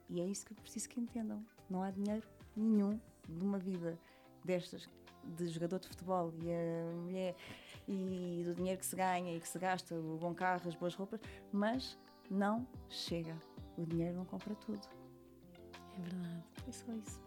e 0.09 0.21
é 0.21 0.25
isso 0.25 0.45
que 0.45 0.53
eu 0.53 0.57
preciso 0.57 0.87
que 0.89 0.99
entendam. 0.99 1.45
Não 1.69 1.81
há 1.81 1.91
dinheiro 1.91 2.27
nenhum 2.55 2.99
de 3.27 3.43
uma 3.43 3.57
vida 3.57 3.99
destas 4.43 4.87
de 5.23 5.47
jogador 5.47 5.79
de 5.79 5.87
futebol 5.87 6.33
e 6.41 6.51
a 6.51 6.95
mulher 6.95 7.35
e 7.87 8.43
do 8.45 8.55
dinheiro 8.55 8.79
que 8.79 8.85
se 8.85 8.95
ganha 8.95 9.35
e 9.35 9.39
que 9.39 9.47
se 9.47 9.59
gasta, 9.59 9.95
o 9.95 10.17
bom 10.17 10.33
carro, 10.33 10.67
as 10.67 10.75
boas 10.75 10.95
roupas, 10.95 11.19
mas 11.51 11.97
não 12.29 12.67
chega. 12.89 13.37
O 13.77 13.85
dinheiro 13.85 14.15
não 14.15 14.25
compra 14.25 14.55
tudo. 14.55 14.81
É 15.97 16.01
verdade. 16.01 16.43
É 16.67 16.71
só 16.71 16.91
isso. 16.93 17.21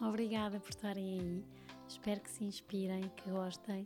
Obrigada 0.00 0.60
por 0.60 0.70
estarem 0.70 1.20
aí. 1.20 1.44
Espero 1.88 2.20
que 2.20 2.30
se 2.30 2.44
inspirem, 2.44 3.02
que 3.16 3.30
gostem 3.30 3.84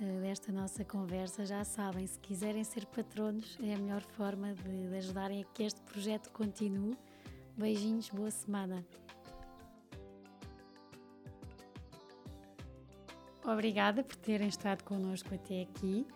uh, 0.00 0.20
desta 0.20 0.52
nossa 0.52 0.84
conversa. 0.84 1.44
Já 1.44 1.64
sabem, 1.64 2.06
se 2.06 2.18
quiserem 2.20 2.64
ser 2.64 2.86
patronos, 2.86 3.58
é 3.62 3.74
a 3.74 3.78
melhor 3.78 4.02
forma 4.02 4.54
de, 4.54 4.88
de 4.88 4.96
ajudarem 4.96 5.42
a 5.42 5.44
que 5.46 5.62
este 5.62 5.80
projeto 5.82 6.30
continue. 6.30 6.96
Beijinhos, 7.56 8.10
boa 8.10 8.30
semana. 8.30 8.84
Obrigada 13.44 14.02
por 14.02 14.16
terem 14.16 14.48
estado 14.48 14.82
connosco 14.82 15.32
até 15.34 15.62
aqui. 15.62 16.06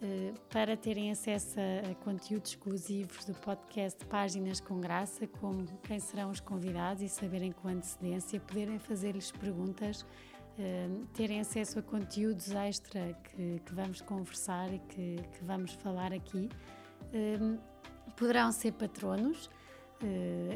Uh, 0.00 0.32
para 0.48 0.76
terem 0.76 1.10
acesso 1.10 1.58
a, 1.58 1.94
conteúdos 2.04 2.52
exclusivos 2.52 3.24
do 3.24 3.34
podcast 3.34 4.04
Páginas 4.06 4.60
com 4.60 4.80
Graça, 4.80 5.26
como 5.26 5.66
quem 5.82 5.98
serão 5.98 6.30
os 6.30 6.38
convidados 6.38 7.02
e 7.02 7.08
saberem 7.08 7.50
com 7.50 7.66
antecedência, 7.68 8.38
poderem 8.38 8.78
fazer-lhes 8.78 9.32
perguntas, 9.32 10.06
uh, 10.58 11.06
terem 11.14 11.40
acesso 11.40 11.78
a 11.78 11.82
conteúdos 11.82 12.50
extra 12.52 13.14
que, 13.24 13.60
que 13.64 13.74
vamos 13.74 14.00
conversar 14.00 14.72
e 14.72 14.78
que, 14.80 15.16
que 15.32 15.44
vamos 15.44 15.72
falar 15.72 16.12
aqui, 16.12 16.48
uh, 17.14 17.58
poderão 18.16 18.50
ser 18.52 18.72
patronos. 18.72 19.48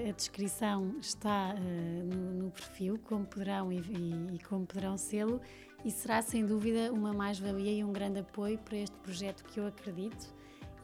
a 0.09 0.13
descrição 0.13 0.97
está 1.01 1.55
no, 1.55 2.45
no, 2.45 2.51
perfil, 2.51 2.99
como 3.05 3.27
poderão 3.27 3.73
e, 3.73 3.79
e, 3.79 4.37
e 4.37 4.39
como 4.39 4.67
poderão 4.67 4.97
sê-lo 4.97 5.41
e 5.85 5.91
será 5.91 6.23
sem 6.23 6.47
dúvida 6.47 6.93
uma 6.93 7.13
mais-valia 7.13 7.73
e 7.73 7.85
um 7.85 7.93
grande 7.93 8.21
apoio 8.21 8.59
para 8.59 8.77
este 8.77 8.97
projeto 8.99 9.43
que 9.45 9.59
eu 9.59 9.67
acredito 9.67 10.33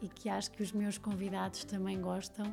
e 0.03 0.09
que 0.09 0.29
acho 0.29 0.51
que 0.51 0.63
os 0.63 0.73
meus 0.73 0.99
convidados 0.99 1.65
também 1.65 2.01
gostam 2.01 2.53